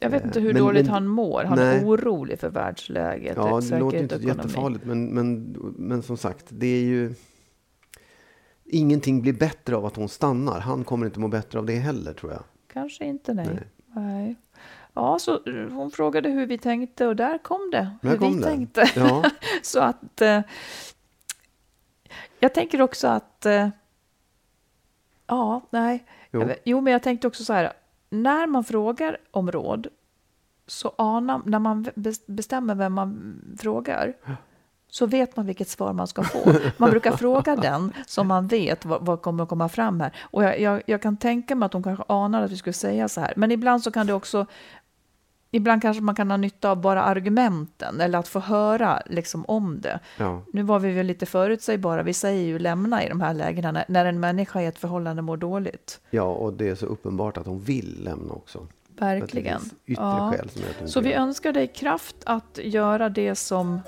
Jag 0.00 0.10
vet 0.10 0.22
Eh, 0.22 0.26
inte 0.26 0.40
hur 0.40 0.52
men- 0.52 0.62
dåligt 0.62 0.84
men- 0.84 0.92
han 0.94 1.06
mår. 1.06 1.44
Han 1.44 1.58
nej. 1.58 1.78
är 1.78 1.84
orolig 1.86 2.38
för 2.38 2.48
världsläget, 2.50 3.36
Ja, 3.36 3.60
det 3.70 3.78
låter 3.78 3.98
inte 4.02 4.14
ekonomi. 4.14 4.36
jättefarligt, 4.38 4.84
men, 4.84 5.06
men, 5.06 5.56
men 5.78 6.02
som 6.02 6.16
sagt, 6.16 6.44
det 6.48 6.66
är 6.66 6.84
ju... 6.84 7.14
Ingenting 8.64 9.22
blir 9.22 9.32
bättre 9.32 9.76
av 9.76 9.86
att 9.86 9.96
hon 9.96 10.08
stannar. 10.08 10.60
Han 10.60 10.84
kommer 10.84 11.06
inte 11.06 11.20
må 11.20 11.28
bättre 11.28 11.58
av 11.58 11.66
det 11.66 11.74
heller, 11.76 12.12
tror 12.12 12.32
jag. 12.32 12.42
Kanske 12.72 13.04
inte, 13.04 13.34
nej. 13.34 13.46
Nej. 13.46 13.64
nej. 13.94 14.36
Ja, 14.94 15.18
så 15.18 15.34
eh, 15.34 15.72
hon 15.72 15.90
frågade 15.90 16.28
hur 16.28 16.46
vi 16.46 16.58
tänkte 16.58 17.06
och 17.06 17.16
där 17.16 17.38
kom 17.38 17.70
det. 17.72 17.90
Där 18.02 18.10
hur 18.10 18.16
kom 18.18 18.32
vi 18.32 18.38
det. 18.38 18.44
tänkte. 18.44 18.90
Ja. 18.96 19.24
så 19.62 19.80
att... 19.80 20.20
Eh, 20.20 20.40
jag 22.40 22.54
tänker 22.54 22.82
också 22.82 23.08
att... 23.08 23.46
Eh, 23.46 23.68
ja, 25.26 25.60
nej. 25.70 26.04
Jo. 26.30 26.50
Jo, 26.64 26.80
men 26.80 26.92
jag 26.92 27.02
tänkte 27.02 27.26
också 27.26 27.44
så 27.44 27.52
här. 27.52 27.72
När 28.10 28.46
man 28.46 28.64
frågar 28.64 29.16
om 29.30 29.52
råd 29.52 29.86
så 30.66 30.92
anar, 30.98 31.40
när 31.44 31.58
man 31.58 31.84
bes- 31.86 32.22
bestämmer 32.26 32.74
vem 32.74 32.92
man 32.92 33.40
frågar 33.58 34.14
så 34.88 35.06
vet 35.06 35.36
man 35.36 35.46
vilket 35.46 35.68
svar 35.68 35.92
man 35.92 36.06
ska 36.06 36.22
få. 36.22 36.54
Man 36.76 36.90
brukar 36.90 37.12
fråga 37.16 37.56
den 37.62 37.92
som 38.06 38.28
man 38.28 38.46
vet 38.46 38.84
vad, 38.84 39.06
vad 39.06 39.22
kommer 39.22 39.42
att 39.42 39.48
komma 39.48 39.68
fram 39.68 40.00
här. 40.00 40.16
Och 40.20 40.44
jag, 40.44 40.60
jag, 40.60 40.82
jag 40.86 41.02
kan 41.02 41.16
tänka 41.16 41.54
mig 41.54 41.66
att 41.66 41.72
de 41.72 41.82
kanske 41.82 42.04
anar 42.08 42.42
att 42.42 42.50
vi 42.50 42.56
skulle 42.56 42.72
säga 42.72 43.08
så 43.08 43.20
här. 43.20 43.32
Men 43.36 43.50
ibland 43.50 43.82
så 43.82 43.90
kan 43.90 44.06
det 44.06 44.12
också 44.14 44.46
Ibland 45.54 45.82
kanske 45.82 46.02
man 46.02 46.14
kan 46.14 46.30
ha 46.30 46.36
nytta 46.36 46.70
av 46.70 46.80
bara 46.80 47.02
argumenten 47.02 48.00
eller 48.00 48.18
att 48.18 48.28
få 48.28 48.38
höra 48.40 49.02
liksom 49.06 49.44
om 49.44 49.80
det. 49.80 50.00
Ja. 50.18 50.42
Nu 50.52 50.62
var 50.62 50.78
vi 50.78 50.92
väl 50.92 51.06
lite 51.06 51.26
förutsägbara. 51.26 52.02
Vi 52.02 52.14
säger 52.14 52.42
ju 52.42 52.58
lämna 52.58 53.04
i 53.04 53.08
de 53.08 53.20
här 53.20 53.34
lägena 53.34 53.72
när, 53.72 53.84
när 53.88 54.04
en 54.04 54.20
människa 54.20 54.60
i 54.60 54.66
ett 54.66 54.78
förhållande 54.78 55.22
mår 55.22 55.36
dåligt. 55.36 56.00
ja, 56.10 56.22
och 56.22 56.52
det 56.52 56.68
är 56.68 56.74
så 56.74 56.86
uppenbart 56.86 57.36
att 57.36 57.46
hon 57.46 57.60
vill 57.60 58.04
lämna 58.04 58.34
också. 58.34 58.66
Verkligen. 58.98 59.60
Ja. 59.84 60.34
Så 60.84 61.00
vi 61.00 61.12
önskar 61.12 61.52
dig 61.52 61.66
kraft 61.66 62.16
att 62.24 62.58
göra 62.62 63.08
det 63.08 63.34
som, 63.34 63.80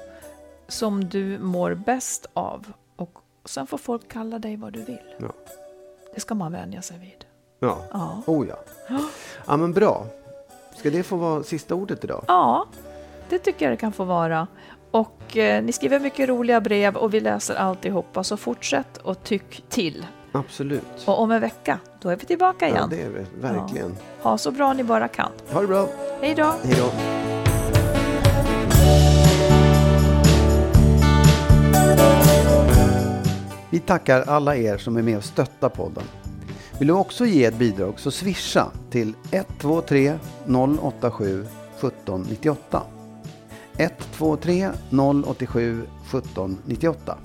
som 0.69 1.05
du 1.05 1.39
mår 1.39 1.75
bäst 1.75 2.27
av. 2.33 2.73
Och 2.97 3.19
sen 3.45 3.67
får 3.67 3.79
folk 3.79 4.09
kalla 4.09 4.39
dig 4.39 4.57
vad 4.57 4.73
du 4.73 4.83
vill. 4.85 5.15
Ja. 5.19 5.33
Det 6.15 6.21
ska 6.21 6.35
man 6.35 6.53
vänja 6.53 6.83
sig 6.83 6.99
vid. 6.99 7.25
Ja. 7.61 7.79
Ja. 7.93 8.23
Oh 8.27 8.47
ja. 8.49 8.57
Ja, 9.47 9.57
men 9.57 9.73
bra. 9.73 10.07
Ska 10.77 10.91
det 10.91 11.03
få 11.03 11.17
vara 11.17 11.43
sista 11.43 11.75
ordet 11.75 12.05
idag? 12.05 12.25
Ja, 12.29 12.67
det 13.29 13.39
tycker 13.39 13.65
jag 13.65 13.73
det 13.73 13.77
kan 13.77 13.93
få 13.93 14.05
vara. 14.05 14.47
Och 14.91 15.37
eh, 15.37 15.63
ni 15.65 15.73
skriver 15.73 16.01
mycket 16.01 16.29
roliga 16.29 16.61
brev 16.61 16.97
och 16.97 17.15
vi 17.15 17.21
läser 17.21 17.55
alltihopa. 17.55 18.25
Så 18.25 18.37
fortsätt 18.37 18.97
och 18.97 19.23
tyck 19.25 19.65
till. 19.69 20.07
Absolut. 20.33 20.83
Och 21.07 21.21
om 21.21 21.31
en 21.31 21.41
vecka, 21.41 21.79
då 22.01 22.09
är 22.09 22.17
vi 22.17 22.27
tillbaka 22.27 22.69
Ja, 22.69 22.75
igen. 22.75 22.89
det 22.91 23.03
är 23.03 23.11
det. 23.11 23.27
Verkligen. 23.49 23.97
Ha 24.23 24.39
så 24.39 24.51
bra 24.51 24.73
ni 24.73 24.85
bara 24.85 25.09
kan. 25.09 25.31
Ha 25.53 25.61
det 25.61 25.67
bra. 25.67 25.89
Hej 26.21 26.35
då! 26.35 26.55
Hej 26.65 26.75
då. 26.79 26.91
Vi 33.71 33.81
tackar 33.81 34.21
alla 34.23 34.57
er 34.57 34.77
som 34.77 34.97
är 34.97 35.03
med 35.03 35.17
och 35.17 35.25
stöttar 35.25 35.69
podden. 35.69 36.05
Vill 36.79 36.89
du 36.89 36.95
också 36.95 37.27
ge 37.27 37.45
ett 37.45 37.59
bidrag 37.59 38.01
så 38.01 38.11
swisha 38.11 38.71
till 38.91 39.15
123 39.31 40.19
087 40.81 41.47
1798. 41.79 42.83
123 43.79 44.71
087 45.25 45.83
1798. 45.83 47.19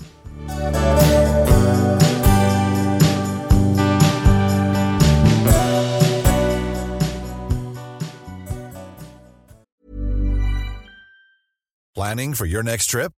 Planning 11.94 12.34
for 12.34 12.46
your 12.46 12.62
next 12.62 12.90
trip? 12.90 13.19